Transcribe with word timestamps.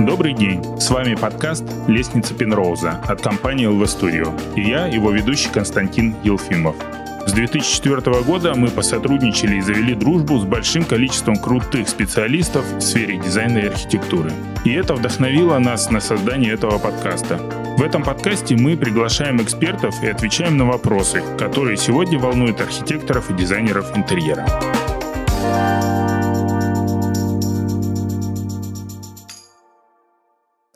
Добрый 0.00 0.32
день! 0.32 0.64
С 0.80 0.88
вами 0.90 1.14
подкаст 1.14 1.64
«Лестница 1.86 2.32
Пенроуза» 2.34 2.92
от 3.06 3.20
компании 3.20 3.68
LV 3.68 3.82
Studio 3.82 4.56
и 4.56 4.62
я, 4.62 4.86
его 4.86 5.10
ведущий 5.10 5.50
Константин 5.50 6.16
Елфимов. 6.24 6.74
С 7.26 7.32
2004 7.34 8.22
года 8.22 8.54
мы 8.54 8.68
посотрудничали 8.68 9.56
и 9.56 9.60
завели 9.60 9.94
дружбу 9.94 10.38
с 10.38 10.44
большим 10.44 10.84
количеством 10.84 11.36
крутых 11.36 11.88
специалистов 11.88 12.64
в 12.64 12.80
сфере 12.80 13.18
дизайна 13.18 13.58
и 13.58 13.66
архитектуры. 13.66 14.32
И 14.64 14.72
это 14.72 14.94
вдохновило 14.94 15.58
нас 15.58 15.90
на 15.90 16.00
создание 16.00 16.54
этого 16.54 16.78
подкаста. 16.78 17.61
В 17.76 17.82
этом 17.82 18.04
подкасте 18.04 18.54
мы 18.54 18.76
приглашаем 18.76 19.42
экспертов 19.42 20.02
и 20.02 20.06
отвечаем 20.06 20.56
на 20.56 20.66
вопросы, 20.66 21.22
которые 21.38 21.76
сегодня 21.76 22.18
волнуют 22.18 22.60
архитекторов 22.60 23.30
и 23.30 23.34
дизайнеров 23.34 23.96
интерьера. 23.96 24.46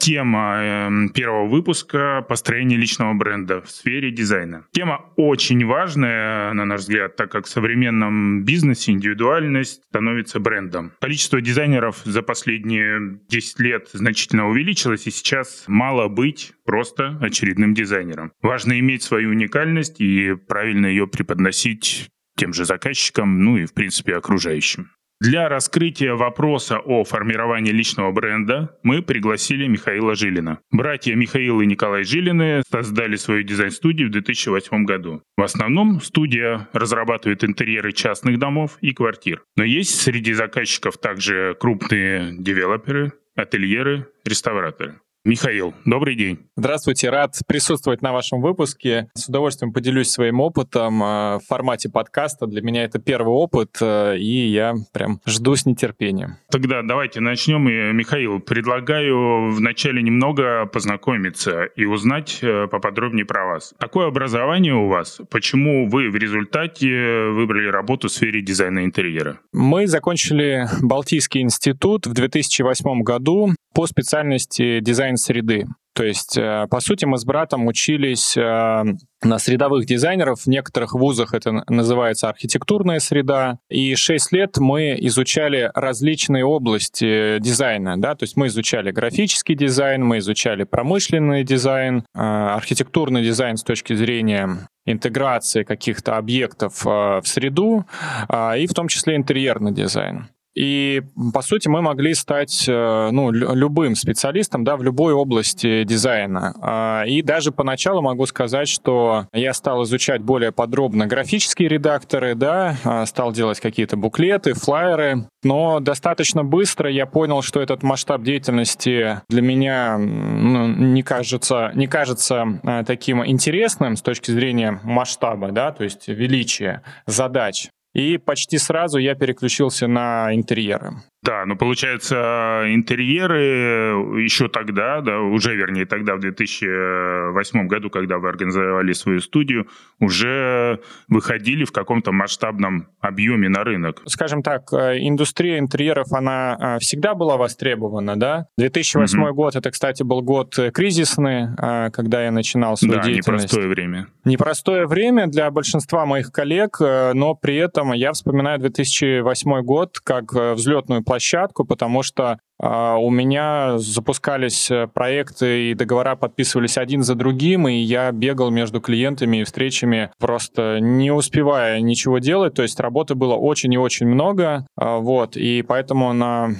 Тема 0.06 0.59
эм, 0.60 1.09
первого 1.09 1.48
выпуска– 1.48 2.24
построение 2.28 2.78
личного 2.78 3.12
бренда 3.14 3.60
в 3.60 3.69
сфере 3.69 4.12
дизайна. 4.12 4.64
Тема 4.70 5.06
очень 5.16 5.66
важная, 5.66 6.52
на 6.52 6.64
наш 6.64 6.83
взгляд, 6.83 7.16
так 7.16 7.33
как 7.33 7.47
в 7.47 7.48
современном 7.48 8.45
бизнесе 8.45 8.92
индивидуальность 8.92 9.83
становится 9.88 10.38
брендом. 10.38 10.92
Количество 11.00 11.41
дизайнеров 11.41 12.02
за 12.05 12.23
последние 12.23 13.19
10 13.28 13.59
лет 13.59 13.88
значительно 13.92 14.48
увеличилось, 14.48 15.09
и 15.09 15.11
сейчас 15.11 15.64
мало 15.66 16.06
быть 16.06 16.52
просто 16.64 17.19
очередным 17.20 17.75
дизайнером. 17.75 18.30
Важно 18.42 18.78
иметь 18.78 19.02
свою 19.02 19.30
уникальность 19.30 20.00
и 20.00 20.36
правильно 20.36 20.86
ее 20.86 21.09
преподносить 21.09 22.11
тем 22.36 22.52
же 22.52 22.64
заказчикам, 22.64 23.42
ну 23.42 23.56
и, 23.56 23.66
в 23.66 23.75
принципе, 23.75 24.14
окружающим. 24.14 24.91
Для 25.19 25.48
раскрытия 25.48 26.12
вопроса 26.15 26.79
о 26.79 27.03
формировании 27.03 27.72
личного 27.72 28.12
бренда 28.12 28.77
мы 28.83 29.00
пригласили 29.00 29.67
Михаила 29.67 30.14
Жилина. 30.14 30.58
Братья 30.70 31.14
Михаил 31.14 31.62
и 31.62 31.67
Николай 31.67 32.05
Жилины 32.05 32.62
создали 32.70 33.17
свою 33.17 33.42
дизайн-студию 33.42 34.08
в 34.08 34.12
2008 34.12 34.84
году. 34.84 35.23
В 35.39 35.42
основном 35.42 36.03
студия 36.03 36.69
разрабатывает 36.75 37.45
интерьеры 37.45 37.92
частных 37.92 38.39
домов 38.39 38.77
и 38.83 38.92
квартир. 38.92 39.42
Но 39.56 39.64
есть 39.64 39.98
среди 39.98 40.34
заказчиков 40.34 40.98
также 40.98 41.56
крупные 41.58 42.34
девелоперы, 42.39 43.14
ательеры, 43.34 44.08
реставраторы. 44.27 45.01
Михаил, 45.27 45.74
добрый 45.84 46.14
день. 46.14 46.38
Здравствуйте, 46.55 47.10
рад 47.10 47.34
присутствовать 47.48 48.00
на 48.00 48.12
вашем 48.12 48.41
выпуске. 48.41 49.08
С 49.14 49.28
удовольствием 49.28 49.72
поделюсь 49.72 50.08
своим 50.08 50.38
опытом 50.38 51.02
э, 51.02 51.06
в 51.38 51.42
формате 51.48 51.88
подкаста. 51.88 52.46
Для 52.46 52.62
меня 52.62 52.84
это 52.84 53.00
первый 53.00 53.34
опыт, 53.34 53.77
э, 53.80 54.18
и 54.18 54.46
я 54.46 54.74
прям 54.92 55.20
жду 55.27 55.56
с 55.56 55.66
нетерпением. 55.66 56.36
Тогда 56.48 56.83
давайте 56.83 57.18
начнем. 57.18 57.68
И, 57.68 57.92
Михаил, 57.92 58.38
предлагаю 58.38 59.50
вначале 59.52 60.00
немного 60.00 60.66
познакомиться 60.66 61.64
и 61.64 61.86
узнать 61.86 62.38
э, 62.42 62.68
поподробнее 62.68 63.27
про 63.27 63.46
вас. 63.46 63.74
Какое 63.80 64.06
образование 64.06 64.74
у 64.74 64.86
вас? 64.86 65.20
Почему 65.28 65.88
вы 65.88 66.08
в 66.08 66.14
результате 66.14 67.30
выбрали 67.30 67.66
работу 67.66 68.06
в 68.06 68.12
сфере 68.12 68.42
дизайна 68.42 68.84
интерьера? 68.84 69.40
Мы 69.52 69.88
закончили 69.88 70.68
Балтийский 70.83 71.40
институт 71.40 72.06
в 72.06 72.12
2008 72.12 73.02
году 73.02 73.50
по 73.74 73.86
специальности 73.86 74.80
дизайн 74.80 75.16
среды. 75.17 75.67
То 75.97 76.05
есть, 76.05 76.36
э, 76.36 76.67
по 76.70 76.81
сути, 76.81 77.06
мы 77.06 77.17
с 77.17 77.25
братом 77.25 77.67
учились 77.67 78.36
э, 78.36 78.84
на 79.23 79.39
средовых 79.39 79.86
дизайнеров. 79.86 80.42
В 80.42 80.47
некоторых 80.47 80.92
вузах 80.92 81.33
это 81.33 81.64
называется 81.69 82.28
архитектурная 82.28 82.98
среда. 82.98 83.58
И 83.70 83.95
шесть 83.95 84.31
лет 84.31 84.58
мы 84.58 84.95
изучали 84.98 85.70
различные 85.75 86.45
области 86.45 87.39
дизайна. 87.39 87.98
Да? 87.98 88.14
То 88.14 88.25
есть 88.25 88.36
мы 88.36 88.48
изучали 88.48 88.91
графический 88.91 89.55
дизайн, 89.55 90.05
мы 90.05 90.19
изучали 90.19 90.64
промышленный 90.64 91.45
дизайн, 91.45 92.05
э, 92.14 92.19
архитектурный 92.20 93.23
дизайн 93.23 93.57
с 93.57 93.63
точки 93.63 93.95
зрения 93.95 94.69
интеграции 94.85 95.63
каких-то 95.63 96.19
объектов 96.19 96.85
в 96.85 97.23
среду, 97.24 97.86
и 98.30 98.67
в 98.69 98.73
том 98.73 98.86
числе 98.86 99.17
интерьерный 99.17 99.73
дизайн. 99.73 100.29
И, 100.56 101.02
по 101.34 101.42
сути, 101.42 101.68
мы 101.68 101.83
могли 101.83 102.14
стать 102.14 102.64
э, 102.67 103.11
ну, 103.12 103.30
любым 103.30 103.94
специалистом 103.94 104.64
да, 104.64 104.77
в 104.77 104.83
любой 104.83 105.12
области 105.12 105.84
дизайна. 105.84 106.55
А, 106.62 107.05
и 107.06 107.20
даже 107.20 107.52
поначалу 107.52 108.00
могу 108.00 108.24
сказать, 108.24 108.66
что 108.66 109.27
я 109.34 109.52
стал 109.52 109.84
изучать 109.84 110.22
более 110.22 110.52
подробно 110.52 111.06
графические 111.06 111.68
редакторы, 111.68 112.34
да, 112.34 112.77
а, 112.84 113.05
стал 113.05 113.33
делать 113.33 113.61
какие-то 113.61 113.98
буклеты, 113.98 114.55
флайеры, 114.55 115.28
но 115.42 115.80
достаточно 115.80 116.42
быстро 116.42 116.90
я 116.90 117.05
понял, 117.05 117.42
что 117.42 117.61
этот 117.61 117.83
масштаб 117.83 118.22
деятельности 118.22 119.20
для 119.28 119.42
меня 119.42 119.98
ну, 119.98 120.68
не 120.68 121.02
кажется, 121.02 121.70
не 121.74 121.86
кажется 121.86 122.61
э, 122.62 122.83
таким 122.86 123.24
интересным 123.27 123.96
с 123.96 124.02
точки 124.02 124.30
зрения 124.30 124.80
масштаба, 124.83 125.52
да, 125.52 125.70
то 125.72 125.84
есть 125.84 126.08
величия 126.08 126.83
задач. 127.06 127.68
И 127.96 128.19
почти 128.19 128.58
сразу 128.58 128.99
я 128.99 129.14
переключился 129.14 129.87
на 129.87 130.34
интерьеры. 130.34 131.02
Да, 131.26 131.44
ну 131.44 131.56
получается, 131.56 132.62
интерьеры 132.69 134.23
еще 134.23 134.49
тогда, 134.49 135.00
да, 135.00 135.19
уже 135.19 135.56
вернее 135.56 135.85
тогда, 135.85 136.14
в 136.14 136.20
2008 136.20 137.67
году, 137.67 137.91
когда 137.91 138.19
вы 138.19 138.29
организовали 138.29 138.93
свою 138.93 139.20
студию, 139.20 139.67
уже 139.99 140.81
выходили 141.09 141.64
в 141.64 141.73
каком-то 141.73 142.12
масштабном 142.12 142.87
объеме 143.00 143.49
на 143.49 143.64
рынок. 143.64 144.03
Скажем 144.06 144.44
так, 144.44 144.73
э, 144.73 144.99
индустрия 145.00 145.59
интерьеров, 145.59 146.12
она 146.12 146.76
э, 146.76 146.79
всегда 146.79 147.14
была 147.14 147.37
востребована, 147.37 148.17
да? 148.17 148.47
2008 148.56 149.20
угу. 149.20 149.35
год, 149.35 149.56
это, 149.56 149.73
кстати, 149.73 150.05
был 150.05 150.23
год 150.23 150.56
э, 150.61 150.70
кризисный, 150.70 151.49
когда 151.56 152.23
я 152.23 152.31
начинал 152.31 152.76
свою 152.76 152.94
да, 152.94 153.03
деятельность. 153.03 153.44
непростое 153.44 153.69
время. 153.69 154.06
Непростое 154.25 154.87
время 154.87 155.26
для 155.26 155.50
большинства 155.50 156.06
моих 156.06 156.31
коллег, 156.31 156.79
но 156.81 157.35
при 157.35 157.56
этом 157.56 157.93
я 157.93 158.12
вспоминаю 158.12 158.61
2008 158.61 159.62
год 159.62 159.99
как 159.99 160.32
взлетную 160.32 161.03
площадку 161.03 161.15
площадку, 161.16 161.64
потому 161.64 162.02
что 162.02 162.38
у 162.58 163.11
меня 163.11 163.78
запускались 163.78 164.70
э, 164.70 164.87
проекты 164.87 165.70
и 165.70 165.75
договора 165.75 166.17
подписывались 166.17 166.78
один 166.78 167.02
за 167.02 167.14
другим, 167.14 167.69
и 167.69 167.75
я 167.75 168.11
бегал 168.12 168.50
между 168.50 168.81
клиентами 168.81 169.38
и 169.38 169.44
встречами, 169.44 170.11
просто 170.19 170.78
не 170.81 171.11
успевая 171.11 171.81
ничего 171.81 172.19
делать. 172.19 172.55
То 172.55 172.62
есть 172.62 172.81
работы 172.81 173.14
было 173.14 173.34
очень 173.34 173.72
и 173.75 173.78
очень 173.78 174.06
много. 174.06 174.66
А, 174.76 174.99
вот, 174.99 175.37
и 175.37 175.62
поэтому 175.62 176.12
на, 176.12 176.50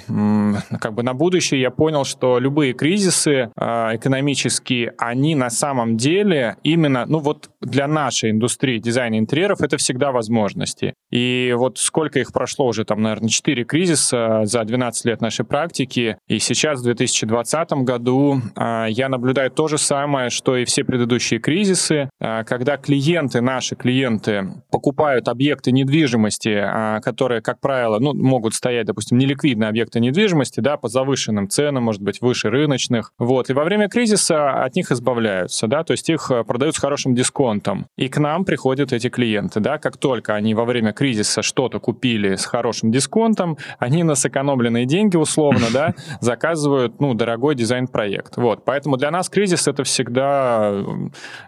как 0.79 0.93
бы 0.93 1.03
на 1.03 1.13
будущее 1.13 1.61
я 1.61 1.71
понял, 1.71 2.05
что 2.05 2.39
любые 2.39 2.73
кризисы 2.73 3.51
а, 3.55 3.95
экономические, 3.95 4.93
они 4.97 5.35
на 5.35 5.49
самом 5.49 5.97
деле 5.97 6.57
именно, 6.63 7.05
ну 7.07 7.19
вот 7.19 7.49
для 7.61 7.87
нашей 7.87 8.31
индустрии 8.31 8.77
дизайна 8.77 9.17
интерьеров 9.17 9.61
это 9.61 9.77
всегда 9.77 10.11
возможности. 10.11 10.93
И 11.11 11.53
вот 11.57 11.77
сколько 11.77 12.19
их 12.19 12.31
прошло 12.31 12.67
уже, 12.67 12.85
там, 12.85 13.01
наверное, 13.01 13.29
4 13.29 13.63
кризиса 13.63 14.41
за 14.43 14.63
12 14.63 15.05
лет 15.05 15.21
нашей 15.21 15.45
практики, 15.45 15.86
практики. 15.87 16.17
И 16.27 16.39
сейчас, 16.39 16.79
в 16.79 16.83
2020 16.83 17.71
году, 17.83 18.41
а, 18.55 18.87
я 18.87 19.09
наблюдаю 19.09 19.51
то 19.51 19.67
же 19.67 19.77
самое, 19.77 20.29
что 20.29 20.55
и 20.57 20.65
все 20.65 20.83
предыдущие 20.83 21.39
кризисы, 21.39 22.09
а, 22.19 22.43
когда 22.43 22.77
клиенты, 22.77 23.41
наши 23.41 23.75
клиенты, 23.75 24.63
покупают 24.71 25.27
объекты 25.27 25.71
недвижимости, 25.71 26.49
а, 26.49 26.99
которые, 27.01 27.41
как 27.41 27.59
правило, 27.59 27.99
ну, 27.99 28.13
могут 28.13 28.53
стоять, 28.53 28.87
допустим, 28.87 29.17
неликвидные 29.17 29.69
объекты 29.69 29.99
недвижимости, 29.99 30.59
да, 30.59 30.77
по 30.77 30.89
завышенным 30.89 31.49
ценам, 31.49 31.83
может 31.83 32.01
быть, 32.01 32.21
выше 32.21 32.49
рыночных. 32.49 33.11
Вот. 33.17 33.49
И 33.49 33.53
во 33.53 33.63
время 33.63 33.87
кризиса 33.89 34.63
от 34.63 34.75
них 34.75 34.91
избавляются, 34.91 35.67
да, 35.67 35.83
то 35.83 35.91
есть 35.93 36.09
их 36.09 36.31
продают 36.47 36.75
с 36.75 36.79
хорошим 36.79 37.15
дисконтом. 37.15 37.87
И 37.97 38.09
к 38.09 38.17
нам 38.17 38.45
приходят 38.45 38.93
эти 38.93 39.09
клиенты, 39.09 39.59
да, 39.59 39.77
как 39.77 39.97
только 39.97 40.35
они 40.35 40.53
во 40.53 40.65
время 40.65 40.93
кризиса 40.93 41.41
что-то 41.41 41.79
купили 41.79 42.35
с 42.35 42.45
хорошим 42.45 42.91
дисконтом, 42.91 43.57
они 43.79 44.03
на 44.03 44.15
сэкономленные 44.15 44.85
деньги 44.85 45.15
условно, 45.15 45.67
да, 45.77 45.93
заказывают, 46.21 46.99
ну, 46.99 47.13
дорогой 47.13 47.55
дизайн-проект. 47.55 48.37
Вот, 48.37 48.65
поэтому 48.65 48.97
для 48.97 49.11
нас 49.11 49.29
кризис 49.29 49.67
это 49.67 49.83
всегда, 49.83 50.71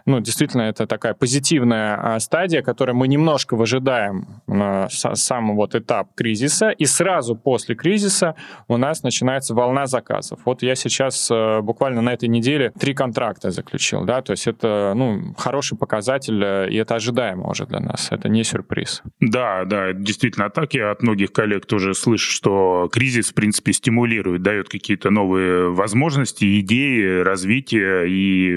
ну, 0.06 0.20
действительно, 0.20 0.62
это 0.62 0.86
такая 0.86 1.14
позитивная 1.14 1.96
а, 1.96 2.20
стадия, 2.20 2.62
которую 2.62 2.96
мы 2.96 3.08
немножко 3.08 3.56
выжидаем 3.56 4.26
а, 4.48 4.86
сам 4.88 5.56
вот 5.56 5.74
этап 5.74 6.14
кризиса, 6.14 6.70
и 6.70 6.86
сразу 6.86 7.34
после 7.34 7.74
кризиса 7.74 8.34
у 8.68 8.76
нас 8.76 9.02
начинается 9.02 9.54
волна 9.54 9.86
заказов. 9.86 10.40
Вот 10.44 10.62
я 10.62 10.74
сейчас 10.74 11.28
а, 11.30 11.60
буквально 11.60 12.02
на 12.02 12.12
этой 12.12 12.28
неделе 12.28 12.72
три 12.78 12.94
контракта 12.94 13.50
заключил, 13.50 14.04
да, 14.04 14.22
то 14.22 14.32
есть 14.32 14.46
это, 14.46 14.92
ну, 14.94 15.34
хороший 15.36 15.76
показатель, 15.76 16.42
и 16.72 16.76
это 16.76 16.94
ожидаемо 16.94 17.48
уже 17.48 17.66
для 17.66 17.80
нас, 17.80 18.08
это 18.10 18.28
не 18.28 18.44
сюрприз. 18.44 19.02
Да, 19.20 19.64
да, 19.64 19.92
действительно 19.92 20.50
так. 20.50 20.74
Я 20.74 20.92
от 20.92 21.02
многих 21.02 21.32
коллег 21.32 21.66
тоже 21.66 21.94
слышу, 21.94 22.30
что 22.30 22.88
кризис, 22.92 23.30
в 23.30 23.34
принципе, 23.34 23.72
стимулирует 23.72 24.19
стимулирует, 24.20 24.42
дает 24.42 24.68
какие-то 24.68 25.10
новые 25.10 25.70
возможности, 25.70 26.60
идеи 26.60 27.20
развития 27.22 28.04
и 28.04 28.48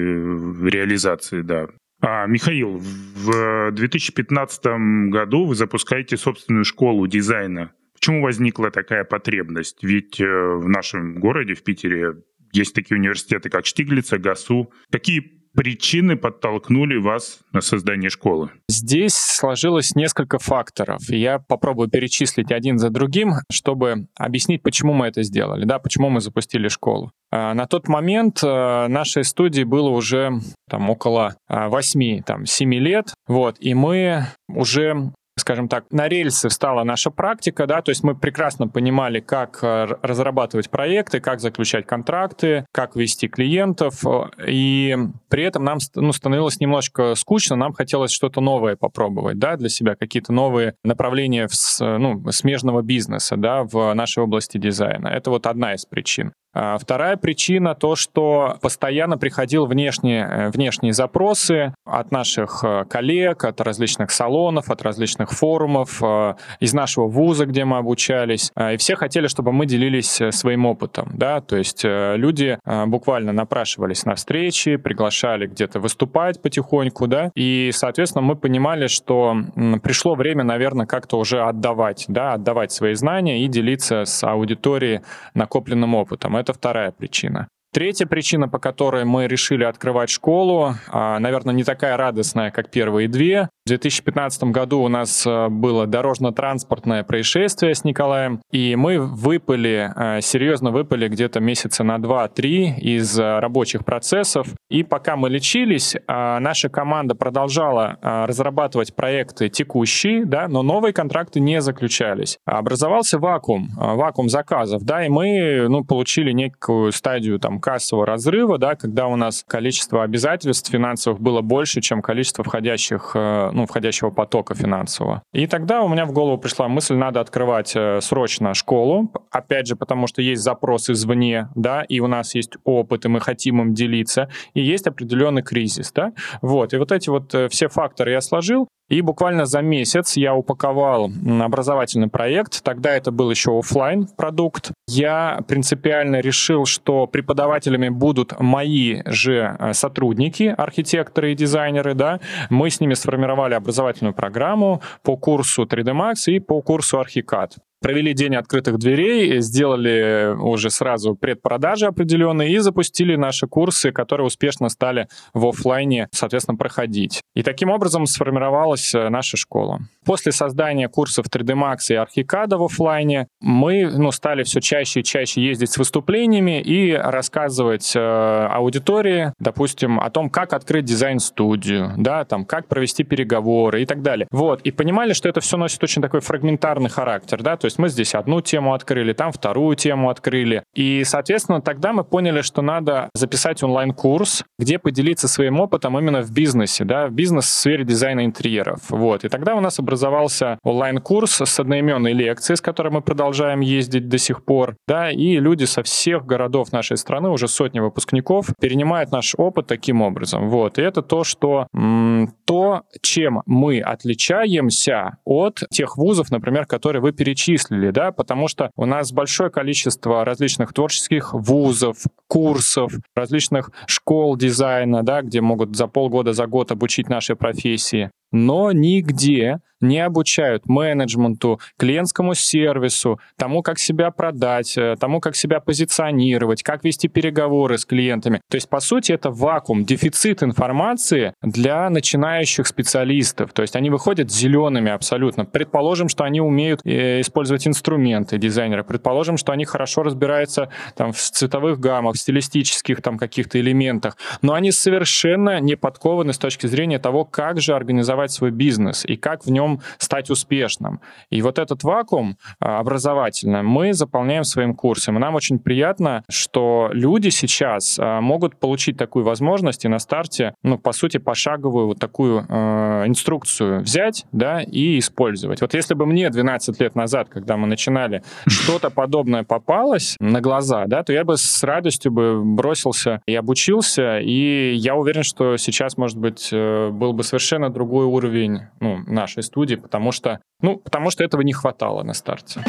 реализации, 0.68 1.42
да. 1.42 1.68
А, 2.00 2.26
Михаил, 2.26 2.80
в 2.80 3.70
2015 3.72 5.10
году 5.10 5.46
вы 5.46 5.54
запускаете 5.54 6.16
собственную 6.16 6.64
школу 6.64 7.06
дизайна. 7.06 7.72
Почему 7.94 8.22
возникла 8.22 8.70
такая 8.70 9.04
потребность? 9.04 9.82
Ведь 9.82 10.20
э, 10.20 10.24
в 10.24 10.68
нашем 10.68 11.14
городе, 11.14 11.54
в 11.54 11.62
Питере, 11.62 12.16
есть 12.52 12.74
такие 12.74 12.98
университеты, 12.98 13.48
как 13.48 13.64
Штиглица, 13.64 14.18
ГАСУ. 14.18 14.70
Какие 14.90 15.43
причины 15.54 16.16
подтолкнули 16.16 16.96
вас 16.96 17.40
на 17.52 17.60
создание 17.60 18.10
школы? 18.10 18.50
Здесь 18.68 19.14
сложилось 19.14 19.94
несколько 19.94 20.38
факторов. 20.38 21.02
Я 21.08 21.38
попробую 21.38 21.88
перечислить 21.88 22.52
один 22.52 22.78
за 22.78 22.90
другим, 22.90 23.34
чтобы 23.50 24.06
объяснить, 24.18 24.62
почему 24.62 24.92
мы 24.92 25.06
это 25.06 25.22
сделали, 25.22 25.64
да, 25.64 25.78
почему 25.78 26.10
мы 26.10 26.20
запустили 26.20 26.68
школу. 26.68 27.10
А, 27.30 27.54
на 27.54 27.66
тот 27.66 27.88
момент 27.88 28.42
э, 28.42 28.86
нашей 28.88 29.24
студии 29.24 29.64
было 29.64 29.88
уже 29.88 30.40
там 30.68 30.90
около 30.90 31.36
8-7 31.50 32.64
лет, 32.78 33.14
вот, 33.26 33.56
и 33.60 33.74
мы 33.74 34.26
уже 34.48 35.12
скажем 35.36 35.68
так, 35.68 35.84
на 35.90 36.08
рельсы 36.08 36.48
встала 36.48 36.84
наша 36.84 37.10
практика, 37.10 37.66
да, 37.66 37.82
то 37.82 37.90
есть 37.90 38.04
мы 38.04 38.14
прекрасно 38.14 38.68
понимали, 38.68 39.20
как 39.20 39.58
э, 39.62 39.86
разрабатывать 40.02 40.70
проекты, 40.70 41.20
как 41.20 41.40
заключать 41.40 41.86
контракты, 41.86 42.66
как 42.72 42.96
вести 42.96 43.28
клиентов, 43.28 44.04
э, 44.06 44.28
и 44.46 44.96
при 45.28 45.44
этом 45.44 45.64
нам 45.64 45.78
ну, 45.94 46.12
становилось 46.12 46.60
немножко 46.60 47.14
скучно, 47.14 47.56
нам 47.56 47.72
хотелось 47.72 48.12
что-то 48.12 48.40
новое 48.40 48.76
попробовать, 48.76 49.38
да, 49.38 49.56
для 49.56 49.68
себя, 49.68 49.96
какие-то 49.96 50.32
новые 50.32 50.74
направления 50.84 51.48
в, 51.48 51.80
ну, 51.80 52.30
смежного 52.30 52.82
бизнеса, 52.82 53.36
да, 53.36 53.64
в 53.64 53.92
нашей 53.94 54.22
области 54.22 54.58
дизайна. 54.58 55.08
Это 55.08 55.30
вот 55.30 55.46
одна 55.46 55.74
из 55.74 55.84
причин. 55.84 56.32
А 56.54 56.78
вторая 56.78 57.16
причина 57.16 57.74
то, 57.74 57.96
что 57.96 58.58
постоянно 58.62 59.18
приходил 59.18 59.66
внешние, 59.66 60.24
э, 60.24 60.50
внешние 60.50 60.92
запросы 60.92 61.74
от 61.84 62.12
наших 62.12 62.62
э, 62.62 62.84
коллег, 62.88 63.44
от 63.44 63.60
различных 63.60 64.12
салонов, 64.12 64.70
от 64.70 64.82
различных 64.82 65.32
форумов, 65.32 66.00
э, 66.00 66.34
из 66.60 66.72
нашего 66.72 67.08
вуза, 67.08 67.46
где 67.46 67.64
мы 67.64 67.78
обучались. 67.78 68.52
И 68.72 68.76
все 68.76 68.94
хотели, 68.94 69.26
чтобы 69.26 69.52
мы 69.52 69.66
делились 69.66 70.20
своим 70.30 70.66
опытом. 70.66 71.10
Да? 71.14 71.40
То 71.40 71.56
есть 71.56 71.84
люди 71.84 72.58
буквально 72.86 73.32
напрашивались 73.32 74.04
на 74.04 74.14
встречи, 74.14 74.76
приглашали 74.76 75.46
где-то 75.46 75.80
выступать 75.80 76.40
потихоньку. 76.40 77.06
Да? 77.06 77.30
И, 77.34 77.70
соответственно, 77.72 78.22
мы 78.22 78.36
понимали, 78.36 78.86
что 78.86 79.36
пришло 79.82 80.14
время, 80.14 80.44
наверное, 80.44 80.86
как-то 80.86 81.18
уже 81.18 81.42
отдавать, 81.42 82.04
да? 82.08 82.34
отдавать 82.34 82.72
свои 82.72 82.94
знания 82.94 83.44
и 83.44 83.48
делиться 83.48 84.04
с 84.04 84.22
аудиторией 84.24 85.00
накопленным 85.34 85.94
опытом 85.94 86.36
это 86.44 86.52
вторая 86.52 86.92
причина. 86.92 87.48
Третья 87.74 88.06
причина, 88.06 88.48
по 88.48 88.60
которой 88.60 89.04
мы 89.04 89.26
решили 89.26 89.64
открывать 89.64 90.08
школу, 90.08 90.76
а, 90.86 91.18
наверное, 91.18 91.52
не 91.52 91.64
такая 91.64 91.96
радостная, 91.96 92.52
как 92.52 92.70
первые 92.70 93.08
две. 93.08 93.48
В 93.64 93.68
2015 93.68 94.44
году 94.44 94.80
у 94.80 94.88
нас 94.88 95.26
э, 95.26 95.48
было 95.48 95.86
дорожно-транспортное 95.86 97.02
происшествие 97.02 97.74
с 97.74 97.82
Николаем, 97.82 98.42
и 98.52 98.76
мы 98.76 99.00
выпали, 99.00 99.90
э, 99.96 100.20
серьезно 100.20 100.70
выпали 100.70 101.08
где-то 101.08 101.40
месяца 101.40 101.82
на 101.82 101.96
2-3 101.96 102.78
из 102.78 103.18
э, 103.18 103.38
рабочих 103.40 103.86
процессов. 103.86 104.46
И 104.68 104.82
пока 104.82 105.16
мы 105.16 105.30
лечились, 105.30 105.96
наша 106.08 106.68
команда 106.68 107.14
продолжала 107.14 107.98
разрабатывать 108.02 108.94
проекты 108.94 109.48
текущие, 109.48 110.24
да, 110.24 110.48
но 110.48 110.62
новые 110.62 110.92
контракты 110.92 111.38
не 111.38 111.60
заключались. 111.60 112.38
Образовался 112.44 113.18
вакуум, 113.18 113.70
вакуум 113.76 114.28
заказов, 114.28 114.82
да, 114.82 115.06
и 115.06 115.08
мы 115.08 115.68
ну, 115.68 115.84
получили 115.84 116.32
некую 116.32 116.92
стадию 116.92 117.38
там, 117.38 117.60
кассового 117.64 118.04
разрыва, 118.04 118.58
да, 118.58 118.74
когда 118.74 119.06
у 119.06 119.16
нас 119.16 119.42
количество 119.46 120.02
обязательств 120.02 120.70
финансовых 120.70 121.18
было 121.18 121.40
больше, 121.40 121.80
чем 121.80 122.02
количество 122.02 122.44
входящих 122.44 123.12
ну, 123.14 123.66
входящего 123.66 124.10
потока 124.10 124.54
финансового. 124.54 125.22
И 125.32 125.46
тогда 125.46 125.82
у 125.82 125.88
меня 125.88 126.04
в 126.04 126.12
голову 126.12 126.36
пришла 126.36 126.68
мысль, 126.68 126.94
надо 126.94 127.20
открывать 127.20 127.72
э, 127.74 128.00
срочно 128.02 128.52
школу, 128.52 129.10
опять 129.30 129.66
же, 129.66 129.76
потому 129.76 130.06
что 130.06 130.20
есть 130.20 130.42
запрос 130.42 130.90
извне, 130.90 131.48
да, 131.54 131.82
и 131.82 132.00
у 132.00 132.06
нас 132.06 132.34
есть 132.34 132.52
опыт, 132.64 133.06
и 133.06 133.08
мы 133.08 133.20
хотим 133.20 133.62
им 133.62 133.72
делиться, 133.72 134.28
и 134.52 134.60
есть 134.60 134.86
определенный 134.86 135.42
кризис, 135.42 135.92
да, 135.92 136.12
вот, 136.42 136.74
и 136.74 136.76
вот 136.76 136.92
эти 136.92 137.08
вот 137.08 137.34
э, 137.34 137.48
все 137.48 137.68
факторы 137.68 138.12
я 138.12 138.20
сложил, 138.20 138.68
и 138.88 139.00
буквально 139.00 139.46
за 139.46 139.62
месяц 139.62 140.16
я 140.16 140.34
упаковал 140.34 141.10
образовательный 141.40 142.08
проект. 142.08 142.62
Тогда 142.62 142.94
это 142.94 143.10
был 143.10 143.30
еще 143.30 143.58
офлайн 143.58 144.06
продукт. 144.06 144.72
Я 144.86 145.40
принципиально 145.48 146.20
решил, 146.20 146.66
что 146.66 147.06
преподавателями 147.06 147.88
будут 147.88 148.38
мои 148.38 149.02
же 149.06 149.56
э, 149.58 149.72
сотрудники, 149.72 150.54
архитекторы 150.56 151.32
и 151.32 151.34
дизайнеры. 151.34 151.94
Да? 151.94 152.20
Мы 152.50 152.68
с 152.68 152.80
ними 152.80 152.94
сформировали 152.94 153.54
образовательную 153.54 154.14
программу 154.14 154.82
по 155.02 155.16
курсу 155.16 155.64
3D 155.64 155.92
Max 155.92 156.14
и 156.26 156.38
по 156.38 156.60
курсу 156.60 157.00
Archicad 157.00 157.52
провели 157.84 158.14
день 158.14 158.34
открытых 158.34 158.78
дверей, 158.78 159.42
сделали 159.42 160.34
уже 160.40 160.70
сразу 160.70 161.14
предпродажи 161.14 161.84
определенные 161.84 162.50
и 162.50 162.58
запустили 162.58 163.14
наши 163.14 163.46
курсы, 163.46 163.92
которые 163.92 164.26
успешно 164.26 164.70
стали 164.70 165.06
в 165.34 165.46
офлайне, 165.46 166.08
соответственно, 166.10 166.56
проходить. 166.56 167.20
И 167.34 167.42
таким 167.42 167.68
образом 167.68 168.06
сформировалась 168.06 168.94
э, 168.94 169.10
наша 169.10 169.36
школа. 169.36 169.80
После 170.06 170.32
создания 170.32 170.88
курсов 170.88 171.26
3D 171.30 171.54
Max 171.54 171.76
и 171.90 171.94
Archicad 171.94 172.56
в 172.56 172.64
офлайне 172.64 173.26
мы 173.42 173.90
ну, 173.90 174.12
стали 174.12 174.44
все 174.44 174.62
чаще 174.62 175.00
и 175.00 175.04
чаще 175.04 175.42
ездить 175.42 175.70
с 175.70 175.76
выступлениями 175.76 176.62
и 176.62 176.92
рассказывать 176.92 177.92
э, 177.94 178.00
аудитории, 178.00 179.34
допустим, 179.38 180.00
о 180.00 180.08
том, 180.08 180.30
как 180.30 180.54
открыть 180.54 180.86
дизайн-студию, 180.86 181.92
да, 181.98 182.24
там, 182.24 182.46
как 182.46 182.66
провести 182.66 183.04
переговоры 183.04 183.82
и 183.82 183.86
так 183.86 184.00
далее. 184.00 184.26
Вот, 184.30 184.62
и 184.62 184.70
понимали, 184.70 185.12
что 185.12 185.28
это 185.28 185.40
все 185.40 185.58
носит 185.58 185.82
очень 185.82 186.00
такой 186.00 186.20
фрагментарный 186.20 186.88
характер, 186.88 187.42
да, 187.42 187.58
то 187.58 187.66
есть 187.66 187.73
есть 187.74 187.78
мы 187.78 187.88
здесь 187.88 188.14
одну 188.14 188.40
тему 188.40 188.74
открыли, 188.74 189.12
там 189.12 189.32
вторую 189.32 189.76
тему 189.76 190.10
открыли. 190.10 190.62
И, 190.74 191.02
соответственно, 191.04 191.60
тогда 191.60 191.92
мы 191.92 192.04
поняли, 192.04 192.42
что 192.42 192.62
надо 192.62 193.10
записать 193.14 193.62
онлайн-курс, 193.62 194.44
где 194.58 194.78
поделиться 194.78 195.28
своим 195.28 195.60
опытом 195.60 195.98
именно 195.98 196.22
в 196.22 196.32
бизнесе, 196.32 196.84
да, 196.84 197.08
в 197.08 197.12
бизнес-сфере 197.12 197.84
дизайна 197.84 198.24
интерьеров. 198.24 198.80
Вот. 198.90 199.24
И 199.24 199.28
тогда 199.28 199.54
у 199.54 199.60
нас 199.60 199.78
образовался 199.78 200.58
онлайн-курс 200.62 201.42
с 201.42 201.60
одноименной 201.60 202.12
лекцией, 202.12 202.56
с 202.56 202.60
которой 202.60 202.90
мы 202.90 203.00
продолжаем 203.00 203.60
ездить 203.60 204.08
до 204.08 204.18
сих 204.18 204.44
пор, 204.44 204.76
да, 204.86 205.10
и 205.10 205.38
люди 205.38 205.64
со 205.64 205.82
всех 205.82 206.26
городов 206.26 206.72
нашей 206.72 206.96
страны, 206.96 207.30
уже 207.30 207.48
сотни 207.48 207.80
выпускников, 207.80 208.46
перенимают 208.60 209.10
наш 209.10 209.34
опыт 209.36 209.66
таким 209.66 210.02
образом. 210.02 210.48
Вот. 210.48 210.78
И 210.78 210.82
это 210.82 211.02
то, 211.02 211.24
что 211.24 211.66
м- 211.74 212.32
то, 212.44 212.82
чем 213.00 213.42
мы 213.46 213.80
отличаемся 213.80 215.18
от 215.24 215.62
тех 215.70 215.96
вузов, 215.96 216.30
например, 216.30 216.66
которые 216.66 217.02
вы 217.02 217.12
перечислили 217.12 217.90
да, 217.90 218.12
потому 218.12 218.48
что 218.48 218.70
у 218.76 218.86
нас 218.86 219.12
большое 219.12 219.50
количество 219.50 220.24
различных 220.24 220.72
творческих 220.72 221.32
вузов, 221.32 221.98
курсов, 222.28 222.92
различных 223.14 223.70
школ 223.86 224.36
дизайна, 224.36 225.02
да, 225.02 225.22
где 225.22 225.40
могут 225.40 225.76
за 225.76 225.86
полгода, 225.86 226.32
за 226.32 226.46
год 226.46 226.72
обучить 226.72 227.08
нашей 227.08 227.36
профессии 227.36 228.10
но 228.34 228.72
нигде 228.72 229.60
не 229.84 230.00
обучают 230.00 230.66
менеджменту, 230.66 231.60
клиентскому 231.78 232.34
сервису, 232.34 233.20
тому, 233.36 233.62
как 233.62 233.78
себя 233.78 234.10
продать, 234.10 234.76
э, 234.76 234.96
тому, 234.98 235.20
как 235.20 235.36
себя 235.36 235.60
позиционировать, 235.60 236.62
как 236.62 236.84
вести 236.84 237.08
переговоры 237.08 237.78
с 237.78 237.84
клиентами. 237.84 238.40
То 238.50 238.56
есть, 238.56 238.68
по 238.68 238.80
сути, 238.80 239.12
это 239.12 239.30
вакуум, 239.30 239.84
дефицит 239.84 240.42
информации 240.42 241.34
для 241.42 241.88
начинающих 241.90 242.66
специалистов. 242.66 243.52
То 243.52 243.62
есть, 243.62 243.76
они 243.76 243.90
выходят 243.90 244.30
зелеными 244.30 244.90
абсолютно. 244.90 245.44
Предположим, 245.44 246.08
что 246.08 246.24
они 246.24 246.40
умеют 246.40 246.80
э, 246.84 247.20
использовать 247.20 247.66
инструменты 247.66 248.38
дизайнера. 248.38 248.82
Предположим, 248.82 249.36
что 249.36 249.52
они 249.52 249.64
хорошо 249.64 250.02
разбираются 250.02 250.70
там, 250.96 251.12
в 251.12 251.18
цветовых 251.18 251.78
гаммах, 251.78 252.16
в 252.16 252.18
стилистических 252.18 253.02
там 253.02 253.18
каких-то 253.18 253.60
элементах. 253.60 254.16
Но 254.42 254.54
они 254.54 254.72
совершенно 254.72 255.60
не 255.60 255.76
подкованы 255.76 256.32
с 256.32 256.38
точки 256.38 256.66
зрения 256.66 256.98
того, 256.98 257.24
как 257.24 257.60
же 257.60 257.74
организовать 257.74 258.23
развивать 258.24 258.32
свой 258.32 258.50
бизнес 258.50 259.04
и 259.04 259.16
как 259.16 259.44
в 259.44 259.50
нем 259.50 259.80
стать 259.98 260.30
успешным. 260.30 261.00
И 261.30 261.42
вот 261.42 261.58
этот 261.58 261.82
вакуум 261.84 262.36
а, 262.60 262.78
образовательный 262.78 263.62
мы 263.62 263.92
заполняем 263.92 264.44
своим 264.44 264.74
курсом. 264.74 265.16
И 265.16 265.20
нам 265.20 265.34
очень 265.34 265.58
приятно, 265.58 266.22
что 266.30 266.90
люди 266.92 267.30
сейчас 267.30 267.98
а, 267.98 268.20
могут 268.20 268.56
получить 268.56 268.96
такую 268.96 269.24
возможность 269.24 269.84
и 269.84 269.88
на 269.88 269.98
старте, 269.98 270.54
ну, 270.62 270.78
по 270.78 270.92
сути, 270.92 271.18
пошаговую 271.18 271.86
вот 271.86 271.98
такую 271.98 272.44
э, 272.48 273.04
инструкцию 273.06 273.80
взять, 273.80 274.26
да, 274.32 274.62
и 274.62 274.98
использовать. 274.98 275.60
Вот 275.60 275.74
если 275.74 275.94
бы 275.94 276.06
мне 276.06 276.30
12 276.30 276.80
лет 276.80 276.94
назад, 276.94 277.28
когда 277.28 277.56
мы 277.56 277.66
начинали, 277.66 278.22
что-то 278.46 278.90
подобное 278.90 279.44
попалось 279.44 280.16
на 280.20 280.40
глаза, 280.40 280.84
да, 280.86 281.02
то 281.02 281.12
я 281.12 281.24
бы 281.24 281.36
с 281.36 281.62
радостью 281.62 282.12
бы 282.12 282.42
бросился 282.44 283.20
и 283.26 283.34
обучился, 283.34 284.18
и 284.18 284.74
я 284.74 284.94
уверен, 284.94 285.22
что 285.22 285.56
сейчас, 285.56 285.96
может 285.96 286.18
быть, 286.18 286.48
э, 286.52 286.90
был 286.90 287.12
бы 287.12 287.22
совершенно 287.24 287.70
другой 287.74 288.03
уровень 288.06 288.62
ну, 288.80 288.98
нашей 289.06 289.42
студии, 289.42 289.76
потому 289.76 290.12
что, 290.12 290.40
ну, 290.60 290.76
потому 290.78 291.10
что 291.10 291.24
этого 291.24 291.42
не 291.42 291.52
хватало 291.52 292.02
на 292.02 292.14
старте. 292.14 292.64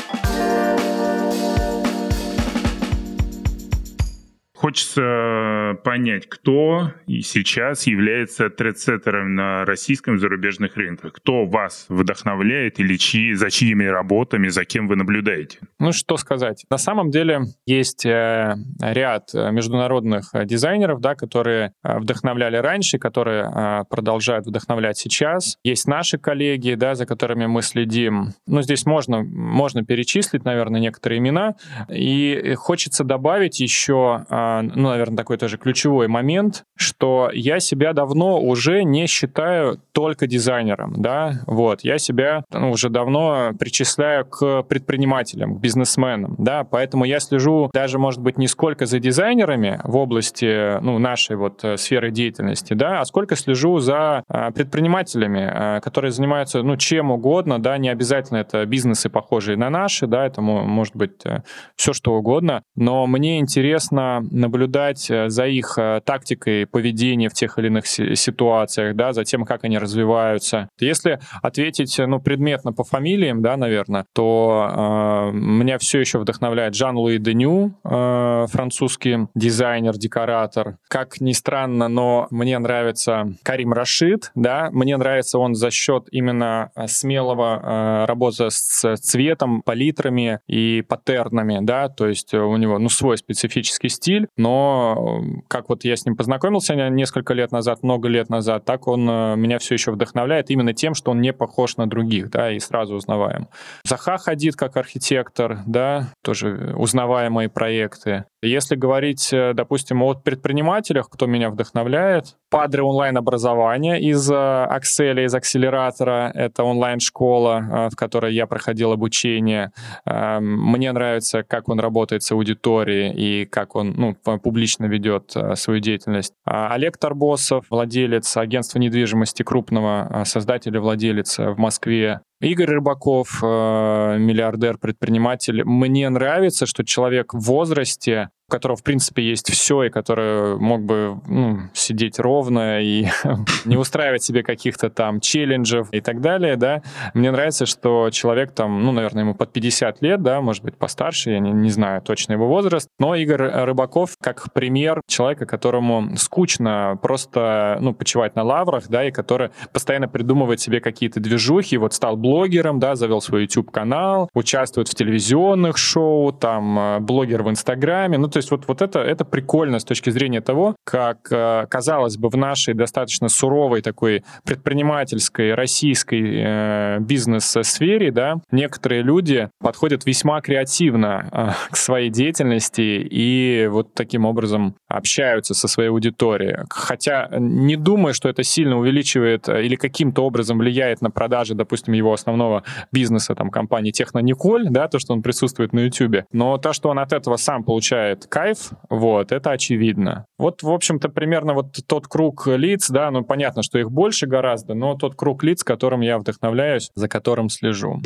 Хочется 4.55 5.77
понять, 5.83 6.27
кто 6.29 6.93
сейчас 7.07 7.87
является 7.87 8.49
трендсеттером 8.49 9.35
на 9.35 9.65
российском 9.65 10.15
и 10.15 10.17
зарубежных 10.17 10.77
рынках. 10.77 11.13
Кто 11.13 11.45
вас 11.45 11.85
вдохновляет 11.89 12.79
или 12.79 12.95
чьи, 12.95 13.33
за 13.33 13.51
чьими 13.51 13.83
работами, 13.83 14.47
за 14.47 14.63
кем 14.63 14.87
вы 14.87 14.95
наблюдаете? 14.95 15.59
Ну, 15.77 15.91
что 15.91 16.15
сказать. 16.15 16.65
На 16.69 16.77
самом 16.77 17.11
деле 17.11 17.41
есть 17.65 18.05
э, 18.05 18.55
ряд 18.81 19.33
международных 19.33 20.31
дизайнеров, 20.45 21.01
да, 21.01 21.15
которые 21.15 21.73
э, 21.83 21.99
вдохновляли 21.99 22.55
раньше, 22.55 22.97
которые 22.97 23.51
э, 23.53 23.83
продолжают 23.89 24.47
вдохновлять 24.47 24.97
сейчас. 24.97 25.57
Есть 25.63 25.85
наши 25.85 26.17
коллеги, 26.17 26.75
да, 26.75 26.95
за 26.95 27.05
которыми 27.05 27.45
мы 27.45 27.61
следим. 27.61 28.29
Ну, 28.47 28.61
здесь 28.61 28.85
можно, 28.85 29.21
можно 29.21 29.83
перечислить, 29.83 30.45
наверное, 30.45 30.79
некоторые 30.79 31.19
имена. 31.19 31.55
И 31.89 32.53
хочется 32.55 33.03
добавить 33.03 33.59
еще 33.59 34.25
ну, 34.61 34.89
наверное, 34.89 35.17
такой 35.17 35.37
тоже 35.37 35.57
ключевой 35.57 36.07
момент, 36.07 36.63
что 36.75 37.29
я 37.33 37.59
себя 37.59 37.93
давно 37.93 38.39
уже 38.39 38.83
не 38.83 39.07
считаю 39.07 39.79
только 39.91 40.27
дизайнером, 40.27 41.01
да, 41.01 41.41
вот, 41.47 41.81
я 41.81 41.97
себя 41.97 42.43
ну, 42.51 42.71
уже 42.71 42.89
давно 42.89 43.51
причисляю 43.57 44.25
к 44.25 44.63
предпринимателям, 44.63 45.55
к 45.55 45.59
бизнесменам, 45.59 46.35
да, 46.37 46.63
поэтому 46.63 47.05
я 47.05 47.19
слежу 47.19 47.69
даже, 47.73 47.99
может 47.99 48.21
быть, 48.21 48.37
не 48.37 48.47
сколько 48.47 48.85
за 48.85 48.99
дизайнерами 48.99 49.79
в 49.83 49.95
области, 49.95 50.79
ну, 50.81 50.99
нашей 50.99 51.35
вот 51.35 51.63
э, 51.63 51.77
сферы 51.77 52.11
деятельности, 52.11 52.73
да, 52.73 53.01
а 53.01 53.05
сколько 53.05 53.35
слежу 53.35 53.79
за 53.79 54.23
а, 54.27 54.51
предпринимателями, 54.51 55.49
а, 55.51 55.79
которые 55.79 56.11
занимаются, 56.11 56.61
ну, 56.63 56.77
чем 56.77 57.11
угодно, 57.11 57.61
да, 57.61 57.77
не 57.77 57.89
обязательно 57.89 58.37
это 58.37 58.65
бизнесы, 58.65 59.09
похожие 59.09 59.57
на 59.57 59.69
наши, 59.69 60.07
да, 60.07 60.25
это 60.25 60.41
может 60.41 60.95
быть 60.95 61.25
э, 61.25 61.43
все 61.75 61.93
что 61.93 62.13
угодно, 62.15 62.63
но 62.75 63.07
мне 63.07 63.39
интересно 63.39 64.25
наблюдать 64.35 65.09
э, 65.09 65.29
за 65.29 65.47
их 65.47 65.77
э, 65.77 66.01
тактикой 66.03 66.65
поведения 66.65 67.29
в 67.29 67.33
тех 67.33 67.57
или 67.57 67.67
иных 67.67 67.87
ситуациях, 67.87 68.95
да, 68.95 69.13
за 69.13 69.23
тем, 69.23 69.45
как 69.45 69.63
они 69.63 69.77
развиваются. 69.77 70.69
Если 70.79 71.19
ответить, 71.41 71.97
ну, 71.97 72.19
предметно 72.19 72.73
по 72.73 72.83
фамилиям, 72.83 73.41
да, 73.41 73.57
наверное, 73.57 74.05
то 74.13 74.69
э, 74.69 75.31
меня 75.33 75.77
все 75.77 75.99
еще 75.99 76.19
вдохновляет 76.19 76.75
Жан-Луи 76.75 77.17
Деню, 77.17 77.77
э, 77.83 78.45
французский 78.49 79.27
дизайнер, 79.35 79.97
декоратор. 79.97 80.77
Как 80.87 81.21
ни 81.21 81.31
странно, 81.31 81.87
но 81.87 82.27
мне 82.31 82.59
нравится 82.59 83.33
Карим 83.43 83.73
Рашид, 83.73 84.31
да, 84.35 84.69
мне 84.71 84.97
нравится 84.97 85.39
он 85.39 85.55
за 85.55 85.71
счет 85.71 86.07
именно 86.11 86.71
э, 86.75 86.87
смелого 86.87 87.61
э, 87.61 88.05
работы 88.05 88.49
с 88.49 88.95
цветом, 88.97 89.61
палитрами 89.61 90.39
и 90.47 90.83
паттернами, 90.87 91.59
да, 91.61 91.89
то 91.89 92.07
есть 92.07 92.33
у 92.33 92.55
него, 92.57 92.79
ну, 92.79 92.89
свой 92.89 93.17
специфический 93.17 93.89
стиль, 93.89 94.24
но 94.37 95.21
как 95.47 95.69
вот 95.69 95.83
я 95.83 95.95
с 95.95 96.05
ним 96.05 96.15
познакомился 96.15 96.75
несколько 96.89 97.33
лет 97.33 97.51
назад, 97.51 97.83
много 97.83 98.07
лет 98.07 98.29
назад, 98.29 98.65
так 98.65 98.87
он 98.87 99.09
э, 99.09 99.35
меня 99.35 99.59
все 99.59 99.75
еще 99.75 99.91
вдохновляет 99.91 100.49
именно 100.49 100.73
тем, 100.73 100.93
что 100.93 101.11
он 101.11 101.21
не 101.21 101.33
похож 101.33 101.77
на 101.77 101.87
других, 101.87 102.29
да, 102.29 102.51
и 102.51 102.59
сразу 102.59 102.95
узнаваем. 102.95 103.47
Заха 103.83 104.17
ходит 104.17 104.55
как 104.55 104.77
архитектор, 104.77 105.59
да, 105.65 106.09
тоже 106.23 106.73
узнаваемые 106.77 107.49
проекты. 107.49 108.25
Если 108.47 108.75
говорить, 108.75 109.31
э, 109.33 109.53
допустим, 109.53 110.01
о 110.03 110.13
предпринимателях, 110.13 111.09
кто 111.09 111.25
меня 111.25 111.49
вдохновляет, 111.49 112.35
Падре 112.55 112.83
онлайн-образование 112.83 113.99
из 113.99 114.31
Акселя, 114.31 115.25
из 115.25 115.35
акселератора. 115.35 116.31
Это 116.33 116.63
онлайн-школа, 116.63 117.59
э, 117.59 117.89
в 117.89 117.97
которой 117.97 118.33
я 118.33 118.47
проходил 118.47 118.93
обучение. 118.93 119.73
Мне 120.05 120.93
нравится, 120.93 121.43
как 121.43 121.67
он 121.67 121.81
работает 121.81 122.23
с 122.23 122.31
аудиторией 122.31 123.13
и 123.13 123.45
как 123.45 123.75
он 123.75 123.93
ну, 123.97 124.15
публично 124.39 124.85
ведет 124.85 125.33
э, 125.35 125.55
свою 125.55 125.81
деятельность. 125.81 126.33
А 126.45 126.73
Олег 126.73 126.97
Тарбосов, 126.97 127.65
владелец 127.69 128.37
агентства 128.37 128.79
недвижимости 128.79 129.43
крупного, 129.43 130.07
э, 130.09 130.25
создатель 130.25 130.75
и 130.75 130.79
владелец 130.79 131.37
в 131.37 131.57
Москве. 131.57 132.21
Игорь 132.41 132.69
Рыбаков, 132.69 133.41
миллиардер, 133.41 134.77
предприниматель. 134.77 135.63
Мне 135.63 136.09
нравится, 136.09 136.65
что 136.65 136.83
человек 136.83 137.33
в 137.33 137.39
возрасте 137.39 138.29
у 138.47 138.51
которого, 138.51 138.77
в 138.77 138.83
принципе, 138.83 139.23
есть 139.23 139.51
все, 139.51 139.83
и 139.83 139.89
который 139.89 140.57
мог 140.57 140.83
бы 140.83 141.19
ну, 141.27 141.61
сидеть 141.73 142.19
ровно 142.19 142.81
и 142.81 143.07
не 143.65 143.75
устраивать 143.75 144.23
себе 144.23 144.43
каких-то 144.43 144.89
там 144.89 145.19
челленджев 145.19 145.87
и 145.91 145.99
так 145.99 146.21
далее, 146.21 146.55
да. 146.55 146.83
Мне 147.13 147.31
нравится, 147.31 147.65
что 147.65 148.09
человек 148.11 148.51
там, 148.51 148.83
ну, 148.83 148.91
наверное, 148.91 149.23
ему 149.23 149.33
под 149.33 149.51
50 149.51 150.01
лет, 150.01 150.21
да, 150.21 150.41
может 150.41 150.63
быть, 150.63 150.77
постарше, 150.77 151.31
я 151.31 151.39
не, 151.39 151.51
не 151.51 151.69
знаю 151.69 152.01
точно 152.01 152.33
его 152.33 152.47
возраст, 152.47 152.87
но 152.99 153.15
Игорь 153.15 153.41
Рыбаков 153.41 154.15
как 154.21 154.53
пример 154.53 155.01
человека, 155.07 155.45
которому 155.45 156.15
скучно 156.17 156.99
просто, 157.01 157.77
ну, 157.81 157.93
почивать 157.93 158.35
на 158.35 158.43
лаврах, 158.43 158.87
да, 158.89 159.05
и 159.05 159.11
который 159.11 159.49
постоянно 159.73 160.07
придумывает 160.07 160.59
себе 160.59 160.81
какие-то 160.81 161.19
движухи, 161.19 161.77
вот 161.77 161.93
стал 161.93 162.15
блогером, 162.15 162.79
да, 162.79 162.95
завел 162.95 163.21
свой 163.21 163.43
YouTube-канал, 163.43 164.29
участвует 164.35 164.87
в 164.87 164.93
телевизионных 164.93 165.77
шоу, 165.77 166.31
там, 166.31 166.77
э, 166.77 166.99
блогер 166.99 167.41
в 167.41 167.49
Инстаграме, 167.49 168.19
ну, 168.19 168.27
то 168.35 168.39
есть 168.39 168.51
вот, 168.51 168.67
вот 168.67 168.81
это, 168.81 168.99
это 168.99 169.23
прикольно 169.23 169.79
с 169.79 169.85
точки 169.85 170.09
зрения 170.09 170.41
того, 170.41 170.75
как, 170.83 171.31
э, 171.31 171.67
казалось 171.69 172.17
бы, 172.17 172.27
в 172.27 172.35
нашей 172.35 172.73
достаточно 172.73 173.29
суровой 173.29 173.81
такой 173.81 174.25
предпринимательской 174.43 175.53
российской 175.53 176.43
э, 176.43 176.99
бизнес-сфере, 176.99 178.11
да, 178.11 178.35
некоторые 178.51 179.03
люди 179.03 179.49
подходят 179.61 180.05
весьма 180.05 180.41
креативно 180.41 181.29
э, 181.31 181.71
к 181.71 181.77
своей 181.77 182.09
деятельности 182.09 183.07
и 183.09 183.67
вот 183.71 183.93
таким 183.93 184.25
образом 184.25 184.75
общаются 184.89 185.53
со 185.53 185.69
своей 185.69 185.89
аудиторией. 185.89 186.57
Хотя 186.69 187.29
не 187.39 187.77
думаю, 187.77 188.13
что 188.13 188.27
это 188.27 188.43
сильно 188.43 188.77
увеличивает 188.77 189.47
э, 189.47 189.63
или 189.63 189.77
каким-то 189.77 190.25
образом 190.25 190.57
влияет 190.57 191.01
на 191.01 191.09
продажи, 191.09 191.53
допустим, 191.53 191.93
его 191.93 192.11
основного 192.11 192.63
бизнеса, 192.91 193.33
там, 193.33 193.49
компании 193.49 193.91
Техно 193.91 194.19
Николь, 194.19 194.67
да, 194.69 194.89
то, 194.89 194.99
что 194.99 195.13
он 195.13 195.21
присутствует 195.21 195.71
на 195.71 195.85
YouTube. 195.85 196.25
Но 196.33 196.57
то, 196.57 196.73
что 196.73 196.89
он 196.89 196.99
от 196.99 197.13
этого 197.13 197.37
сам 197.37 197.63
получает 197.63 198.24
кайф, 198.25 198.71
вот, 198.89 199.31
это 199.31 199.51
очевидно. 199.51 200.25
Вот, 200.37 200.63
в 200.63 200.69
общем-то, 200.69 201.09
примерно 201.09 201.53
вот 201.53 201.77
тот 201.87 202.07
круг 202.07 202.47
лиц, 202.47 202.89
да, 202.89 203.11
ну, 203.11 203.23
понятно, 203.23 203.63
что 203.63 203.79
их 203.79 203.91
больше 203.91 204.27
гораздо, 204.27 204.73
но 204.73 204.95
тот 204.95 205.15
круг 205.15 205.43
лиц, 205.43 205.63
которым 205.63 206.01
я 206.01 206.17
вдохновляюсь, 206.17 206.91
за 206.95 207.07
которым 207.07 207.49
слежу. 207.49 208.01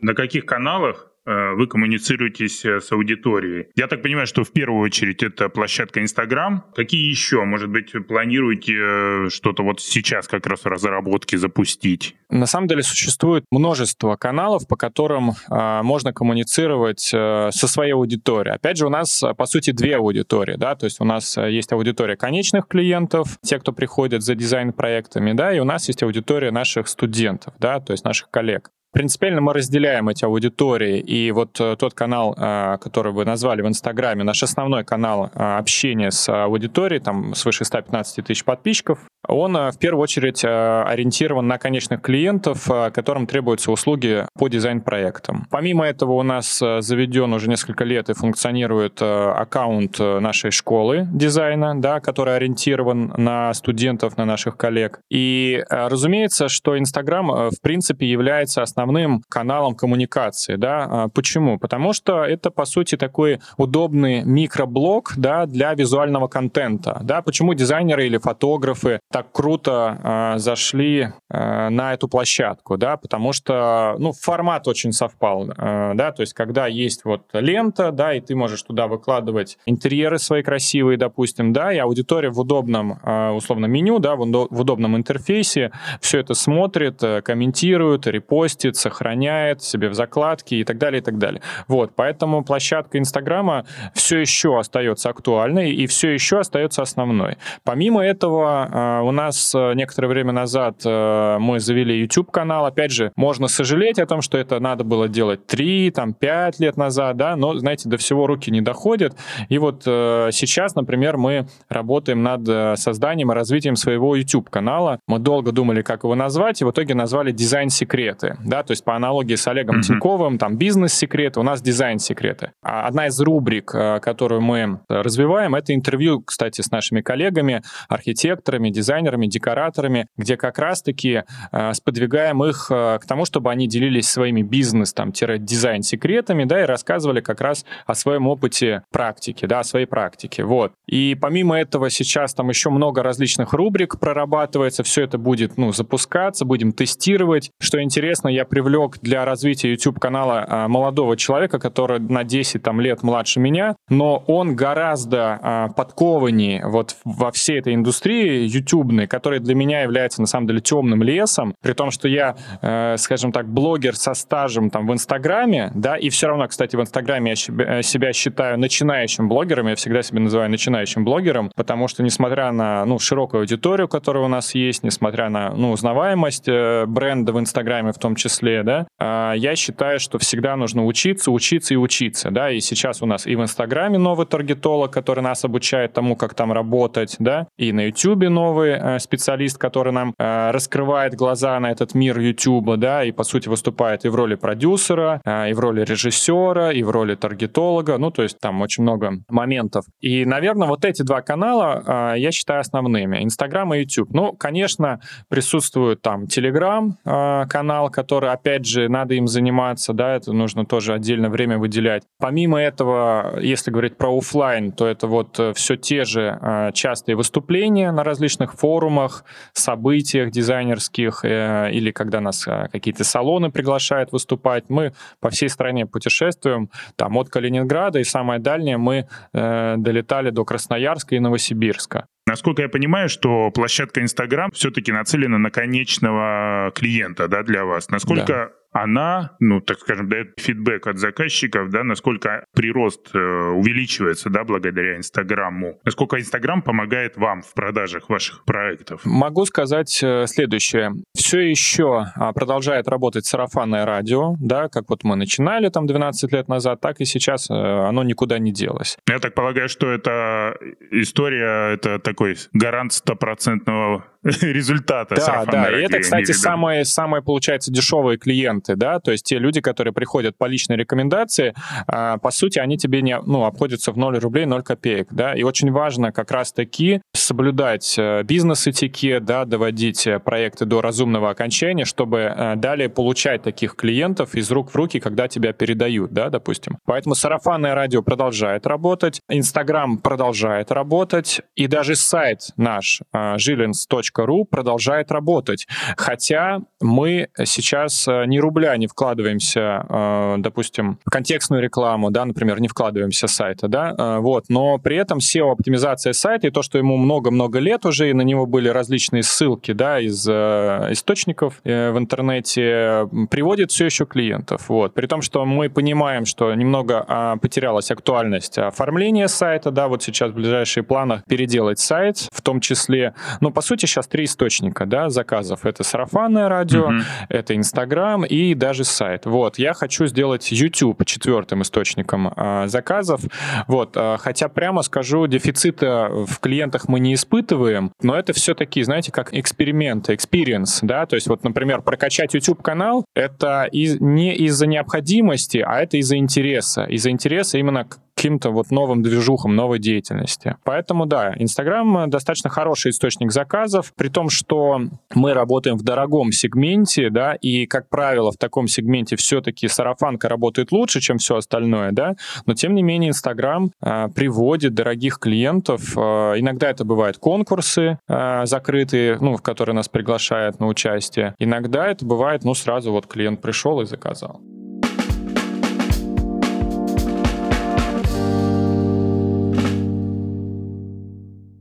На 0.00 0.14
каких 0.14 0.44
каналах 0.44 1.13
вы 1.26 1.66
коммуницируетесь 1.66 2.64
э, 2.64 2.80
с 2.80 2.92
аудиторией. 2.92 3.66
Я 3.76 3.86
так 3.86 4.02
понимаю, 4.02 4.26
что 4.26 4.44
в 4.44 4.52
первую 4.52 4.82
очередь 4.82 5.22
это 5.22 5.48
площадка 5.48 6.00
Инстаграм. 6.00 6.64
Какие 6.74 7.08
еще, 7.08 7.44
может 7.44 7.70
быть, 7.70 7.92
планируете 8.06 8.74
э, 8.74 9.28
что-то 9.30 9.62
вот 9.62 9.80
сейчас 9.80 10.28
как 10.28 10.46
раз 10.46 10.60
в 10.60 10.66
разработке 10.66 11.38
запустить? 11.38 12.16
На 12.30 12.46
самом 12.46 12.66
деле 12.68 12.82
существует 12.82 13.44
множество 13.50 14.16
каналов, 14.16 14.66
по 14.68 14.76
которым 14.76 15.30
э, 15.30 15.82
можно 15.82 16.12
коммуницировать 16.12 17.10
э, 17.12 17.50
со 17.50 17.68
своей 17.68 17.92
аудиторией. 17.92 18.56
Опять 18.56 18.76
же, 18.76 18.86
у 18.86 18.90
нас, 18.90 19.22
по 19.36 19.46
сути, 19.46 19.70
две 19.70 19.96
аудитории, 19.96 20.56
да, 20.56 20.74
то 20.74 20.84
есть 20.84 21.00
у 21.00 21.04
нас 21.04 21.36
есть 21.36 21.72
аудитория 21.72 22.16
конечных 22.16 22.66
клиентов, 22.68 23.38
те, 23.42 23.58
кто 23.58 23.72
приходит 23.72 24.22
за 24.22 24.34
дизайн-проектами, 24.34 25.32
да, 25.32 25.54
и 25.54 25.58
у 25.58 25.64
нас 25.64 25.88
есть 25.88 26.02
аудитория 26.02 26.50
наших 26.50 26.88
студентов, 26.88 27.54
да, 27.58 27.80
то 27.80 27.92
есть 27.92 28.04
наших 28.04 28.30
коллег. 28.30 28.70
Принципиально 28.94 29.40
мы 29.40 29.52
разделяем 29.54 30.08
эти 30.08 30.24
аудитории, 30.24 31.00
и 31.00 31.32
вот 31.32 31.60
э, 31.60 31.74
тот 31.76 31.94
канал, 31.94 32.32
э, 32.38 32.78
который 32.80 33.12
вы 33.12 33.24
назвали 33.24 33.60
в 33.60 33.66
Инстаграме, 33.66 34.22
наш 34.22 34.44
основной 34.44 34.84
канал 34.84 35.32
э, 35.34 35.56
общения 35.58 36.12
с 36.12 36.28
аудиторией, 36.28 37.02
там 37.02 37.34
свыше 37.34 37.64
115 37.64 38.24
тысяч 38.24 38.44
подписчиков, 38.44 39.00
он 39.26 39.54
в 39.54 39.78
первую 39.80 40.02
очередь 40.02 40.44
ориентирован 40.44 41.48
на 41.48 41.56
конечных 41.56 42.02
клиентов, 42.02 42.68
которым 42.92 43.26
требуются 43.26 43.72
услуги 43.72 44.26
по 44.38 44.48
дизайн-проектам. 44.48 45.46
Помимо 45.50 45.86
этого 45.86 46.12
у 46.12 46.22
нас 46.22 46.58
заведен 46.58 47.32
уже 47.32 47.48
несколько 47.48 47.84
лет 47.84 48.10
и 48.10 48.12
функционирует 48.12 49.00
аккаунт 49.00 49.98
нашей 49.98 50.50
школы 50.50 51.08
дизайна, 51.10 51.80
да, 51.80 52.00
который 52.00 52.36
ориентирован 52.36 53.14
на 53.16 53.54
студентов, 53.54 54.18
на 54.18 54.26
наших 54.26 54.58
коллег. 54.58 55.00
И 55.10 55.64
разумеется, 55.70 56.48
что 56.48 56.78
Инстаграм 56.78 57.48
в 57.48 57.62
принципе 57.62 58.06
является 58.06 58.60
основным 58.60 58.83
основным 58.84 59.22
каналом 59.28 59.74
коммуникации. 59.74 60.56
Да? 60.56 60.88
А, 60.90 61.08
почему? 61.08 61.58
Потому 61.58 61.92
что 61.92 62.24
это, 62.24 62.50
по 62.50 62.64
сути, 62.64 62.96
такой 62.96 63.40
удобный 63.56 64.22
микроблок 64.24 65.14
да, 65.16 65.46
для 65.46 65.74
визуального 65.74 66.28
контента. 66.28 67.00
Да? 67.02 67.22
Почему 67.22 67.54
дизайнеры 67.54 68.06
или 68.06 68.18
фотографы 68.18 69.00
так 69.10 69.32
круто 69.32 70.34
э, 70.36 70.38
зашли 70.38 71.08
э, 71.30 71.68
на 71.70 71.94
эту 71.94 72.08
площадку? 72.08 72.76
Да? 72.76 72.96
Потому 72.96 73.32
что 73.32 73.96
ну, 73.98 74.12
формат 74.12 74.68
очень 74.68 74.92
совпал. 74.92 75.50
Э, 75.50 75.92
да? 75.94 76.12
То 76.12 76.22
есть, 76.22 76.34
когда 76.34 76.66
есть 76.66 77.04
вот 77.04 77.22
лента, 77.32 77.90
да, 77.90 78.14
и 78.14 78.20
ты 78.20 78.36
можешь 78.36 78.62
туда 78.62 78.86
выкладывать 78.86 79.58
интерьеры 79.66 80.18
свои 80.18 80.42
красивые, 80.42 80.98
допустим, 80.98 81.52
да, 81.52 81.72
и 81.72 81.78
аудитория 81.78 82.30
в 82.30 82.38
удобном, 82.38 82.98
э, 83.02 83.30
условно, 83.30 83.66
меню, 83.66 83.98
да, 83.98 84.14
в, 84.14 84.20
в 84.24 84.60
удобном 84.60 84.96
интерфейсе 84.96 85.72
все 86.00 86.18
это 86.18 86.34
смотрит, 86.34 87.00
комментирует, 87.24 88.06
репостит, 88.06 88.73
любит, 88.74 88.76
сохраняет 88.76 89.62
себе 89.62 89.88
в 89.88 89.94
закладке 89.94 90.56
и 90.56 90.64
так 90.64 90.78
далее, 90.78 91.00
и 91.00 91.04
так 91.04 91.18
далее. 91.18 91.40
Вот, 91.68 91.92
поэтому 91.96 92.44
площадка 92.44 92.98
Инстаграма 92.98 93.64
все 93.94 94.18
еще 94.18 94.58
остается 94.58 95.10
актуальной 95.10 95.72
и 95.72 95.86
все 95.86 96.10
еще 96.10 96.38
остается 96.40 96.82
основной. 96.82 97.36
Помимо 97.64 98.00
этого, 98.00 98.68
э, 98.72 99.00
у 99.02 99.12
нас 99.12 99.54
э, 99.54 99.74
некоторое 99.74 100.08
время 100.08 100.32
назад 100.32 100.84
мы 100.84 101.60
завели 101.60 102.00
YouTube-канал. 102.00 102.66
Опять 102.66 102.90
же, 102.90 103.12
можно 103.16 103.48
сожалеть 103.48 103.98
о 103.98 104.06
том, 104.06 104.22
что 104.22 104.38
это 104.38 104.60
надо 104.60 104.84
было 104.84 105.08
делать 105.08 105.46
3, 105.46 105.90
там, 105.90 106.14
5 106.14 106.60
лет 106.60 106.76
назад, 106.76 107.16
да, 107.16 107.36
но, 107.36 107.54
знаете, 107.58 107.88
до 107.88 107.96
всего 107.96 108.26
руки 108.26 108.50
не 108.50 108.60
доходят. 108.60 109.16
И 109.48 109.58
вот 109.58 109.82
сейчас, 109.84 110.74
например, 110.74 111.16
мы 111.16 111.46
работаем 111.68 112.22
над 112.22 112.78
созданием 112.78 113.30
и 113.30 113.34
развитием 113.34 113.76
своего 113.76 114.16
YouTube-канала. 114.16 114.98
Мы 115.06 115.18
долго 115.18 115.52
думали, 115.52 115.82
как 115.82 116.04
его 116.04 116.14
назвать, 116.14 116.60
и 116.60 116.64
в 116.64 116.70
итоге 116.70 116.94
назвали 116.94 117.32
«Дизайн-секреты». 117.32 118.36
Да? 118.44 118.63
То 118.66 118.72
есть 118.72 118.84
по 118.84 118.96
аналогии 118.96 119.34
с 119.34 119.46
Олегом 119.46 119.78
mm-hmm. 119.78 119.82
Тиньковым, 119.82 120.38
там 120.38 120.56
«Бизнес-секреты», 120.56 121.40
у 121.40 121.42
нас 121.42 121.60
«Дизайн-секреты». 121.62 122.52
А 122.62 122.86
одна 122.86 123.08
из 123.08 123.20
рубрик, 123.20 123.74
э, 123.74 124.00
которую 124.00 124.40
мы 124.40 124.80
развиваем, 124.88 125.54
это 125.54 125.74
интервью, 125.74 126.22
кстати, 126.22 126.60
с 126.60 126.70
нашими 126.70 127.00
коллегами, 127.00 127.62
архитекторами, 127.88 128.70
дизайнерами, 128.70 129.26
декораторами, 129.26 130.06
где 130.16 130.36
как 130.36 130.58
раз-таки 130.58 131.22
э, 131.52 131.74
сподвигаем 131.74 132.42
их 132.44 132.66
э, 132.70 132.98
к 133.00 133.06
тому, 133.06 133.24
чтобы 133.24 133.50
они 133.50 133.68
делились 133.68 134.08
своими 134.08 134.42
бизнес-дизайн-секретами, 134.42 136.44
да, 136.44 136.62
и 136.62 136.64
рассказывали 136.64 137.20
как 137.20 137.40
раз 137.40 137.64
о 137.86 137.94
своем 137.94 138.26
опыте 138.26 138.82
практики, 138.92 139.46
да, 139.46 139.60
о 139.60 139.64
своей 139.64 139.86
практике. 139.86 140.44
Вот. 140.44 140.72
И 140.86 141.16
помимо 141.20 141.58
этого 141.58 141.90
сейчас 141.90 142.34
там 142.34 142.48
еще 142.48 142.70
много 142.70 143.02
различных 143.02 143.52
рубрик 143.52 143.98
прорабатывается, 143.98 144.82
все 144.82 145.02
это 145.02 145.18
будет 145.18 145.56
ну, 145.56 145.72
запускаться, 145.72 146.44
будем 146.44 146.72
тестировать. 146.72 147.50
Что 147.60 147.82
интересно, 147.82 148.28
я 148.28 148.43
привлек 148.44 148.98
для 149.00 149.24
развития 149.24 149.70
YouTube-канала 149.72 150.46
а, 150.46 150.68
молодого 150.68 151.16
человека, 151.16 151.58
который 151.58 152.00
на 152.00 152.24
10 152.24 152.62
там, 152.62 152.80
лет 152.80 153.02
младше 153.02 153.40
меня, 153.40 153.76
но 153.88 154.22
он 154.26 154.56
гораздо 154.56 155.38
а, 155.42 155.68
подкованнее 155.68 156.66
вот 156.66 156.96
во 157.04 157.32
всей 157.32 157.58
этой 157.58 157.74
индустрии 157.74 158.46
ютубной, 158.46 159.06
которая 159.06 159.40
для 159.40 159.54
меня 159.54 159.82
является 159.82 160.20
на 160.20 160.26
самом 160.26 160.46
деле 160.46 160.60
темным 160.60 161.02
лесом, 161.02 161.54
при 161.62 161.72
том, 161.72 161.90
что 161.90 162.08
я, 162.08 162.36
э, 162.62 162.96
скажем 162.98 163.32
так, 163.32 163.48
блогер 163.48 163.96
со 163.96 164.14
стажем 164.14 164.70
там 164.70 164.86
в 164.86 164.92
Инстаграме, 164.92 165.70
да, 165.74 165.96
и 165.96 166.08
все 166.08 166.28
равно, 166.28 166.46
кстати, 166.48 166.76
в 166.76 166.80
Инстаграме 166.80 167.30
я 167.30 167.36
себя, 167.36 167.82
себя 167.82 168.12
считаю 168.12 168.58
начинающим 168.58 169.28
блогером, 169.28 169.68
я 169.68 169.76
всегда 169.76 170.02
себя 170.02 170.20
называю 170.20 170.50
начинающим 170.50 171.04
блогером, 171.04 171.50
потому 171.54 171.88
что, 171.88 172.02
несмотря 172.02 172.52
на 172.52 172.84
ну, 172.84 172.98
широкую 172.98 173.40
аудиторию, 173.40 173.88
которая 173.88 174.24
у 174.24 174.28
нас 174.28 174.54
есть, 174.54 174.82
несмотря 174.82 175.28
на 175.28 175.50
ну, 175.50 175.72
узнаваемость 175.72 176.48
э, 176.48 176.86
бренда 176.86 177.32
в 177.32 177.40
Инстаграме 177.40 177.92
в 177.92 177.98
том 177.98 178.14
числе, 178.14 178.33
да, 178.42 178.86
а, 178.98 179.32
я 179.34 179.56
считаю, 179.56 180.00
что 180.00 180.18
всегда 180.18 180.56
нужно 180.56 180.84
учиться, 180.84 181.30
учиться 181.30 181.74
и 181.74 181.76
учиться, 181.76 182.30
да, 182.30 182.50
и 182.50 182.60
сейчас 182.60 183.02
у 183.02 183.06
нас 183.06 183.26
и 183.26 183.36
в 183.36 183.42
Инстаграме 183.42 183.98
новый 183.98 184.26
таргетолог, 184.26 184.92
который 184.92 185.20
нас 185.20 185.44
обучает 185.44 185.92
тому, 185.92 186.16
как 186.16 186.34
там 186.34 186.52
работать, 186.52 187.16
да, 187.18 187.46
и 187.58 187.72
на 187.72 187.86
Ютубе 187.86 188.28
новый 188.28 188.70
э, 188.72 188.98
специалист, 188.98 189.58
который 189.58 189.92
нам 189.92 190.14
э, 190.18 190.50
раскрывает 190.50 191.14
глаза 191.14 191.58
на 191.60 191.70
этот 191.70 191.94
мир 191.94 192.18
Ютуба, 192.18 192.76
да, 192.76 193.04
и 193.04 193.12
по 193.12 193.24
сути 193.24 193.48
выступает 193.48 194.04
и 194.04 194.08
в 194.08 194.14
роли 194.14 194.34
продюсера, 194.34 195.20
и 195.24 195.52
в 195.52 195.58
роли 195.58 195.84
режиссера, 195.84 196.72
и 196.72 196.82
в 196.82 196.90
роли 196.90 197.14
таргетолога, 197.14 197.98
ну, 197.98 198.10
то 198.10 198.22
есть 198.22 198.38
там 198.40 198.60
очень 198.62 198.82
много 198.82 199.12
моментов. 199.28 199.84
И, 200.00 200.24
наверное, 200.24 200.68
вот 200.68 200.84
эти 200.84 201.02
два 201.02 201.22
канала 201.22 202.14
я 202.16 202.32
считаю 202.32 202.60
основными. 202.60 203.22
Инстаграм 203.22 203.72
и 203.74 203.80
YouTube. 203.80 204.12
Ну, 204.12 204.32
конечно, 204.32 205.00
присутствует 205.28 206.02
там 206.02 206.26
Телеграм 206.26 206.96
канал, 207.04 207.90
который, 208.24 208.32
опять 208.32 208.66
же, 208.66 208.88
надо 208.88 209.14
им 209.14 209.26
заниматься, 209.26 209.92
да, 209.92 210.16
это 210.16 210.32
нужно 210.32 210.64
тоже 210.64 210.94
отдельно 210.94 211.28
время 211.28 211.58
выделять. 211.58 212.04
Помимо 212.18 212.60
этого, 212.60 213.38
если 213.40 213.70
говорить 213.70 213.96
про 213.96 214.16
офлайн, 214.16 214.72
то 214.72 214.86
это 214.86 215.06
вот 215.06 215.38
э, 215.38 215.52
все 215.54 215.76
те 215.76 216.04
же 216.04 216.38
э, 216.40 216.70
частые 216.72 217.16
выступления 217.16 217.92
на 217.92 218.04
различных 218.04 218.54
форумах, 218.54 219.24
событиях 219.52 220.30
дизайнерских 220.30 221.24
э, 221.24 221.70
или 221.72 221.90
когда 221.90 222.20
нас 222.20 222.46
какие-то 222.72 223.04
салоны 223.04 223.50
приглашают 223.50 224.12
выступать. 224.12 224.64
Мы 224.68 224.92
по 225.20 225.30
всей 225.30 225.48
стране 225.48 225.86
путешествуем, 225.86 226.70
там 226.96 227.16
от 227.16 227.28
Калининграда 227.28 227.98
и 227.98 228.04
самое 228.04 228.40
дальнее 228.40 228.76
мы 228.76 229.06
долетали 229.32 230.30
до 230.30 230.44
Красноярска 230.44 231.14
и 231.14 231.18
Новосибирска. 231.18 232.06
Насколько 232.26 232.62
я 232.62 232.68
понимаю, 232.68 233.08
что 233.08 233.50
площадка 233.50 234.00
Instagram 234.00 234.50
все-таки 234.52 234.92
нацелена 234.92 235.38
на 235.38 235.50
конечного 235.50 236.72
клиента 236.74 237.28
да, 237.28 237.42
для 237.42 237.64
вас. 237.64 237.90
Насколько 237.90 238.26
да 238.26 238.63
она, 238.74 239.36
ну, 239.38 239.60
так 239.60 239.78
скажем, 239.78 240.08
дает 240.08 240.34
фидбэк 240.36 240.88
от 240.88 240.98
заказчиков, 240.98 241.70
да, 241.70 241.84
насколько 241.84 242.44
прирост 242.52 243.14
э, 243.14 243.18
увеличивается, 243.18 244.30
да, 244.30 244.42
благодаря 244.42 244.96
Инстаграму. 244.96 245.78
Насколько 245.84 246.18
Инстаграм 246.18 246.60
помогает 246.60 247.16
вам 247.16 247.42
в 247.42 247.54
продажах 247.54 248.10
ваших 248.10 248.44
проектов? 248.44 249.00
Могу 249.04 249.46
сказать 249.46 250.00
э, 250.02 250.26
следующее. 250.26 250.92
Все 251.14 251.38
еще 251.38 252.06
а, 252.16 252.32
продолжает 252.32 252.88
работать 252.88 253.26
сарафанное 253.26 253.86
радио, 253.86 254.34
да, 254.40 254.68
как 254.68 254.90
вот 254.90 255.04
мы 255.04 255.14
начинали 255.14 255.68
там 255.68 255.86
12 255.86 256.32
лет 256.32 256.48
назад, 256.48 256.80
так 256.80 257.00
и 257.00 257.04
сейчас 257.04 257.48
э, 257.48 257.54
оно 257.54 258.02
никуда 258.02 258.40
не 258.40 258.52
делось. 258.52 258.98
Я 259.08 259.20
так 259.20 259.34
полагаю, 259.34 259.68
что 259.68 259.88
эта 259.88 260.56
история, 260.90 261.74
это 261.74 262.00
такой 262.00 262.36
гарант 262.52 262.92
стопроцентного 262.92 264.04
результата. 264.40 265.14
Да, 265.14 265.44
да, 265.44 265.70
и 265.70 265.82
это, 265.82 266.00
кстати, 266.00 266.32
самые, 266.32 266.84
самые, 266.84 267.22
получается, 267.22 267.70
дешевые 267.70 268.16
клиенты, 268.16 268.74
да, 268.74 268.98
то 268.98 269.12
есть 269.12 269.24
те 269.24 269.38
люди, 269.38 269.60
которые 269.60 269.92
приходят 269.92 270.38
по 270.38 270.46
личной 270.46 270.76
рекомендации, 270.76 271.54
а, 271.86 272.16
по 272.18 272.30
сути, 272.30 272.58
они 272.58 272.78
тебе 272.78 273.02
не, 273.02 273.18
ну, 273.20 273.44
обходятся 273.44 273.92
в 273.92 273.98
0 273.98 274.18
рублей 274.18 274.46
0 274.46 274.62
копеек, 274.62 275.08
да, 275.10 275.34
и 275.34 275.42
очень 275.42 275.70
важно 275.70 276.10
как 276.10 276.30
раз-таки 276.30 277.02
соблюдать 277.12 277.96
э, 277.98 278.22
бизнес-этикет, 278.22 279.24
да, 279.24 279.44
доводить 279.44 280.06
э, 280.06 280.18
проекты 280.18 280.64
до 280.64 280.80
разумного 280.80 281.30
окончания, 281.30 281.84
чтобы 281.84 282.20
э, 282.20 282.56
далее 282.56 282.88
получать 282.88 283.42
таких 283.42 283.76
клиентов 283.76 284.34
из 284.34 284.50
рук 284.50 284.70
в 284.70 284.76
руки, 284.76 285.00
когда 285.00 285.28
тебя 285.28 285.52
передают, 285.52 286.12
да, 286.12 286.30
допустим. 286.30 286.78
Поэтому 286.86 287.14
сарафанное 287.14 287.74
радио 287.74 288.02
продолжает 288.02 288.66
работать, 288.66 289.20
Инстаграм 289.28 289.98
продолжает 289.98 290.70
работать, 290.70 291.42
и 291.54 291.66
даже 291.66 291.94
сайт 291.94 292.50
наш, 292.56 293.02
жилинс.ру, 293.12 294.13
ру 294.18 294.44
продолжает 294.44 295.10
работать. 295.10 295.66
Хотя 295.96 296.60
мы 296.80 297.28
сейчас 297.44 298.06
э, 298.08 298.24
ни 298.26 298.38
рубля 298.38 298.76
не 298.76 298.86
вкладываемся, 298.86 299.86
э, 299.88 300.34
допустим, 300.38 300.98
в 301.04 301.10
контекстную 301.10 301.62
рекламу, 301.62 302.10
да, 302.10 302.24
например, 302.24 302.60
не 302.60 302.68
вкладываемся 302.68 303.26
сайта, 303.26 303.68
да, 303.68 303.94
э, 303.96 304.18
вот, 304.18 304.44
но 304.48 304.78
при 304.78 304.96
этом 304.96 305.18
SEO-оптимизация 305.18 306.12
сайта 306.12 306.48
и 306.48 306.50
то, 306.50 306.62
что 306.62 306.78
ему 306.78 306.96
много-много 306.96 307.58
лет 307.58 307.86
уже, 307.86 308.10
и 308.10 308.12
на 308.12 308.22
него 308.22 308.46
были 308.46 308.68
различные 308.68 309.22
ссылки, 309.22 309.72
да, 309.72 310.00
из 310.00 310.26
источников 310.26 311.60
в 311.64 311.98
интернете, 311.98 313.08
приводит 313.30 313.70
все 313.70 313.86
еще 313.86 314.06
клиентов, 314.06 314.68
вот, 314.68 314.94
при 314.94 315.06
том, 315.06 315.22
что 315.22 315.44
мы 315.44 315.68
понимаем, 315.68 316.24
что 316.24 316.52
немного 316.54 317.04
а, 317.06 317.36
потерялась 317.36 317.90
актуальность 317.90 318.58
оформления 318.58 319.28
сайта, 319.28 319.70
да, 319.70 319.88
вот 319.88 320.02
сейчас 320.02 320.30
в 320.30 320.34
ближайшие 320.34 320.84
планах 320.84 321.24
переделать 321.28 321.78
сайт, 321.78 322.28
в 322.32 322.42
том 322.42 322.60
числе, 322.60 323.14
но 323.40 323.50
по 323.50 323.60
сути 323.60 323.86
сейчас 323.86 324.03
три 324.06 324.24
источника, 324.24 324.86
да, 324.86 325.10
заказов. 325.10 325.66
Это 325.66 325.84
сарафанное 325.84 326.48
радио, 326.48 326.90
mm-hmm. 326.90 327.02
это 327.28 327.56
Инстаграм 327.56 328.24
и 328.24 328.54
даже 328.54 328.84
сайт. 328.84 329.26
Вот, 329.26 329.58
я 329.58 329.74
хочу 329.74 330.06
сделать 330.06 330.50
YouTube 330.52 331.04
четвертым 331.04 331.62
источником 331.62 332.32
э, 332.34 332.64
заказов. 332.66 333.20
Вот, 333.66 333.96
э, 333.96 334.16
хотя 334.20 334.48
прямо 334.48 334.82
скажу, 334.82 335.26
дефицита 335.26 336.08
в 336.10 336.38
клиентах 336.40 336.88
мы 336.88 337.00
не 337.00 337.14
испытываем, 337.14 337.92
но 338.02 338.16
это 338.16 338.32
все-таки, 338.32 338.82
знаете, 338.82 339.12
как 339.12 339.34
эксперимент, 339.34 340.08
experience, 340.08 340.80
да, 340.82 341.06
то 341.06 341.16
есть 341.16 341.28
вот, 341.28 341.44
например, 341.44 341.82
прокачать 341.82 342.34
YouTube-канал, 342.34 343.04
это 343.14 343.64
из, 343.70 344.00
не 344.00 344.34
из-за 344.36 344.66
необходимости, 344.66 345.58
а 345.58 345.80
это 345.80 345.96
из-за 345.98 346.16
интереса. 346.16 346.84
Из-за 346.84 347.10
интереса 347.10 347.58
именно 347.58 347.86
каким-то 348.14 348.50
вот 348.50 348.70
новым 348.70 349.02
движухам, 349.02 349.54
новой 349.54 349.78
деятельности. 349.78 350.56
Поэтому, 350.64 351.06
да, 351.06 351.34
Инстаграм 351.36 352.08
достаточно 352.08 352.50
хороший 352.50 352.90
источник 352.90 353.32
заказов, 353.32 353.92
при 353.96 354.08
том, 354.08 354.30
что 354.30 354.80
мы 355.14 355.34
работаем 355.34 355.76
в 355.76 355.82
дорогом 355.82 356.32
сегменте, 356.32 357.10
да, 357.10 357.34
и, 357.34 357.66
как 357.66 357.88
правило, 357.88 358.32
в 358.32 358.36
таком 358.36 358.68
сегменте 358.68 359.16
все-таки 359.16 359.68
сарафанка 359.68 360.28
работает 360.28 360.72
лучше, 360.72 361.00
чем 361.00 361.18
все 361.18 361.36
остальное, 361.36 361.92
да, 361.92 362.14
но, 362.46 362.54
тем 362.54 362.74
не 362.74 362.82
менее, 362.82 363.10
Инстаграм 363.10 363.70
э, 363.82 364.08
приводит 364.14 364.74
дорогих 364.74 365.18
клиентов. 365.18 365.96
Э, 365.96 366.34
иногда 366.36 366.70
это 366.70 366.84
бывают 366.84 367.18
конкурсы 367.18 367.98
э, 368.08 368.46
закрытые, 368.46 369.18
ну, 369.20 369.36
в 369.36 369.42
которые 369.42 369.74
нас 369.74 369.88
приглашают 369.88 370.60
на 370.60 370.66
участие. 370.66 371.34
Иногда 371.38 371.88
это 371.88 372.06
бывает, 372.06 372.44
ну, 372.44 372.54
сразу 372.54 372.92
вот 372.92 373.06
клиент 373.06 373.42
пришел 373.42 373.80
и 373.80 373.86
заказал. 373.86 374.40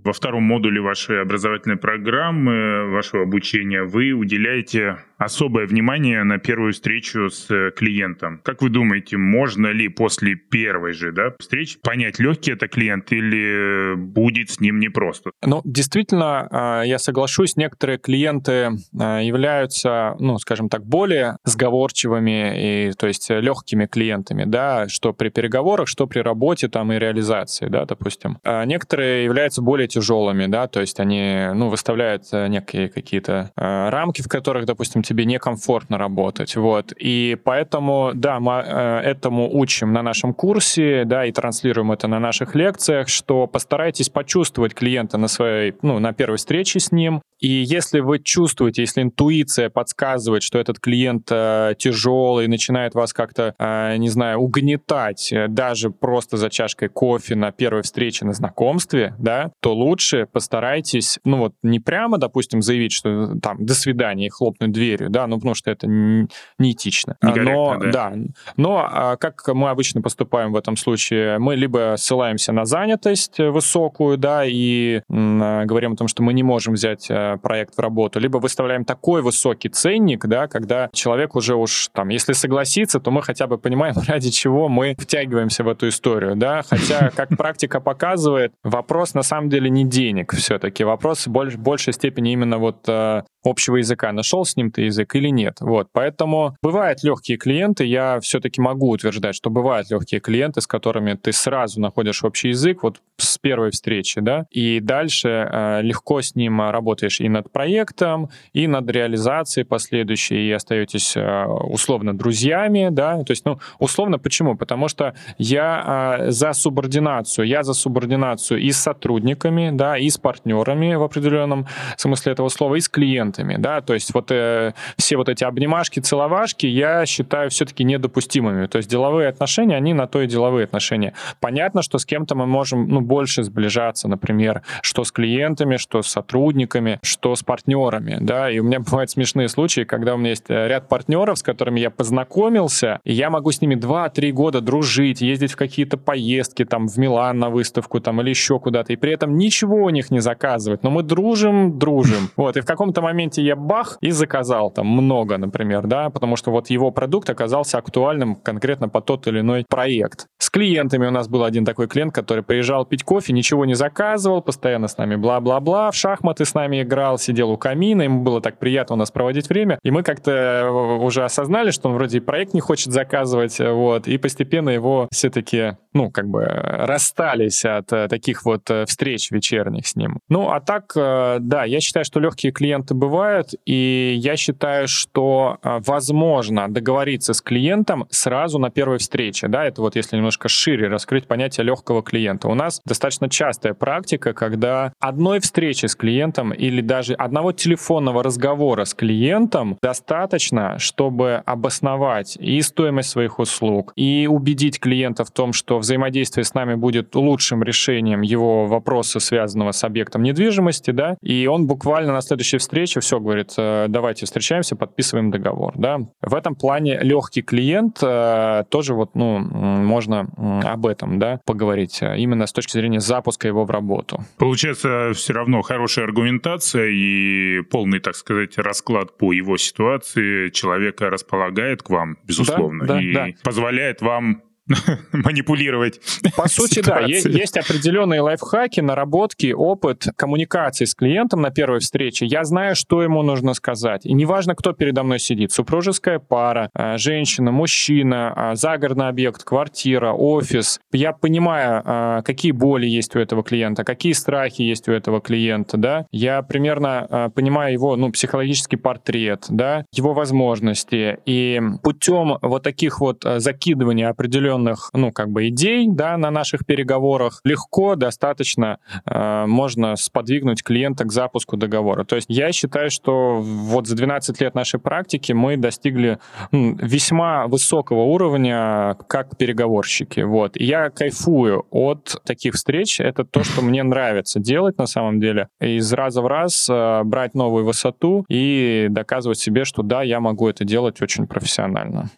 Во 0.03 0.11
втором 0.11 0.43
модуле 0.43 0.81
вашей 0.81 1.21
образовательной 1.21 1.77
программы, 1.77 2.89
вашего 2.91 3.23
обучения, 3.23 3.83
вы 3.83 4.11
уделяете 4.11 4.97
особое 5.17 5.65
внимание 5.65 6.23
на 6.23 6.37
первую 6.37 6.73
встречу 6.73 7.29
с 7.29 7.49
э, 7.49 7.71
клиентом. 7.71 8.41
Как 8.43 8.61
вы 8.61 8.69
думаете, 8.69 9.17
можно 9.17 9.67
ли 9.67 9.87
после 9.87 10.35
первой 10.35 10.93
же 10.93 11.11
да, 11.11 11.33
встречи 11.39 11.79
понять, 11.79 12.19
легкий 12.19 12.51
это 12.51 12.67
клиент 12.67 13.11
или 13.11 13.95
будет 13.95 14.49
с 14.49 14.59
ним 14.59 14.79
непросто? 14.79 15.31
Ну, 15.41 15.61
действительно, 15.63 16.47
а, 16.51 16.81
я 16.83 16.99
соглашусь, 16.99 17.55
некоторые 17.55 17.97
клиенты 17.97 18.71
а, 18.99 19.21
являются, 19.21 20.15
ну, 20.19 20.37
скажем 20.39 20.67
так, 20.67 20.85
более 20.85 21.37
сговорчивыми 21.45 22.89
и, 22.89 22.91
то 22.91 23.07
есть, 23.07 23.29
легкими 23.29 23.85
клиентами, 23.85 24.43
да, 24.45 24.87
что 24.89 25.13
при 25.13 25.29
переговорах, 25.29 25.87
что 25.87 26.07
при 26.07 26.19
работе 26.19 26.67
там 26.67 26.91
и 26.91 26.99
реализации, 26.99 27.67
да, 27.67 27.85
допустим. 27.85 28.37
А 28.43 28.65
некоторые 28.65 29.23
являются 29.23 29.61
более 29.61 29.87
тяжелыми, 29.93 30.47
да, 30.47 30.67
то 30.67 30.81
есть 30.81 30.99
они, 30.99 31.49
ну, 31.53 31.69
выставляют 31.69 32.23
э, 32.31 32.47
некие 32.47 32.89
какие-то 32.89 33.51
рамки, 33.55 34.21
в 34.21 34.27
которых, 34.27 34.65
допустим, 34.65 35.03
тебе 35.03 35.25
некомфортно 35.25 35.97
работать. 35.97 36.55
Вот. 36.55 36.93
И 36.97 37.37
поэтому, 37.43 38.11
да, 38.13 38.39
мы 38.39 38.63
э, 38.65 38.99
этому 38.99 39.49
учим 39.55 39.93
на 39.93 40.01
нашем 40.01 40.33
курсе, 40.33 41.03
да, 41.05 41.25
и 41.25 41.31
транслируем 41.31 41.91
это 41.91 42.07
на 42.07 42.19
наших 42.19 42.55
лекциях, 42.55 43.09
что 43.09 43.47
постарайтесь 43.47 44.09
почувствовать 44.09 44.73
клиента 44.73 45.17
на 45.17 45.27
своей, 45.27 45.73
ну, 45.81 45.99
на 45.99 46.13
первой 46.13 46.37
встрече 46.37 46.79
с 46.79 46.91
ним, 46.91 47.21
и 47.43 47.49
если 47.49 47.99
вы 47.99 48.19
чувствуете, 48.19 48.83
если 48.83 49.01
интуиция 49.01 49.69
подсказывает, 49.69 50.43
что 50.43 50.59
этот 50.59 50.79
клиент 50.79 51.27
э, 51.29 51.75
тяжелый, 51.77 52.47
начинает 52.47 52.95
вас 52.95 53.11
как-то, 53.11 53.53
э, 53.59 53.97
не 53.97 54.07
знаю, 54.07 54.39
угнетать 54.39 55.29
э, 55.33 55.49
даже 55.49 55.89
просто 55.89 56.37
за 56.37 56.49
чашкой 56.49 56.87
кофе 56.87 57.35
на 57.35 57.51
первой 57.51 57.81
встрече 57.81 58.23
на 58.23 58.31
знакомстве, 58.31 59.13
да, 59.19 59.51
то 59.59 59.73
лучше 59.83 60.27
постарайтесь, 60.31 61.19
ну 61.23 61.37
вот 61.37 61.53
не 61.63 61.79
прямо, 61.79 62.17
допустим, 62.17 62.61
заявить, 62.61 62.91
что 62.91 63.35
там 63.41 63.65
до 63.65 63.73
свидания 63.73 64.27
и 64.27 64.29
хлопнуть 64.29 64.71
дверью, 64.71 65.09
да, 65.09 65.27
ну 65.27 65.37
потому 65.37 65.55
что 65.55 65.71
это 65.71 65.87
неэтично. 65.87 67.17
Не 67.21 67.39
но, 67.41 67.77
да. 67.79 67.91
да. 67.91 68.13
Но 68.57 68.87
а 68.89 69.17
как 69.17 69.47
мы 69.49 69.69
обычно 69.69 70.01
поступаем 70.01 70.51
в 70.51 70.55
этом 70.55 70.77
случае? 70.77 71.39
Мы 71.39 71.55
либо 71.55 71.95
ссылаемся 71.97 72.51
на 72.51 72.65
занятость 72.65 73.39
высокую, 73.39 74.17
да, 74.17 74.45
и 74.45 75.01
м, 75.09 75.65
говорим 75.65 75.93
о 75.93 75.95
том, 75.95 76.07
что 76.07 76.23
мы 76.23 76.33
не 76.33 76.43
можем 76.43 76.73
взять 76.73 77.09
проект 77.41 77.75
в 77.75 77.79
работу, 77.79 78.19
либо 78.19 78.37
выставляем 78.37 78.85
такой 78.85 79.21
высокий 79.21 79.69
ценник, 79.69 80.25
да, 80.25 80.47
когда 80.47 80.89
человек 80.93 81.35
уже 81.35 81.55
уж 81.55 81.89
там, 81.93 82.09
если 82.09 82.33
согласится, 82.33 82.99
то 82.99 83.11
мы 83.11 83.21
хотя 83.21 83.47
бы 83.47 83.57
понимаем, 83.57 83.95
ради 84.07 84.29
чего 84.29 84.69
мы 84.69 84.95
втягиваемся 84.97 85.63
в 85.63 85.67
эту 85.67 85.89
историю, 85.89 86.35
да, 86.35 86.63
хотя, 86.63 87.11
как 87.15 87.29
практика 87.37 87.79
показывает, 87.79 88.53
вопрос 88.63 89.13
на 89.13 89.23
самом 89.23 89.49
деле 89.49 89.69
не 89.73 89.85
денег 89.85 90.33
все-таки, 90.33 90.83
вопрос 90.83 91.27
в 91.27 91.31
больш, 91.31 91.55
большей 91.55 91.93
степени 91.93 92.31
именно 92.31 92.57
вот 92.57 92.87
э, 92.87 93.23
общего 93.43 93.77
языка. 93.77 94.11
Нашел 94.11 94.45
с 94.45 94.55
ним 94.55 94.71
ты 94.71 94.83
язык 94.83 95.15
или 95.15 95.29
нет? 95.29 95.57
Вот, 95.59 95.87
поэтому 95.91 96.55
бывают 96.61 97.03
легкие 97.03 97.37
клиенты, 97.37 97.85
я 97.85 98.19
все-таки 98.21 98.61
могу 98.61 98.89
утверждать, 98.89 99.35
что 99.35 99.49
бывают 99.49 99.89
легкие 99.91 100.21
клиенты, 100.21 100.61
с 100.61 100.67
которыми 100.67 101.13
ты 101.13 101.31
сразу 101.33 101.81
находишь 101.81 102.23
общий 102.23 102.49
язык, 102.49 102.83
вот 102.83 103.01
с 103.17 103.37
первой 103.37 103.71
встречи, 103.71 104.21
да, 104.21 104.45
и 104.49 104.79
дальше 104.79 105.27
э, 105.29 105.81
легко 105.81 106.21
с 106.21 106.35
ним 106.35 106.61
работаешь 106.61 107.19
и 107.21 107.29
над 107.29 107.51
проектом, 107.51 108.29
и 108.53 108.67
над 108.67 108.89
реализацией 108.89 109.65
последующей, 109.65 110.47
и 110.47 110.51
остаетесь 110.51 111.15
э, 111.15 111.45
условно 111.45 112.17
друзьями, 112.17 112.89
да, 112.91 113.23
то 113.23 113.31
есть, 113.31 113.45
ну, 113.45 113.59
условно 113.79 114.19
почему? 114.19 114.55
Потому 114.55 114.87
что 114.87 115.15
я 115.37 116.17
э, 116.19 116.31
за 116.31 116.53
субординацию, 116.53 117.47
я 117.47 117.63
за 117.63 117.73
субординацию 117.73 118.59
и 118.59 118.71
с 118.71 118.77
сотрудниками, 118.77 119.62
да, 119.71 119.97
и 119.97 120.09
с 120.09 120.17
партнерами 120.17 120.95
в 120.95 121.03
определенном 121.03 121.67
смысле 121.97 122.33
этого 122.33 122.49
слова, 122.49 122.75
и 122.75 122.81
с 122.81 122.89
клиентами, 122.89 123.55
да, 123.57 123.81
то 123.81 123.93
есть 123.93 124.13
вот 124.13 124.31
э, 124.31 124.73
все 124.97 125.17
вот 125.17 125.29
эти 125.29 125.43
обнимашки, 125.43 125.99
целовашки 125.99 126.65
я 126.65 127.05
считаю 127.05 127.49
все-таки 127.49 127.83
недопустимыми, 127.83 128.67
то 128.67 128.77
есть 128.77 128.89
деловые 128.89 129.29
отношения, 129.29 129.75
они 129.75 129.93
на 129.93 130.07
то 130.07 130.21
и 130.21 130.27
деловые 130.27 130.65
отношения. 130.65 131.13
Понятно, 131.39 131.81
что 131.81 131.97
с 131.97 132.05
кем-то 132.05 132.35
мы 132.35 132.45
можем, 132.45 132.87
ну, 132.87 133.01
больше 133.01 133.43
сближаться, 133.43 134.07
например, 134.07 134.61
что 134.81 135.03
с 135.03 135.11
клиентами, 135.11 135.77
что 135.77 136.01
с 136.01 136.07
сотрудниками, 136.07 136.99
что 137.01 137.35
с 137.35 137.43
партнерами, 137.43 138.17
да, 138.19 138.49
и 138.49 138.59
у 138.59 138.63
меня 138.63 138.79
бывают 138.93 139.09
смешные 139.11 139.49
случаи, 139.49 139.81
когда 139.81 140.15
у 140.15 140.17
меня 140.17 140.31
есть 140.31 140.45
э, 140.49 140.67
ряд 140.67 140.87
партнеров, 140.89 141.39
с 141.39 141.43
которыми 141.43 141.79
я 141.79 141.89
познакомился, 141.89 142.99
и 143.03 143.13
я 143.13 143.29
могу 143.29 143.51
с 143.51 143.61
ними 143.61 143.75
2-3 143.75 144.31
года 144.31 144.61
дружить, 144.61 145.21
ездить 145.21 145.51
в 145.51 145.55
какие-то 145.55 145.97
поездки, 145.97 146.65
там, 146.65 146.87
в 146.87 146.97
Милан 146.97 147.39
на 147.39 147.49
выставку, 147.49 147.99
там, 147.99 148.21
или 148.21 148.29
еще 148.29 148.59
куда-то, 148.59 148.93
и 148.93 148.95
при 148.95 149.13
этом 149.13 149.37
ничего 149.37 149.52
у 149.61 149.89
них 149.89 150.09
не 150.09 150.19
заказывать, 150.19 150.83
но 150.83 150.89
мы 150.89 151.03
дружим, 151.03 151.77
дружим, 151.77 152.29
вот, 152.37 152.57
и 152.57 152.61
в 152.61 152.65
каком-то 152.65 153.01
моменте 153.01 153.43
я 153.43 153.55
бах 153.55 153.97
и 154.01 154.09
заказал 154.11 154.71
там 154.71 154.87
много, 154.87 155.37
например, 155.37 155.85
да, 155.85 156.09
потому 156.09 156.35
что 156.35 156.51
вот 156.51 156.69
его 156.69 156.91
продукт 156.91 157.29
оказался 157.29 157.77
актуальным 157.77 158.35
конкретно 158.35 158.89
по 158.89 159.01
тот 159.01 159.27
или 159.27 159.41
иной 159.41 159.65
проект. 159.69 160.27
С 160.39 160.49
клиентами 160.49 161.07
у 161.07 161.11
нас 161.11 161.27
был 161.27 161.43
один 161.43 161.65
такой 161.65 161.87
клиент, 161.87 162.13
который 162.13 162.43
приезжал 162.43 162.85
пить 162.85 163.03
кофе, 163.03 163.33
ничего 163.33 163.65
не 163.65 163.75
заказывал, 163.75 164.41
постоянно 164.41 164.87
с 164.87 164.97
нами 164.97 165.15
бла-бла-бла, 165.15 165.91
в 165.91 165.95
шахматы 165.95 166.45
с 166.45 166.53
нами 166.53 166.81
играл, 166.81 167.17
сидел 167.17 167.51
у 167.51 167.57
камина, 167.57 168.03
ему 168.03 168.23
было 168.23 168.41
так 168.41 168.57
приятно 168.57 168.95
у 168.95 168.97
нас 168.97 169.11
проводить 169.11 169.49
время, 169.49 169.77
и 169.83 169.91
мы 169.91 170.03
как-то 170.03 170.31
э, 170.31 170.69
уже 170.69 171.23
осознали, 171.23 171.71
что 171.71 171.89
он 171.89 171.95
вроде 171.95 172.17
и 172.17 172.21
проект 172.21 172.53
не 172.53 172.61
хочет 172.61 172.93
заказывать, 172.93 173.59
вот, 173.59 174.07
и 174.07 174.17
постепенно 174.17 174.69
его 174.69 175.07
все-таки, 175.11 175.77
ну, 175.93 176.11
как 176.11 176.27
бы 176.27 176.43
расстались 176.45 177.65
от 177.65 177.91
э, 177.91 178.07
таких 178.07 178.45
вот 178.45 178.69
э, 178.69 178.85
встреч 178.85 179.31
вечерних 179.43 179.87
с 179.87 179.95
ним. 179.95 180.19
Ну, 180.29 180.49
а 180.49 180.59
так, 180.59 180.93
да, 180.95 181.65
я 181.65 181.79
считаю, 181.81 182.05
что 182.05 182.19
легкие 182.19 182.51
клиенты 182.51 182.93
бывают, 182.93 183.49
и 183.65 184.15
я 184.17 184.37
считаю, 184.37 184.87
что 184.87 185.57
а, 185.61 185.79
возможно 185.85 186.67
договориться 186.69 187.33
с 187.33 187.41
клиентом 187.41 188.05
сразу 188.09 188.59
на 188.59 188.69
первой 188.69 188.97
встрече, 188.97 189.47
да, 189.47 189.65
это 189.65 189.81
вот 189.81 189.95
если 189.95 190.15
немножко 190.15 190.47
шире 190.47 190.87
раскрыть 190.87 191.27
понятие 191.27 191.65
легкого 191.65 192.01
клиента. 192.03 192.47
У 192.47 192.55
нас 192.55 192.81
достаточно 192.85 193.29
частая 193.29 193.73
практика, 193.73 194.33
когда 194.33 194.93
одной 194.99 195.39
встречи 195.39 195.85
с 195.87 195.95
клиентом 195.95 196.53
или 196.53 196.81
даже 196.81 197.13
одного 197.13 197.51
телефонного 197.51 198.23
разговора 198.23 198.85
с 198.85 198.93
клиентом 198.93 199.77
достаточно, 199.81 200.79
чтобы 200.79 201.43
обосновать 201.45 202.37
и 202.39 202.61
стоимость 202.61 203.09
своих 203.09 203.39
услуг, 203.39 203.91
и 203.95 204.27
убедить 204.29 204.79
клиента 204.79 205.25
в 205.25 205.31
том, 205.31 205.53
что 205.53 205.79
взаимодействие 205.79 206.43
с 206.43 206.53
нами 206.53 206.75
будет 206.75 207.15
лучшим 207.15 207.63
решением 207.63 208.21
его 208.21 208.65
вопроса, 208.67 209.19
связанного 209.23 209.71
с 209.71 209.83
объектом 209.83 210.23
недвижимости, 210.23 210.91
да, 210.91 211.17
и 211.21 211.47
он 211.47 211.67
буквально 211.67 212.13
на 212.13 212.21
следующей 212.21 212.57
встрече 212.57 212.99
все, 212.99 213.19
говорит, 213.19 213.53
э, 213.57 213.87
давайте 213.89 214.25
встречаемся, 214.25 214.75
подписываем 214.75 215.31
договор, 215.31 215.73
да. 215.75 215.99
В 216.21 216.35
этом 216.35 216.55
плане 216.55 216.99
легкий 217.01 217.41
клиент 217.41 217.99
э, 218.01 218.63
тоже 218.69 218.93
вот, 218.93 219.15
ну, 219.15 219.39
можно 219.39 220.27
об 220.63 220.85
этом, 220.85 221.19
да, 221.19 221.39
поговорить, 221.45 222.01
э, 222.01 222.17
именно 222.17 222.45
с 222.45 222.53
точки 222.53 222.73
зрения 222.73 222.99
запуска 222.99 223.47
его 223.47 223.65
в 223.65 223.71
работу. 223.71 224.23
Получается, 224.37 225.11
все 225.13 225.33
равно 225.33 225.61
хорошая 225.61 226.05
аргументация 226.05 226.89
и 226.89 227.61
полный, 227.69 227.99
так 227.99 228.15
сказать, 228.15 228.57
расклад 228.57 229.17
по 229.17 229.31
его 229.31 229.57
ситуации 229.57 230.49
человека 230.49 231.09
располагает 231.09 231.83
к 231.83 231.89
вам, 231.89 232.17
безусловно, 232.25 232.85
да, 232.85 232.95
да, 232.95 233.01
и 233.01 233.13
да. 233.13 233.27
позволяет 233.43 234.01
вам 234.01 234.41
манипулировать. 235.11 235.99
По 236.37 236.47
сути, 236.47 236.81
да, 236.81 237.01
есть 237.01 237.57
определенные 237.57 238.21
лайфхаки, 238.21 238.79
наработки, 238.79 239.51
опыт 239.51 240.07
коммуникации 240.15 240.85
с 240.85 240.95
клиентом 240.95 241.41
на 241.41 241.51
первой 241.51 241.79
встрече. 241.79 242.25
Я 242.25 242.43
знаю, 242.45 242.75
что 242.75 243.01
ему 243.01 243.21
нужно 243.23 243.53
сказать. 243.53 244.05
И 244.05 244.13
неважно, 244.13 244.55
кто 244.55 244.71
передо 244.73 245.03
мной 245.03 245.19
сидит. 245.19 245.51
Супружеская 245.51 246.19
пара, 246.19 246.69
э, 246.73 246.97
женщина, 246.97 247.51
мужчина, 247.51 248.33
э, 248.35 248.55
загородный 248.55 249.09
объект, 249.09 249.43
квартира, 249.43 250.13
офис. 250.13 250.79
Я 250.91 251.11
понимаю, 251.11 251.81
э, 251.85 252.21
какие 252.23 252.51
боли 252.51 252.85
есть 252.85 253.15
у 253.15 253.19
этого 253.19 253.43
клиента, 253.43 253.83
какие 253.83 254.13
страхи 254.13 254.61
есть 254.61 254.87
у 254.87 254.93
этого 254.93 255.19
клиента, 255.19 255.77
да. 255.77 256.05
Я 256.11 256.41
примерно 256.41 257.31
понимаю 257.35 257.73
его, 257.73 257.95
ну, 257.95 258.11
психологический 258.11 258.77
портрет, 258.77 259.45
да, 259.49 259.85
его 259.91 260.13
возможности. 260.13 261.17
И 261.25 261.59
путем 261.81 262.37
вот 262.41 262.63
таких 262.63 262.99
вот 262.99 263.23
закидывания 263.23 264.09
определенных 264.09 264.52
определенных, 264.53 264.89
ну, 264.93 265.11
как 265.11 265.29
бы 265.29 265.47
идей, 265.47 265.87
да, 265.89 266.17
на 266.17 266.31
наших 266.31 266.65
переговорах, 266.65 267.41
легко 267.43 267.95
достаточно 267.95 268.79
э, 269.05 269.45
можно 269.45 269.95
сподвигнуть 269.95 270.63
клиента 270.63 271.05
к 271.05 271.11
запуску 271.11 271.57
договора. 271.57 272.03
То 272.03 272.15
есть 272.15 272.27
я 272.29 272.51
считаю, 272.51 272.89
что 272.89 273.39
вот 273.41 273.87
за 273.87 273.95
12 273.95 274.41
лет 274.41 274.55
нашей 274.55 274.79
практики 274.79 275.31
мы 275.33 275.57
достигли 275.57 276.19
весьма 276.51 277.47
высокого 277.47 278.03
уровня 278.03 278.95
как 279.07 279.37
переговорщики, 279.37 280.21
вот. 280.21 280.57
И 280.57 280.65
я 280.65 280.89
кайфую 280.89 281.65
от 281.71 282.21
таких 282.25 282.53
встреч, 282.53 282.99
это 282.99 283.23
то, 283.23 283.43
что 283.43 283.61
мне 283.61 283.83
нравится 283.83 284.39
делать 284.39 284.77
на 284.77 284.87
самом 284.87 285.19
деле, 285.19 285.47
из 285.59 285.91
раза 285.93 286.21
в 286.21 286.27
раз 286.27 286.67
э, 286.69 287.01
брать 287.03 287.33
новую 287.35 287.65
высоту 287.65 288.25
и 288.29 288.87
доказывать 288.89 289.39
себе, 289.39 289.65
что 289.65 289.83
да, 289.83 290.03
я 290.03 290.19
могу 290.19 290.47
это 290.47 290.65
делать 290.65 291.01
очень 291.01 291.27
профессионально. 291.27 292.09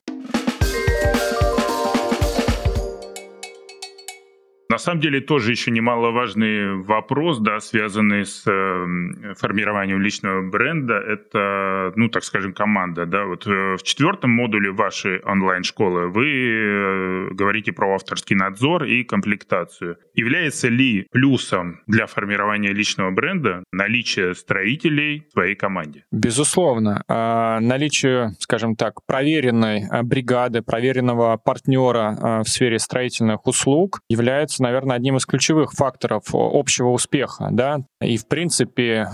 На 4.76 4.80
самом 4.80 5.00
деле 5.00 5.22
тоже 5.22 5.52
еще 5.52 5.72
немаловажный 5.72 6.76
вопрос, 6.84 7.40
да, 7.40 7.62
связанный 7.62 8.26
с 8.26 8.44
э, 8.46 9.34
формированием 9.36 10.02
личного 10.02 10.42
бренда, 10.50 10.96
это, 10.96 11.94
ну, 11.96 12.10
так 12.10 12.26
скажем, 12.26 12.52
команда, 12.52 13.06
да. 13.06 13.24
Вот 13.24 13.48
э, 13.48 13.78
в 13.78 13.84
четвертом 13.84 14.32
модуле 14.32 14.72
вашей 14.72 15.22
онлайн-школы 15.22 16.10
вы 16.10 16.28
э, 16.28 17.28
говорите 17.32 17.72
про 17.72 17.96
авторский 17.96 18.36
надзор 18.36 18.84
и 18.84 19.06
комплектацию. 19.06 19.96
Является 20.14 20.68
ли 20.68 21.08
плюсом 21.10 21.80
для 21.88 22.06
формирования 22.06 22.74
личного 22.74 23.12
бренда 23.12 23.64
наличие 23.72 24.36
строителей 24.36 25.26
в 25.30 25.32
своей 25.32 25.56
команде? 25.56 26.04
Безусловно. 26.12 27.02
А, 27.08 27.62
наличие, 27.62 28.34
скажем 28.40 28.76
так, 28.76 29.06
проверенной 29.06 29.84
бригады, 30.04 30.62
проверенного 30.62 31.38
партнера 31.38 32.42
в 32.44 32.50
сфере 32.50 32.78
строительных 32.78 33.48
услуг 33.48 34.02
является, 34.10 34.65
наверное, 34.66 34.96
одним 34.96 35.18
из 35.18 35.26
ключевых 35.26 35.72
факторов 35.74 36.24
общего 36.34 36.90
успеха. 36.90 37.50
Да? 37.52 37.80
И, 38.02 38.18
в 38.18 38.28
принципе, 38.28 39.08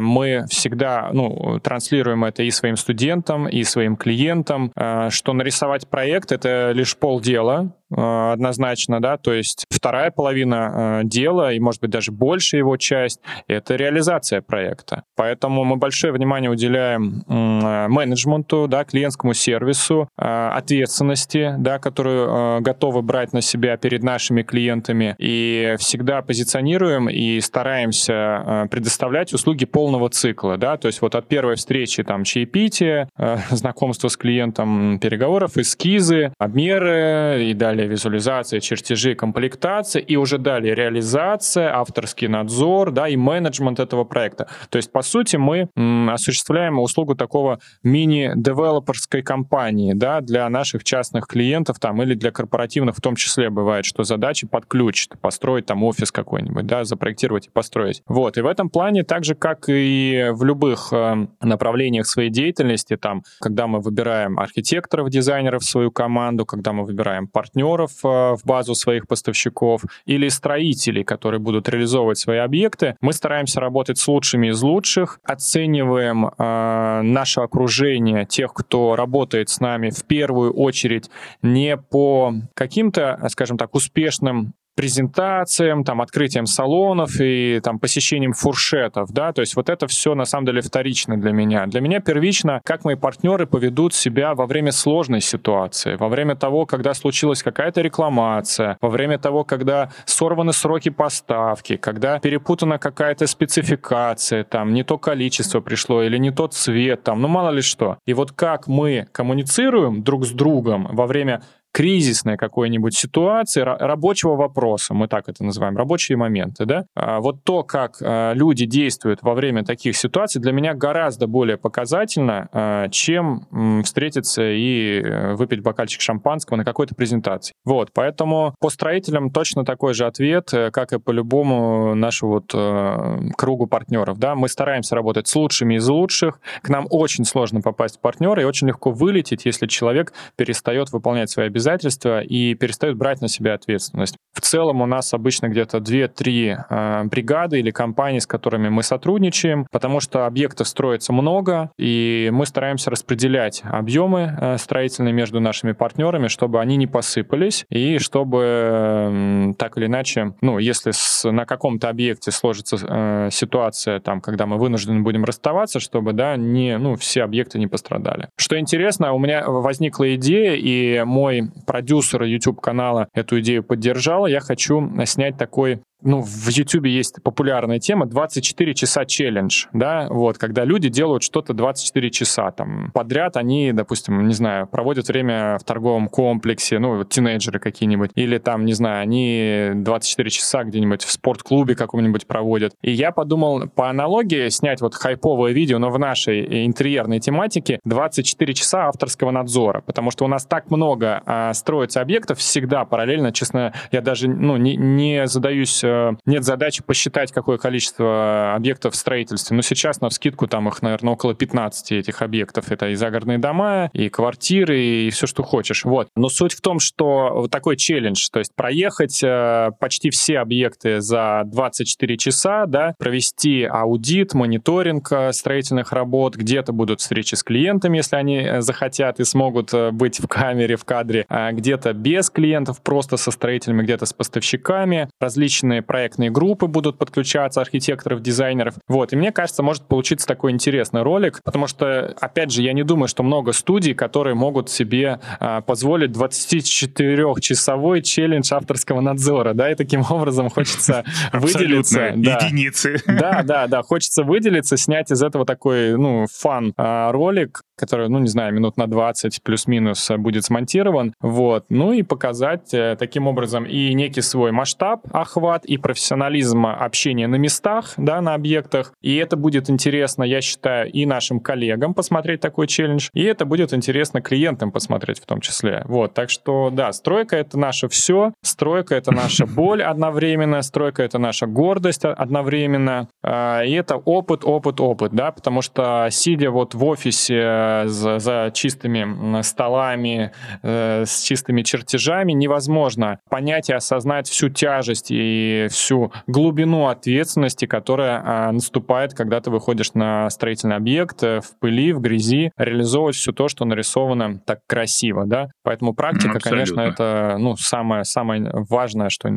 мы 0.00 0.44
всегда 0.48 1.10
ну, 1.12 1.60
транслируем 1.60 2.24
это 2.24 2.42
и 2.42 2.50
своим 2.50 2.76
студентам, 2.76 3.48
и 3.48 3.62
своим 3.64 3.96
клиентам, 3.96 4.72
что 5.10 5.32
нарисовать 5.32 5.88
проект— 5.88 6.32
это 6.32 6.72
лишь 6.72 6.96
полдела, 6.96 7.72
Э, 7.83 7.83
однозначно, 7.94 9.00
да, 9.00 9.16
то 9.16 9.32
есть 9.32 9.64
вторая 9.70 10.10
половина 10.10 11.00
э, 11.02 11.04
дела, 11.04 11.52
и, 11.52 11.60
может 11.60 11.80
быть, 11.80 11.90
даже 11.90 12.12
большая 12.12 12.60
его 12.60 12.76
часть, 12.76 13.20
это 13.46 13.76
реализация 13.76 14.40
проекта. 14.40 15.04
Поэтому 15.16 15.64
мы 15.64 15.76
большое 15.76 16.12
внимание 16.12 16.50
уделяем 16.50 17.22
э, 17.28 17.88
менеджменту, 17.88 18.66
да, 18.68 18.84
клиентскому 18.84 19.34
сервису, 19.34 20.08
ответственности, 20.16 21.54
да, 21.58 21.78
которую 21.78 22.60
готовы 22.62 23.02
брать 23.02 23.32
на 23.32 23.40
себя 23.40 23.76
перед 23.76 24.02
нашими 24.02 24.42
клиентами, 24.42 25.14
и 25.18 25.76
всегда 25.78 26.22
позиционируем 26.22 27.08
и 27.08 27.40
стараемся 27.40 28.68
предоставлять 28.70 29.32
услуги 29.32 29.64
полного 29.64 30.08
цикла, 30.08 30.56
да, 30.56 30.76
то 30.76 30.86
есть 30.88 31.02
вот 31.02 31.14
от 31.14 31.28
первой 31.28 31.56
встречи 31.56 32.02
там 32.02 32.24
чаепития, 32.24 33.08
знакомства 33.50 34.08
с 34.08 34.16
клиентом, 34.16 34.98
переговоров, 34.98 35.56
эскизы, 35.56 36.32
обмеры 36.38 37.44
и 37.44 37.54
далее 37.54 37.83
далее 37.84 37.90
визуализация, 37.90 38.60
чертежи, 38.60 39.14
комплектация, 39.14 40.02
и 40.02 40.16
уже 40.16 40.38
далее 40.38 40.74
реализация, 40.74 41.74
авторский 41.74 42.28
надзор, 42.28 42.90
да, 42.90 43.08
и 43.08 43.16
менеджмент 43.16 43.80
этого 43.80 44.04
проекта. 44.04 44.46
То 44.70 44.76
есть, 44.78 44.92
по 44.92 45.02
сути, 45.02 45.36
мы 45.36 45.68
м, 45.76 46.10
осуществляем 46.10 46.78
услугу 46.78 47.14
такого 47.14 47.58
мини-девелоперской 47.82 49.22
компании, 49.22 49.92
да, 49.94 50.20
для 50.20 50.48
наших 50.48 50.84
частных 50.84 51.26
клиентов 51.26 51.78
там 51.78 52.02
или 52.02 52.14
для 52.14 52.30
корпоративных 52.30 52.96
в 52.96 53.00
том 53.00 53.16
числе 53.16 53.50
бывает, 53.50 53.84
что 53.84 54.04
задачи 54.04 54.46
под 54.46 54.66
ключ, 54.66 55.08
построить 55.20 55.66
там 55.66 55.82
офис 55.84 56.10
какой-нибудь, 56.10 56.66
да, 56.66 56.84
запроектировать 56.84 57.46
и 57.46 57.50
построить. 57.50 58.02
Вот, 58.06 58.38
и 58.38 58.40
в 58.40 58.46
этом 58.46 58.70
плане, 58.70 59.02
так 59.04 59.24
же, 59.24 59.34
как 59.34 59.68
и 59.68 60.28
в 60.32 60.44
любых 60.44 60.92
э, 60.92 61.26
направлениях 61.40 62.06
своей 62.06 62.30
деятельности, 62.30 62.96
там, 62.96 63.22
когда 63.40 63.66
мы 63.66 63.80
выбираем 63.80 64.38
архитекторов, 64.38 65.10
дизайнеров 65.10 65.62
в 65.62 65.68
свою 65.68 65.90
команду, 65.90 66.46
когда 66.46 66.72
мы 66.72 66.84
выбираем 66.84 67.26
партнеров, 67.28 67.73
партнеров 67.74 67.92
э, 68.04 68.36
в 68.36 68.40
базу 68.44 68.74
своих 68.74 69.06
поставщиков 69.06 69.82
или 70.06 70.28
строителей, 70.28 71.04
которые 71.04 71.40
будут 71.40 71.68
реализовывать 71.68 72.18
свои 72.18 72.38
объекты. 72.38 72.96
Мы 73.00 73.12
стараемся 73.12 73.60
работать 73.60 73.98
с 73.98 74.08
лучшими 74.08 74.48
из 74.48 74.62
лучших, 74.62 75.20
оцениваем 75.24 76.26
э, 76.26 77.00
наше 77.02 77.40
окружение, 77.40 78.24
тех, 78.24 78.52
кто 78.52 78.96
работает 78.96 79.48
с 79.48 79.60
нами 79.60 79.90
в 79.90 80.04
первую 80.04 80.52
очередь 80.52 81.10
не 81.42 81.76
по 81.76 82.34
каким-то, 82.54 83.20
скажем 83.28 83.58
так, 83.58 83.74
успешным 83.74 84.54
презентациям, 84.74 85.84
там, 85.84 86.00
открытием 86.00 86.46
салонов 86.46 87.20
и 87.20 87.60
там, 87.62 87.78
посещением 87.78 88.32
фуршетов, 88.32 89.10
да, 89.12 89.32
то 89.32 89.40
есть 89.40 89.56
вот 89.56 89.68
это 89.68 89.86
все 89.86 90.14
на 90.14 90.24
самом 90.24 90.46
деле 90.46 90.60
вторично 90.60 91.16
для 91.16 91.32
меня. 91.32 91.66
Для 91.66 91.80
меня 91.80 92.00
первично, 92.00 92.60
как 92.64 92.84
мои 92.84 92.96
партнеры 92.96 93.46
поведут 93.46 93.94
себя 93.94 94.34
во 94.34 94.46
время 94.46 94.72
сложной 94.72 95.20
ситуации, 95.20 95.96
во 95.96 96.08
время 96.08 96.36
того, 96.36 96.66
когда 96.66 96.94
случилась 96.94 97.42
какая-то 97.42 97.80
рекламация, 97.80 98.76
во 98.80 98.88
время 98.88 99.18
того, 99.18 99.44
когда 99.44 99.90
сорваны 100.04 100.52
сроки 100.52 100.88
поставки, 100.88 101.76
когда 101.76 102.18
перепутана 102.18 102.78
какая-то 102.78 103.26
спецификация, 103.26 104.44
там, 104.44 104.72
не 104.74 104.82
то 104.82 104.98
количество 104.98 105.60
пришло 105.60 106.02
или 106.02 106.18
не 106.18 106.30
тот 106.30 106.54
цвет, 106.54 107.02
там, 107.02 107.20
ну 107.20 107.28
мало 107.28 107.50
ли 107.50 107.62
что. 107.62 107.98
И 108.06 108.14
вот 108.14 108.32
как 108.32 108.66
мы 108.66 109.06
коммуницируем 109.12 110.02
друг 110.02 110.24
с 110.24 110.30
другом 110.30 110.88
во 110.90 111.06
время 111.06 111.42
кризисной 111.74 112.36
какой-нибудь 112.36 112.96
ситуации, 112.96 113.60
рабочего 113.60 114.36
вопроса, 114.36 114.94
мы 114.94 115.08
так 115.08 115.28
это 115.28 115.42
называем, 115.42 115.76
рабочие 115.76 116.16
моменты, 116.16 116.66
да, 116.66 116.84
а 116.94 117.18
вот 117.18 117.42
то, 117.42 117.64
как 117.64 117.96
а, 118.00 118.32
люди 118.32 118.64
действуют 118.64 119.22
во 119.22 119.34
время 119.34 119.64
таких 119.64 119.96
ситуаций, 119.96 120.40
для 120.40 120.52
меня 120.52 120.74
гораздо 120.74 121.26
более 121.26 121.56
показательно, 121.56 122.48
а, 122.52 122.88
чем 122.90 123.82
встретиться 123.82 124.42
и 124.52 125.00
э, 125.00 125.34
выпить 125.34 125.62
бокальчик 125.62 126.00
шампанского 126.00 126.58
на 126.58 126.64
какой-то 126.64 126.94
презентации. 126.94 127.54
Вот, 127.64 127.90
поэтому 127.92 128.54
по 128.60 128.70
строителям 128.70 129.30
точно 129.30 129.64
такой 129.64 129.94
же 129.94 130.06
ответ, 130.06 130.54
э, 130.54 130.70
как 130.70 130.92
и 130.92 131.00
по 131.00 131.10
любому 131.10 131.96
нашему 131.96 132.34
вот 132.34 132.52
э, 132.54 133.30
кругу 133.36 133.66
партнеров, 133.66 134.18
да, 134.18 134.36
мы 134.36 134.48
стараемся 134.48 134.94
работать 134.94 135.26
с 135.26 135.34
лучшими 135.34 135.74
из 135.74 135.88
лучших, 135.88 136.38
к 136.62 136.68
нам 136.68 136.86
очень 136.90 137.24
сложно 137.24 137.62
попасть 137.62 137.96
в 137.96 138.00
партнеры 138.00 138.42
и 138.42 138.44
очень 138.44 138.68
легко 138.68 138.92
вылететь, 138.92 139.44
если 139.44 139.66
человек 139.66 140.12
перестает 140.36 140.92
выполнять 140.92 141.30
свои 141.30 141.46
обязательства 141.46 141.63
обязательства 141.64 142.20
и 142.20 142.54
перестают 142.54 142.98
брать 142.98 143.20
на 143.20 143.28
себя 143.28 143.54
ответственность. 143.54 144.16
В 144.34 144.40
целом 144.40 144.82
у 144.82 144.86
нас 144.86 145.14
обычно 145.14 145.48
где-то 145.48 145.78
2-3 145.78 146.56
э, 146.68 147.04
бригады 147.04 147.60
или 147.60 147.70
компании, 147.70 148.18
с 148.18 148.26
которыми 148.26 148.68
мы 148.68 148.82
сотрудничаем, 148.82 149.66
потому 149.70 150.00
что 150.00 150.26
объектов 150.26 150.68
строится 150.68 151.12
много, 151.12 151.70
и 151.78 152.30
мы 152.32 152.44
стараемся 152.44 152.90
распределять 152.90 153.62
объемы 153.64 154.36
э, 154.38 154.58
строительные 154.58 155.12
между 155.12 155.40
нашими 155.40 155.72
партнерами, 155.72 156.26
чтобы 156.26 156.60
они 156.60 156.76
не 156.76 156.86
посыпались, 156.86 157.64
и 157.70 157.98
чтобы 157.98 158.42
э, 158.44 159.52
так 159.56 159.78
или 159.78 159.86
иначе, 159.86 160.34
ну, 160.40 160.58
если 160.58 160.90
с, 160.90 161.30
на 161.30 161.46
каком-то 161.46 161.88
объекте 161.88 162.30
сложится 162.30 162.76
э, 162.76 163.28
ситуация, 163.30 164.00
там, 164.00 164.20
когда 164.20 164.46
мы 164.46 164.58
вынуждены 164.58 165.00
будем 165.00 165.24
расставаться, 165.24 165.80
чтобы, 165.80 166.12
да, 166.12 166.36
не, 166.36 166.76
ну, 166.76 166.96
все 166.96 167.22
объекты 167.22 167.58
не 167.58 167.68
пострадали. 167.68 168.28
Что 168.36 168.58
интересно, 168.58 169.12
у 169.12 169.18
меня 169.18 169.44
возникла 169.46 170.14
идея, 170.16 170.54
и 170.56 171.04
мой 171.04 171.50
продюсер 171.66 172.22
YouTube-канала 172.22 173.08
эту 173.14 173.40
идею 173.40 173.62
поддержал. 173.62 174.26
Я 174.26 174.40
хочу 174.40 174.90
снять 175.06 175.36
такой 175.36 175.82
ну, 176.04 176.20
в 176.20 176.48
YouTube 176.50 176.86
есть 176.86 177.22
популярная 177.22 177.78
тема 177.78 178.06
24 178.06 178.74
часа 178.74 179.04
челлендж, 179.06 179.66
да, 179.72 180.06
вот, 180.10 180.38
когда 180.38 180.64
люди 180.64 180.88
делают 180.88 181.22
что-то 181.22 181.54
24 181.54 182.10
часа, 182.10 182.50
там, 182.50 182.90
подряд 182.92 183.36
они, 183.36 183.72
допустим, 183.72 184.28
не 184.28 184.34
знаю, 184.34 184.66
проводят 184.66 185.08
время 185.08 185.58
в 185.58 185.64
торговом 185.64 186.08
комплексе, 186.08 186.78
ну, 186.78 186.98
вот 186.98 187.08
тинейджеры 187.08 187.58
какие-нибудь, 187.58 188.10
или 188.14 188.38
там, 188.38 188.66
не 188.66 188.74
знаю, 188.74 189.02
они 189.02 189.70
24 189.74 190.30
часа 190.30 190.64
где-нибудь 190.64 191.04
в 191.04 191.10
спортклубе 191.10 191.74
каком-нибудь 191.74 192.26
проводят. 192.26 192.74
И 192.82 192.92
я 192.92 193.10
подумал, 193.10 193.68
по 193.68 193.88
аналогии, 193.88 194.48
снять 194.50 194.82
вот 194.82 194.94
хайповое 194.94 195.52
видео, 195.52 195.78
но 195.78 195.90
в 195.90 195.98
нашей 195.98 196.66
интерьерной 196.66 197.18
тематике 197.18 197.80
24 197.84 198.54
часа 198.54 198.88
авторского 198.88 199.30
надзора, 199.30 199.80
потому 199.80 200.10
что 200.10 200.26
у 200.26 200.28
нас 200.28 200.44
так 200.44 200.70
много 200.70 201.22
а, 201.24 201.54
строится 201.54 202.02
объектов 202.02 202.38
всегда 202.38 202.84
параллельно, 202.84 203.32
честно, 203.32 203.72
я 203.90 204.02
даже, 204.02 204.28
ну, 204.28 204.58
не, 204.58 204.76
не 204.76 205.26
задаюсь 205.26 205.82
э, 205.82 205.93
Э, 205.93 205.93
нет 206.26 206.44
задачи 206.44 206.82
посчитать, 206.82 207.32
какое 207.32 207.58
количество 207.58 208.54
объектов 208.54 208.94
в 208.94 208.96
строительстве. 208.96 209.56
Но 209.56 209.62
сейчас 209.62 210.00
на 210.00 210.08
вскидку 210.08 210.46
там 210.46 210.68
их, 210.68 210.82
наверное, 210.82 211.14
около 211.14 211.34
15 211.34 211.92
этих 211.92 212.22
объектов. 212.22 212.70
Это 212.70 212.88
и 212.88 212.94
загородные 212.94 213.38
дома, 213.38 213.90
и 213.92 214.08
квартиры, 214.08 214.80
и 214.80 215.10
все, 215.10 215.26
что 215.26 215.42
хочешь. 215.42 215.84
Вот. 215.84 216.08
Но 216.16 216.28
суть 216.28 216.52
в 216.52 216.60
том, 216.60 216.78
что 216.80 217.30
вот 217.34 217.50
такой 217.50 217.76
челлендж, 217.76 218.28
то 218.32 218.38
есть 218.38 218.54
проехать 218.54 219.22
э, 219.22 219.70
почти 219.80 220.10
все 220.10 220.38
объекты 220.38 221.00
за 221.00 221.42
24 221.46 222.16
часа, 222.16 222.66
да, 222.66 222.94
провести 222.98 223.64
аудит, 223.64 224.34
мониторинг 224.34 225.10
э, 225.12 225.32
строительных 225.32 225.92
работ, 225.92 226.36
где-то 226.36 226.72
будут 226.72 227.00
встречи 227.00 227.34
с 227.34 227.42
клиентами, 227.42 227.98
если 227.98 228.16
они 228.16 228.48
захотят 228.58 229.20
и 229.20 229.24
смогут 229.24 229.72
быть 229.92 230.20
в 230.20 230.26
камере, 230.28 230.76
в 230.76 230.84
кадре, 230.84 231.26
а 231.28 231.52
где-то 231.52 231.92
без 231.92 232.30
клиентов, 232.30 232.82
просто 232.82 233.16
со 233.16 233.30
строителями, 233.30 233.82
где-то 233.82 234.06
с 234.06 234.12
поставщиками, 234.12 235.08
различные 235.20 235.82
проектные 235.84 236.30
группы 236.30 236.66
будут 236.66 236.98
подключаться, 236.98 237.60
архитекторов, 237.60 238.20
дизайнеров. 238.22 238.74
Вот, 238.88 239.12
и 239.12 239.16
мне 239.16 239.32
кажется, 239.32 239.62
может 239.62 239.84
получиться 239.84 240.26
такой 240.26 240.52
интересный 240.52 241.02
ролик, 241.02 241.40
потому 241.44 241.66
что, 241.66 242.14
опять 242.20 242.50
же, 242.50 242.62
я 242.62 242.72
не 242.72 242.82
думаю, 242.82 243.08
что 243.08 243.22
много 243.22 243.52
студий, 243.52 243.94
которые 243.94 244.34
могут 244.34 244.70
себе 244.70 245.20
а, 245.40 245.60
позволить 245.60 246.10
24-часовой 246.10 248.02
челлендж 248.02 248.52
авторского 248.52 249.00
надзора, 249.00 249.54
да, 249.54 249.70
и 249.70 249.74
таким 249.74 250.04
образом 250.10 250.50
хочется 250.50 251.04
выделиться. 251.32 252.06
Единицы. 252.06 253.00
Да, 253.06 253.42
да, 253.42 253.66
да, 253.66 253.82
хочется 253.82 254.22
выделиться, 254.24 254.76
снять 254.76 255.10
из 255.10 255.22
этого 255.22 255.44
такой, 255.44 255.96
ну, 255.96 256.26
фан-ролик, 256.30 257.60
а, 257.60 257.80
который, 257.80 258.08
ну, 258.08 258.18
не 258.18 258.28
знаю, 258.28 258.54
минут 258.54 258.76
на 258.76 258.86
20 258.86 259.42
плюс-минус 259.42 260.10
будет 260.18 260.44
смонтирован, 260.44 261.14
вот, 261.20 261.66
ну 261.68 261.92
и 261.92 262.02
показать 262.02 262.72
э, 262.72 262.96
таким 262.98 263.26
образом 263.26 263.64
и 263.64 263.92
некий 263.94 264.20
свой 264.20 264.52
масштаб, 264.52 265.00
охват, 265.12 265.63
и 265.64 265.78
профессионализм 265.78 266.66
общения 266.66 267.26
на 267.26 267.36
местах, 267.36 267.94
да, 267.96 268.20
на 268.20 268.34
объектах, 268.34 268.92
и 269.02 269.16
это 269.16 269.36
будет 269.36 269.70
интересно, 269.70 270.22
я 270.22 270.40
считаю, 270.40 270.90
и 270.90 271.06
нашим 271.06 271.40
коллегам 271.40 271.94
посмотреть 271.94 272.40
такой 272.40 272.66
челлендж, 272.66 273.08
и 273.12 273.22
это 273.22 273.44
будет 273.44 273.72
интересно 273.72 274.20
клиентам 274.20 274.70
посмотреть 274.70 275.20
в 275.20 275.26
том 275.26 275.40
числе, 275.40 275.82
вот, 275.86 276.14
так 276.14 276.30
что, 276.30 276.70
да, 276.70 276.92
стройка— 276.92 277.36
это 277.38 277.58
наше 277.58 277.88
все, 277.88 278.32
стройка— 278.42 278.94
это 278.96 279.12
наша 279.12 279.46
боль 279.54 279.82
одновременно, 279.82 280.62
стройка— 280.62 281.02
это 281.04 281.18
наша 281.18 281.46
гордость 281.46 282.04
одновременно, 282.04 283.08
а, 283.22 283.62
и 283.62 283.72
это 283.72 283.96
опыт, 283.96 284.44
опыт, 284.44 284.80
опыт, 284.80 285.12
да, 285.12 285.32
потому 285.32 285.62
что 285.62 286.08
сидя 286.10 286.50
вот 286.50 286.74
в 286.74 286.84
офисе 286.84 287.82
за, 287.86 288.18
за 288.18 288.50
чистыми 288.52 289.42
столами, 289.42 290.32
э, 290.62 291.04
с 291.06 291.22
чистыми 291.22 291.62
чертежами 291.62 292.32
невозможно 292.32 293.20
понять 293.28 293.70
и 293.70 293.72
осознать 293.72 294.28
всю 294.28 294.48
тяжесть 294.48 295.10
и 295.10 295.53
всю 295.70 296.12
глубину 296.26 296.86
ответственности, 296.86 297.66
которая 297.66 298.22
э, 298.22 298.50
наступает, 298.52 299.14
когда 299.14 299.40
ты 299.40 299.50
выходишь 299.50 299.94
на 299.94 300.28
строительный 300.30 300.76
объект 300.76 301.22
э, 301.22 301.40
в 301.40 301.58
пыли, 301.58 301.92
в 301.92 302.00
грязи, 302.00 302.50
реализовывать 302.56 303.16
все 303.16 303.32
то, 303.32 303.48
что 303.48 303.64
нарисовано 303.64 304.40
так 304.46 304.60
красиво, 304.66 305.24
да. 305.26 305.48
Поэтому 305.62 305.94
практика, 305.94 306.36
Абсолютно. 306.36 306.50
конечно, 306.50 306.80
это 306.80 307.36
ну 307.38 307.56
самое 307.56 308.04
самое 308.04 308.50
важное, 308.68 309.08
что 309.10 309.30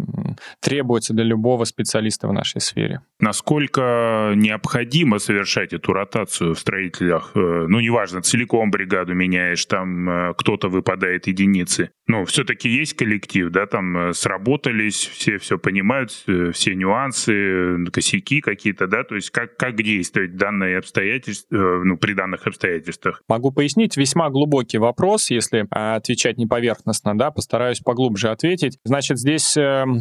требуется 0.62 1.13
для 1.13 1.23
любого 1.23 1.65
специалиста 1.65 2.27
в 2.27 2.34
нашей 2.34 2.62
сфере. 2.62 3.01
Насколько 3.19 4.34
необходимо 4.36 5.19
совершать 5.19 5.73
эту 5.73 5.93
ротацию 5.93 6.53
в 6.53 6.60
строителях? 6.60 7.32
Э, 7.36 7.65
ну, 7.67 7.80
неважно 7.80 8.21
целиком 8.21 8.71
бригаду 8.71 9.13
меняешь, 9.13 9.65
там 9.65 10.10
э, 10.10 10.34
кто-то 10.38 10.69
выпадает 10.69 11.27
единицы. 11.27 11.89
Но 12.08 12.25
все-таки 12.25 12.69
есть 12.69 12.95
коллектив, 12.95 13.49
да, 13.49 13.65
там 13.65 14.13
сработались, 14.13 15.06
все 15.08 15.38
все 15.38 15.58
понимают, 15.58 16.06
э, 16.27 16.51
все 16.51 16.75
нюансы, 16.75 17.85
косяки 17.91 18.41
какие-то, 18.41 18.87
да, 18.87 19.03
то 19.03 19.15
есть 19.15 19.29
как, 19.31 19.57
как 19.57 19.75
действовать 19.75 20.35
данные 20.35 20.77
обстоятельства, 20.77 21.83
ну, 21.83 21.97
при 21.97 22.13
данных 22.13 22.47
обстоятельствах. 22.47 23.21
Могу 23.27 23.51
пояснить, 23.51 23.97
весьма 23.97 24.29
глубокий 24.29 24.77
вопрос, 24.77 25.29
если 25.29 25.65
отвечать 25.69 26.37
не 26.37 26.45
поверхностно, 26.45 27.17
да, 27.17 27.31
постараюсь 27.31 27.79
поглубже 27.79 28.29
ответить. 28.29 28.77
Значит, 28.83 29.17
здесь 29.19 29.57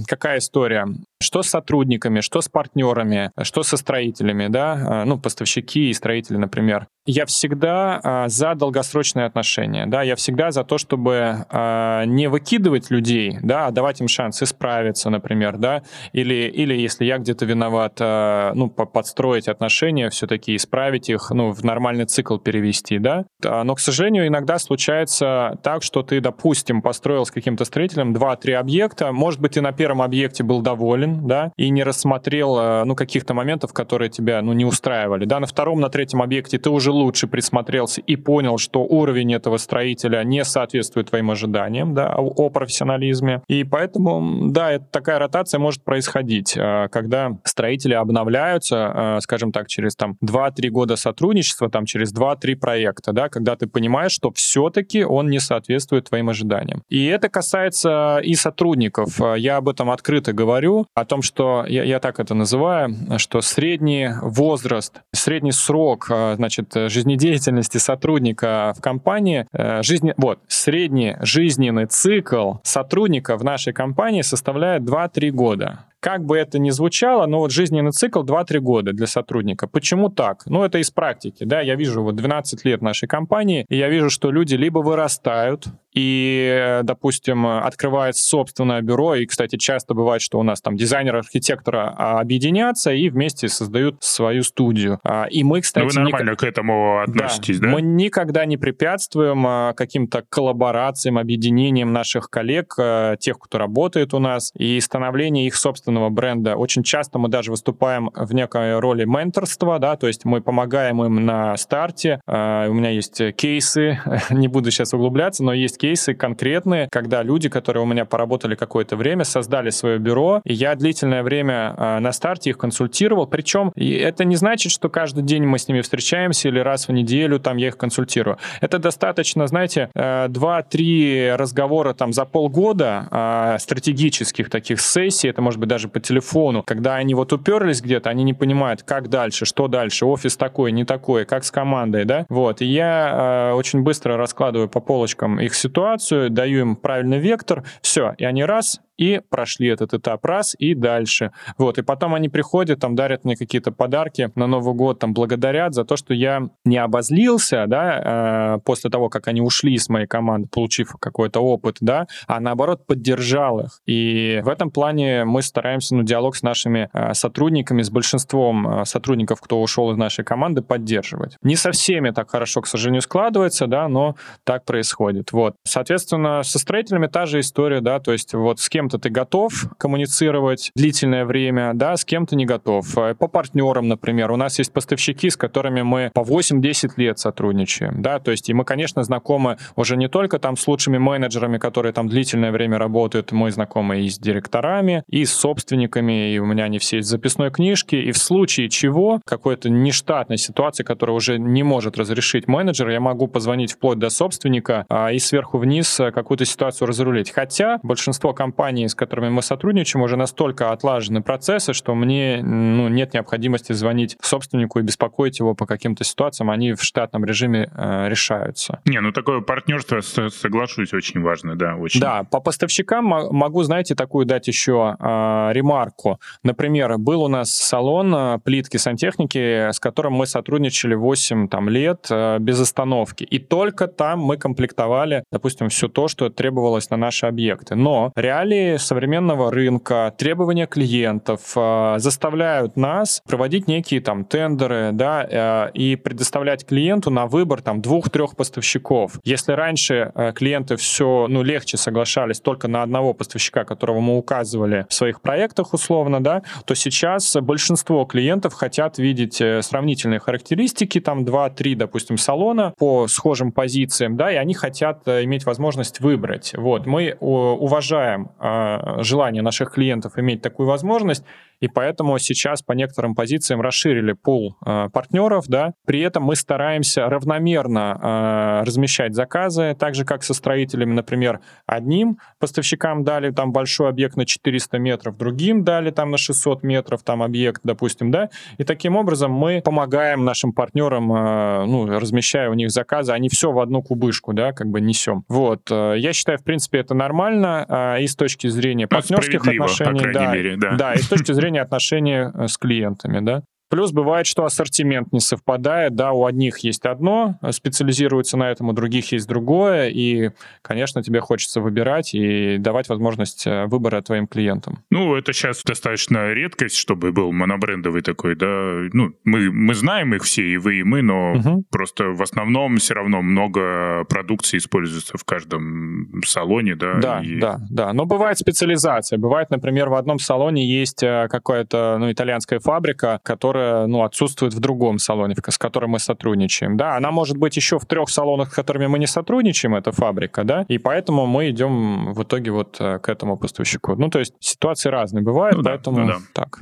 какая 0.07 0.39
история? 0.39 0.87
Что 1.21 1.43
с 1.43 1.49
сотрудниками, 1.49 2.21
что 2.21 2.41
с 2.41 2.49
партнерами, 2.49 3.31
что 3.43 3.63
со 3.63 3.77
строителями, 3.77 4.49
да, 4.49 5.05
ну, 5.07 5.19
поставщики 5.19 5.91
и 5.91 5.93
строители, 5.93 6.37
например. 6.37 6.87
Я 7.09 7.25
всегда 7.25 8.01
а, 8.03 8.29
за 8.29 8.57
долгосрочные 8.57 9.27
отношения, 9.27 9.87
да, 9.87 10.03
я 10.03 10.17
всегда 10.17 10.51
за 10.51 10.65
то, 10.65 10.77
чтобы 10.77 11.47
а, 11.49 12.05
не 12.05 12.27
выкидывать 12.29 12.91
людей, 12.91 13.39
да, 13.43 13.67
а 13.67 13.71
давать 13.71 14.01
им 14.01 14.09
шанс 14.09 14.43
исправиться, 14.43 15.09
например, 15.09 15.57
да, 15.57 15.83
или, 16.13 16.35
или 16.35 16.75
если 16.75 17.05
я 17.05 17.19
где-то 17.19 17.45
виноват, 17.45 17.99
а, 18.01 18.53
ну, 18.55 18.69
подстроить 18.69 19.49
отношения, 19.49 20.11
все-таки 20.11 20.57
исправить 20.57 21.09
их, 21.09 21.31
ну, 21.31 21.53
в 21.53 21.65
нормальный 21.65 22.05
цикл 22.05 22.39
перевести, 22.39 22.99
да. 22.99 23.25
Но, 23.43 23.75
к 23.75 23.81
сожалению, 23.81 24.27
иногда 24.27 24.59
случается 24.59 25.59
так, 25.63 25.83
что 25.83 26.03
ты, 26.03 26.21
допустим, 26.21 26.83
построил 26.83 27.27
с 27.27 27.31
каким-то 27.31 27.65
строителем 27.65 28.15
2-3 28.15 28.55
объекта, 28.55 29.13
может 29.13 29.41
быть, 29.41 29.53
ты 29.53 29.61
на 29.61 29.73
первом 29.73 30.03
объекте 30.03 30.43
был 30.43 30.61
доволен, 30.61 31.27
да, 31.27 31.53
и 31.57 31.71
не 31.71 31.83
рассмотрел, 31.83 32.85
ну, 32.85 32.95
каких-то 32.95 33.35
моментов, 33.35 33.73
которые 33.73 34.11
тебя, 34.11 34.43
ну, 34.43 34.53
не 34.53 34.65
устраивали, 34.65 35.25
да, 35.25 35.41
на 35.41 35.47
втором, 35.47 35.81
на 35.81 35.89
третьем 35.89 36.23
объекте 36.23 36.59
ты 36.59 36.71
уже 36.71 36.91
лучше 36.91 37.27
присмотрелся 37.27 38.01
и 38.01 38.17
понял, 38.17 38.59
что 38.59 38.81
уровень 38.81 39.35
этого 39.35 39.57
строителя 39.57 40.23
не 40.25 40.45
соответствует 40.45 41.11
твоим 41.11 41.31
ожиданиям, 41.31 41.95
да, 41.95 42.15
о 42.17 42.51
профессионализме. 42.51 43.43
И 43.49 43.65
поэтому, 43.65 44.51
да, 44.51 44.73
это 44.73 44.85
такая 44.91 45.19
ротация 45.19 45.59
может 45.59 45.85
происходить, 45.87 46.55
а, 46.59 46.89
когда 46.89 47.39
строители 47.45 47.95
обновляются, 47.95 48.77
а, 48.77 49.21
скажем 49.21 49.53
так, 49.53 49.69
через 49.69 49.97
там 49.97 50.19
2-3 50.21 50.69
года 50.69 50.97
сотрудничества, 50.97 51.71
там 51.71 51.87
через 51.87 52.13
2-3 52.13 52.57
проекта, 52.57 53.13
да, 53.13 53.31
когда 53.31 53.57
ты 53.57 53.67
понимаешь, 53.67 54.13
что 54.13 54.31
все-таки 54.33 55.05
он 55.05 55.31
не 55.31 55.39
соответствует 55.39 56.09
твоим 56.09 56.29
ожиданиям. 56.29 56.83
И 56.91 57.07
это 57.07 57.29
касается 57.29 58.19
и 58.23 58.35
сотрудников. 58.35 59.19
Я 59.37 59.57
об 59.57 59.69
этом 59.69 59.91
открыто 59.91 60.33
говорю, 60.33 60.87
о 60.95 61.05
том, 61.05 61.23
что 61.23 61.65
я, 61.67 61.85
я 61.85 62.01
так 62.01 62.21
это 62.21 62.35
называю, 62.35 62.95
что 63.19 63.41
средний 63.41 64.09
возраст, 64.21 65.01
средний 65.13 65.53
срок, 65.53 66.09
а, 66.11 66.35
значит, 66.35 66.73
жизнедеятельности 66.75 67.79
сотрудника 67.79 68.75
в 68.77 68.81
компании, 68.83 69.47
жизни, 69.83 70.13
вот, 70.17 70.41
средний 70.49 71.17
жизненный 71.21 71.87
цикл 71.87 72.55
сотрудника 72.65 73.37
в 73.37 73.45
нашей 73.45 73.73
компании 73.73 74.23
составляет 74.23 74.83
2-3 74.83 75.31
года. 75.31 75.76
Yeah. 75.77 75.96
Как 76.07 76.25
бы 76.25 76.39
это 76.39 76.61
ни 76.61 76.71
звучало, 76.71 77.27
но 77.27 77.41
вот 77.41 77.51
жизненный 77.51 77.91
цикл 77.91 78.23
2-3 78.23 78.61
года 78.61 78.93
для 78.93 79.09
сотрудника. 79.09 79.67
Почему 79.67 80.09
так? 80.09 80.47
Ну, 80.47 80.63
это 80.63 80.79
из 80.79 80.93
практики, 80.93 81.43
да, 81.43 81.61
я 81.61 81.75
вижу 81.75 82.01
вот 82.01 82.15
12 82.15 82.65
лет 82.65 82.81
нашей 82.81 83.09
компании, 83.09 83.67
и 83.69 83.77
я 83.77 83.89
вижу, 83.89 84.09
что 84.09 84.31
люди 84.31 84.55
либо 84.55 84.79
вырастают, 84.79 85.67
и, 85.97 86.81
допустим, 86.83 87.47
открывает 87.47 88.17
собственное 88.17 88.83
бюро, 88.83 89.15
и, 89.15 89.25
кстати, 89.25 89.57
часто 89.57 89.95
бывает, 89.95 90.21
что 90.21 90.39
у 90.39 90.43
нас 90.43 90.61
там 90.61 90.77
дизайнер 90.77 91.17
архитектора 91.17 91.89
объединятся 91.89 92.93
и 92.93 93.09
вместе 93.09 93.49
создают 93.49 94.05
свою 94.05 94.43
студию. 94.43 95.01
А, 95.03 95.25
и 95.25 95.43
мы, 95.43 95.63
кстати... 95.63 95.85
Но 95.85 95.89
вы 95.89 96.01
нормально 96.03 96.31
ник... 96.31 96.39
к 96.39 96.45
этому 96.45 97.01
относитесь, 97.01 97.61
да, 97.61 97.69
да? 97.69 97.73
Мы 97.73 97.81
никогда 97.81 98.45
не 98.45 98.59
препятствуем 98.59 99.45
а, 99.47 99.73
каким-то 99.73 100.23
коллаборациям, 100.29 101.17
объединениям 101.17 101.95
наших 101.95 102.29
коллег, 102.29 102.75
а, 102.79 103.17
тех, 103.17 103.39
кто 103.39 103.57
работает 103.57 104.13
у 104.13 104.19
нас, 104.19 104.53
и 104.55 104.79
становление 104.81 105.47
их 105.47 105.57
собственного 105.97 106.11
бренда. 106.11 106.57
Очень 106.57 106.83
часто 106.83 107.19
мы 107.19 107.29
даже 107.29 107.51
выступаем 107.51 108.11
в 108.15 108.35
некой 108.35 108.79
роли 108.79 109.05
менторства, 109.05 109.79
да, 109.79 109.97
то 109.97 110.07
есть 110.07 110.25
мы 110.25 110.41
помогаем 110.41 111.03
им 111.03 111.25
на 111.25 111.57
старте. 111.57 112.21
У 112.27 112.31
меня 112.31 112.91
есть 112.91 113.21
кейсы, 113.37 113.99
не 114.31 114.49
буду 114.49 114.71
сейчас 114.71 114.95
углубляться, 114.95 115.43
но 115.43 115.53
есть 115.53 115.79
кейсы 115.79 116.15
конкретные, 116.15 116.89
когда 116.91 117.23
люди, 117.23 117.49
которые 117.49 117.83
у 117.83 117.87
меня 117.87 118.05
поработали 118.05 118.55
какое-то 118.55 118.97
время, 118.97 119.25
создали 119.25 119.71
свое 119.71 119.99
бюро, 119.99 120.41
и 120.45 120.53
я 120.53 120.75
длительное 120.75 121.23
время 121.23 121.75
э, 121.77 121.99
на 122.01 122.13
старте 122.13 122.51
их 122.51 122.59
консультировал. 122.59 123.27
Причем 123.27 123.73
это 123.77 124.25
не 124.25 124.37
значит, 124.37 124.73
что 124.73 124.89
каждый 124.89 125.23
день 125.23 125.45
мы 125.45 125.59
с 125.59 125.69
ними 125.69 125.81
встречаемся 125.81 126.49
или 126.49 126.59
раз 126.59 126.89
в 126.89 126.93
неделю 126.93 127.39
там 127.39 127.57
я 127.57 127.69
их 127.69 127.77
консультирую. 127.77 128.39
Это 128.61 128.79
достаточно, 128.79 129.47
знаете, 129.47 129.89
э, 129.95 130.29
2-3 130.29 131.37
разговора 131.37 131.95
там 131.95 132.13
за 132.13 132.25
полгода 132.25 133.09
э, 133.11 133.59
стратегических 133.61 134.51
таких 134.51 134.81
сессий, 134.81 135.29
это 135.29 135.43
может 135.43 135.61
быть 135.61 135.69
даже 135.77 135.89
по 135.89 136.01
телефону, 136.01 136.63
когда 136.63 136.95
они 136.95 137.15
вот 137.15 137.35
уперлись 137.35 137.83
где-то, 137.83 138.09
они 138.09 138.25
не 138.25 138.33
понимают, 138.33 138.83
как 138.83 139.11
дальше, 139.11 139.45
что 139.45 139.69
дальше, 139.69 140.07
офис 140.07 140.35
такой, 140.39 140.73
не 140.73 140.85
такой, 140.85 141.27
как 141.27 141.45
с 141.45 141.51
командой, 141.51 142.07
да, 142.07 142.25
вот, 142.31 142.63
и 142.63 142.65
я 142.65 143.51
э, 143.51 143.55
очень 143.55 143.83
быстро 143.83 144.17
раскладываю 144.17 144.71
по 144.71 144.81
полочкам 144.81 145.39
их 145.39 145.55
ситуацию, 145.55 146.31
даю 146.31 146.61
им 146.61 146.77
правильный 146.77 147.19
вектор, 147.19 147.63
все, 147.83 148.15
и 148.17 148.25
они 148.25 148.43
раз 148.43 148.81
и 148.97 149.21
прошли 149.29 149.69
этот 149.69 149.95
этап 149.95 150.25
раз 150.25 150.55
и 150.59 150.75
дальше. 150.75 151.33
Вот, 151.59 151.79
и 151.79 151.83
потом 151.83 152.15
они 152.15 152.29
приходят, 152.29 152.81
там 152.81 152.95
дарят 152.95 153.25
мне 153.25 153.37
какие-то 153.37 153.73
подарки 153.73 154.31
на 154.35 154.47
Новый 154.47 154.75
год, 154.75 154.99
там 154.99 155.13
благодарят 155.13 155.75
за 155.75 155.85
то, 155.85 155.97
что 155.97 156.15
я 156.15 156.49
не 156.65 156.79
обозлился, 156.79 157.67
да, 157.67 158.57
э, 158.57 158.59
после 158.65 158.91
того, 158.91 159.09
как 159.09 159.29
они 159.29 159.41
ушли 159.41 159.75
из 159.75 159.89
моей 159.89 160.07
команды, 160.07 160.49
получив 160.49 160.93
какой-то 160.99 161.41
опыт, 161.41 161.77
да, 161.81 162.07
а 162.27 162.41
наоборот 162.41 162.87
поддержал 162.87 163.61
их. 163.61 163.81
И 163.87 164.41
в 164.45 164.49
этом 164.49 164.71
плане 164.71 165.25
мы 165.25 165.43
стараемся, 165.43 165.95
ну, 165.95 166.03
диалог 166.03 166.37
с 166.37 166.43
нашими 166.43 166.89
э, 166.93 167.15
сотрудниками, 167.15 167.83
с 167.83 167.91
большинством 167.91 168.81
э, 168.81 168.85
сотрудников, 168.85 169.41
кто 169.41 169.61
ушел 169.61 169.91
из 169.93 169.97
нашей 169.97 170.25
команды, 170.25 170.63
поддерживать. 170.63 171.37
Не 171.43 171.57
со 171.57 171.73
всеми 171.73 172.11
так 172.11 172.31
хорошо, 172.31 172.61
к 172.63 172.67
сожалению, 172.67 173.03
складывается, 173.03 173.67
да, 173.67 173.89
но 173.89 174.17
так 174.45 174.65
происходит. 174.65 175.33
Вот. 175.33 175.57
Соответственно, 175.65 176.43
со 176.43 176.59
строителями 176.59 177.07
та 177.07 177.27
же 177.27 177.41
история, 177.41 177.81
да, 177.81 178.01
то 178.01 178.13
есть 178.13 178.35
вот 178.35 178.61
с 178.61 178.69
кем 178.69 178.86
кем-то 178.87 178.99
ты 178.99 179.11
готов 179.11 179.53
коммуницировать 179.79 180.71
длительное 180.77 181.25
время, 181.25 181.73
да, 181.75 181.97
с 181.97 182.05
кем-то 182.05 182.37
не 182.37 182.47
готов. 182.47 182.97
Э, 182.97 183.17
по 183.17 183.27
партнерам, 183.27 183.89
например, 183.89 184.31
у 184.31 184.37
нас 184.37 184.61
есть 184.61 184.73
поставщики, 184.73 185.29
с 185.29 185.37
которыми 185.37 185.83
мы 185.83 186.13
по 186.15 186.21
8-10 186.21 186.93
лет 186.99 187.19
сотрудничаем, 187.19 188.01
да, 188.01 188.21
то 188.21 188.31
есть 188.31 188.49
и 188.49 188.55
мы, 188.55 188.65
конечно, 188.65 189.03
знакомы 189.03 189.57
уже 189.75 189.97
не 189.97 190.09
только 190.09 190.39
там 190.39 190.57
с 190.57 190.69
лучшими 190.69 190.99
менеджерами, 190.99 191.59
которые 191.59 191.93
там 191.93 192.09
длительное 192.09 192.53
время 192.53 192.79
работают, 192.79 193.33
мы 193.33 193.51
знакомы 193.51 194.03
и 194.03 194.09
с 194.09 194.21
директорами, 194.21 195.03
и 195.09 195.25
с 195.25 195.35
собственниками, 195.35 196.33
и 196.33 196.39
у 196.39 196.47
меня 196.47 196.65
они 196.65 196.79
все 196.79 197.01
в 197.01 197.05
записной 197.05 197.51
книжке, 197.51 198.03
и 198.03 198.13
в 198.13 198.19
случае 198.19 198.69
чего, 198.69 199.21
какой-то 199.25 199.69
нештатной 199.69 200.39
ситуации, 200.39 200.85
которая 200.85 201.17
уже 201.17 201.41
не 201.41 201.65
может 201.65 201.99
разрешить 201.99 202.47
менеджер, 202.47 202.89
я 202.91 203.01
могу 203.01 203.27
позвонить 203.27 203.73
вплоть 203.73 203.99
до 203.99 204.11
собственника 204.11 204.87
а, 204.89 205.11
и 205.11 205.19
сверху 205.19 205.59
вниз 205.59 205.99
э, 205.99 206.13
какую-то 206.13 206.45
ситуацию 206.45 206.87
разрулить. 206.87 207.31
Хотя 207.31 207.81
большинство 207.83 208.33
компаний, 208.33 208.76
с 208.85 208.95
которыми 208.95 209.31
мы 209.31 209.43
сотрудничаем, 209.43 210.03
уже 210.03 210.17
настолько 210.17 210.73
отлажены 210.73 211.23
процессы, 211.23 211.73
что 211.73 211.95
мне 211.95 212.41
ну, 212.43 212.89
нет 212.89 213.15
необходимости 213.15 213.73
звонить 213.73 214.17
собственнику 214.21 214.79
и 214.79 214.83
беспокоить 214.83 215.39
его 215.39 215.55
по 215.55 215.67
каким-то 215.67 216.05
ситуациям, 216.05 216.51
они 216.51 216.73
в 216.73 216.83
штатном 216.83 217.25
режиме 217.25 217.71
э, 217.75 218.09
решаются. 218.09 218.81
Не, 218.85 219.01
ну 219.01 219.13
такое 219.13 219.41
партнерство, 219.41 220.01
соглашусь, 220.01 220.93
очень 220.93 221.21
важно, 221.23 221.57
да, 221.57 221.77
очень. 221.77 222.01
Да, 222.01 222.25
по 222.25 222.41
поставщикам 222.41 223.05
могу, 223.05 223.63
знаете, 223.63 223.95
такую 223.95 224.27
дать 224.27 224.49
еще 224.49 224.97
э, 224.99 225.49
ремарку. 225.53 226.21
Например, 226.43 226.99
был 226.99 227.23
у 227.23 227.29
нас 227.29 227.51
салон 227.55 228.15
э, 228.15 228.39
плитки 228.45 228.77
сантехники, 228.77 229.71
с 229.71 229.81
которым 229.81 230.15
мы 230.15 230.27
сотрудничали 230.27 230.95
8 230.95 231.49
там, 231.49 231.69
лет 231.69 232.07
э, 232.11 232.39
без 232.41 232.61
остановки. 232.61 233.25
И 233.25 233.39
только 233.39 233.87
там 233.87 234.21
мы 234.21 234.37
комплектовали, 234.37 235.25
допустим, 235.31 235.69
все 235.69 235.89
то, 235.89 236.09
что 236.09 236.29
требовалось 236.29 236.91
на 236.91 236.97
наши 236.97 237.27
объекты. 237.27 237.75
Но 237.75 238.13
реалии 238.17 238.66
современного 238.79 239.51
рынка, 239.51 240.13
требования 240.17 240.67
клиентов 240.67 241.53
э, 241.57 241.95
заставляют 241.99 242.77
нас 242.77 243.23
проводить 243.27 243.69
некие 243.69 244.01
там 244.01 244.25
тендеры, 244.25 244.91
да, 244.93 245.27
э, 245.29 245.71
и 245.75 245.97
предоставлять 245.97 246.67
клиенту 246.67 247.11
на 247.11 247.27
выбор 247.27 247.63
там 247.63 247.81
двух-трех 247.81 248.37
поставщиков. 248.37 249.19
Если 249.25 249.53
раньше 249.53 250.13
э, 250.15 250.33
клиенты 250.33 250.77
все, 250.77 251.27
ну, 251.29 251.43
легче 251.43 251.77
соглашались 251.77 252.41
только 252.41 252.69
на 252.69 252.83
одного 252.83 253.15
поставщика, 253.15 253.65
которого 253.65 254.01
мы 254.01 254.17
указывали 254.17 254.87
в 254.89 254.95
своих 254.95 255.21
проектах 255.21 255.73
условно, 255.73 256.23
да, 256.23 256.43
то 256.65 256.75
сейчас 256.75 257.37
большинство 257.41 258.05
клиентов 258.05 258.55
хотят 258.55 258.99
видеть 258.99 259.41
э, 259.41 259.63
сравнительные 259.63 260.21
характеристики, 260.21 261.01
там 261.01 261.25
2-3, 261.25 261.77
допустим, 261.77 262.19
салона 262.19 262.73
по 262.79 263.07
схожим 263.09 263.53
позициям, 263.53 264.17
да, 264.17 264.33
и 264.33 264.37
они 264.37 264.55
хотят 264.55 265.07
э, 265.07 265.25
иметь 265.25 265.45
возможность 265.47 266.01
выбрать. 266.01 266.53
Вот, 266.57 266.87
мы 266.87 267.17
уважаем 267.21 268.31
э, 268.41 268.56
желание 268.99 269.43
наших 269.43 269.73
клиентов 269.73 270.19
иметь 270.19 270.43
такую 270.43 270.67
возможность, 270.69 271.25
и 271.61 271.69
поэтому 271.69 272.19
сейчас 272.19 272.63
по 272.63 272.73
некоторым 272.73 273.15
позициям 273.15 273.61
расширили 273.61 274.13
пул 274.13 274.57
э, 274.65 274.89
партнеров, 274.93 275.45
да. 275.49 275.73
При 275.87 276.01
этом 276.01 276.25
мы 276.25 276.37
стараемся 276.37 277.09
равномерно 277.09 278.61
э, 278.63 278.67
размещать 278.67 279.15
заказы, 279.15 279.75
так 279.79 279.95
же 279.95 280.05
как 280.05 280.23
со 280.23 280.35
строителями, 280.35 280.93
например, 280.93 281.41
одним 281.67 282.19
поставщикам 282.39 283.05
дали 283.05 283.31
там 283.31 283.53
большой 283.53 283.89
объект 283.89 284.17
на 284.17 284.27
400 284.27 284.79
метров, 284.79 285.17
другим 285.17 285.65
дали 285.65 285.91
там 285.91 286.11
на 286.11 286.19
600 286.19 286.63
метров 286.63 287.03
там 287.03 287.23
объект, 287.23 287.63
допустим, 287.65 288.11
да. 288.11 288.29
И 288.59 288.65
таким 288.65 288.97
образом 288.97 289.33
мы 289.33 289.63
помогаем 289.65 290.25
нашим 290.25 290.53
партнерам, 290.53 291.13
э, 291.13 291.65
ну, 291.67 291.87
размещая 291.87 292.51
у 292.51 292.55
них 292.55 292.71
заказы, 292.71 293.13
они 293.13 293.29
все 293.29 293.51
в 293.51 293.59
одну 293.59 293.83
кубышку, 293.83 294.33
да, 294.33 294.53
как 294.53 294.69
бы 294.69 294.81
несем. 294.81 295.25
Вот. 295.29 295.71
Э, 295.71 295.95
я 295.97 296.13
считаю, 296.13 296.39
в 296.39 296.45
принципе, 296.45 296.79
это 296.79 296.95
нормально 296.95 297.65
э, 297.69 298.03
и 298.03 298.07
с 298.07 298.15
точки 298.15 298.49
зрения 298.49 298.87
ну, 298.91 298.97
партнерских 298.97 299.47
отношений, 299.47 300.13
да, 300.13 300.33
мере, 300.33 300.57
да. 300.57 300.77
да, 300.77 300.95
и 300.95 300.99
с 300.99 301.09
точки 301.09 301.33
зрения 301.33 301.46
зрения 301.47 301.63
отношения 301.63 302.33
э, 302.35 302.49
с 302.49 302.59
клиентами, 302.59 303.21
да. 303.21 303.43
Плюс 303.69 303.93
бывает, 303.93 304.27
что 304.27 304.45
ассортимент 304.45 305.13
не 305.13 305.21
совпадает, 305.21 305.97
да, 305.97 306.13
у 306.13 306.25
одних 306.25 306.59
есть 306.59 306.85
одно, 306.85 307.39
специализируются 307.51 308.37
на 308.37 308.51
этом, 308.51 308.69
у 308.69 308.73
других 308.73 309.11
есть 309.13 309.27
другое, 309.27 309.89
и, 309.89 310.31
конечно, 310.63 311.03
тебе 311.03 311.21
хочется 311.21 311.61
выбирать 311.61 312.15
и 312.15 312.59
давать 312.59 312.89
возможность 312.89 313.47
э, 313.47 313.67
выбора 313.67 314.03
твоим 314.03 314.29
клиентам. 314.29 314.85
Ну, 314.91 315.17
это 315.17 315.33
сейчас 315.33 315.63
достаточно 315.65 316.33
редкость, 316.33 316.77
чтобы 316.77 317.11
был 317.11 317.33
монобрендовый 317.33 318.03
такой, 318.03 318.37
да, 318.37 318.89
ну, 318.93 319.13
мы, 319.25 319.51
мы 319.51 319.75
знаем 319.75 320.15
их 320.15 320.23
все, 320.23 320.43
и 320.43 320.57
вы, 320.59 320.81
и 320.81 320.83
мы, 320.85 321.03
но 321.03 321.33
угу. 321.33 321.65
просто 321.71 322.11
в 322.11 322.23
основном 322.23 322.77
все 322.77 322.95
равно 322.95 323.21
много 323.21 324.05
продукции 324.05 324.59
используется 324.59 325.19
в 325.19 325.25
каждом 325.25 326.23
салоне, 326.25 326.77
да. 326.77 326.95
Да, 327.01 327.21
и... 327.21 327.41
да, 327.41 327.59
да, 327.69 327.93
но 327.93 328.07
бывает 328.07 328.39
специализация, 328.39 329.19
бывает, 329.19 329.51
например, 329.51 329.89
в 329.89 329.95
одном 329.95 330.21
салоне 330.21 330.65
есть 330.67 331.03
э, 331.03 331.27
какая-то, 331.29 331.97
ну, 331.99 332.13
итальянская 332.13 332.61
фабрика, 332.61 333.21
которая 333.25 333.56
которая 333.57 333.87
ну, 333.87 334.03
отсутствует 334.03 334.55
в 334.55 334.61
другом 334.61 334.99
салоне, 334.99 335.35
с 335.49 335.59
которым 335.59 335.91
мы 335.91 335.99
сотрудничаем. 335.99 336.77
Да, 336.77 336.97
она 336.97 337.11
может 337.11 337.37
быть 337.37 337.57
еще 337.57 337.79
в 337.79 337.87
трех 337.87 338.09
салонах, 338.09 338.53
с 338.53 338.55
которыми 338.55 338.87
мы 338.87 338.99
не 338.99 339.07
сотрудничаем, 339.07 339.75
эта 339.75 339.93
фабрика, 339.93 340.45
да, 340.45 340.65
и 340.69 340.79
поэтому 340.79 341.27
мы 341.27 341.51
идем 341.51 342.13
в 342.13 342.23
итоге 342.23 342.51
вот 342.51 342.77
э, 342.81 342.99
к 342.99 343.09
этому 343.09 343.37
поставщику. 343.37 343.97
Ну, 343.97 344.09
то 344.09 344.19
есть 344.19 344.35
ситуации 344.41 344.91
разные 344.91 345.23
бывают, 345.23 345.57
ну, 345.57 345.65
поэтому 345.65 345.99
ну, 346.01 346.07
да. 346.07 346.17
так. 346.33 346.61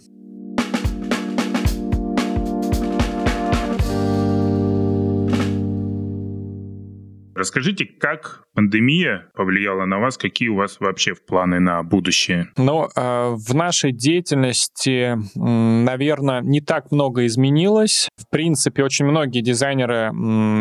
Расскажите, 7.44 7.84
как 7.84 8.44
пандемия 8.54 9.26
повлияла 9.34 9.84
на 9.84 9.98
вас, 9.98 10.16
какие 10.16 10.48
у 10.48 10.56
вас 10.56 10.80
вообще 10.80 11.12
планы 11.14 11.60
на 11.60 11.82
будущее? 11.82 12.48
Ну, 12.56 12.86
э, 12.96 13.34
в 13.36 13.54
нашей 13.54 13.92
деятельности, 13.92 15.18
наверное, 15.34 16.40
не 16.40 16.62
так 16.62 16.90
много 16.90 17.26
изменилось. 17.26 18.08
В 18.16 18.30
принципе, 18.30 18.82
очень 18.82 19.04
многие 19.04 19.42
дизайнеры 19.42 20.10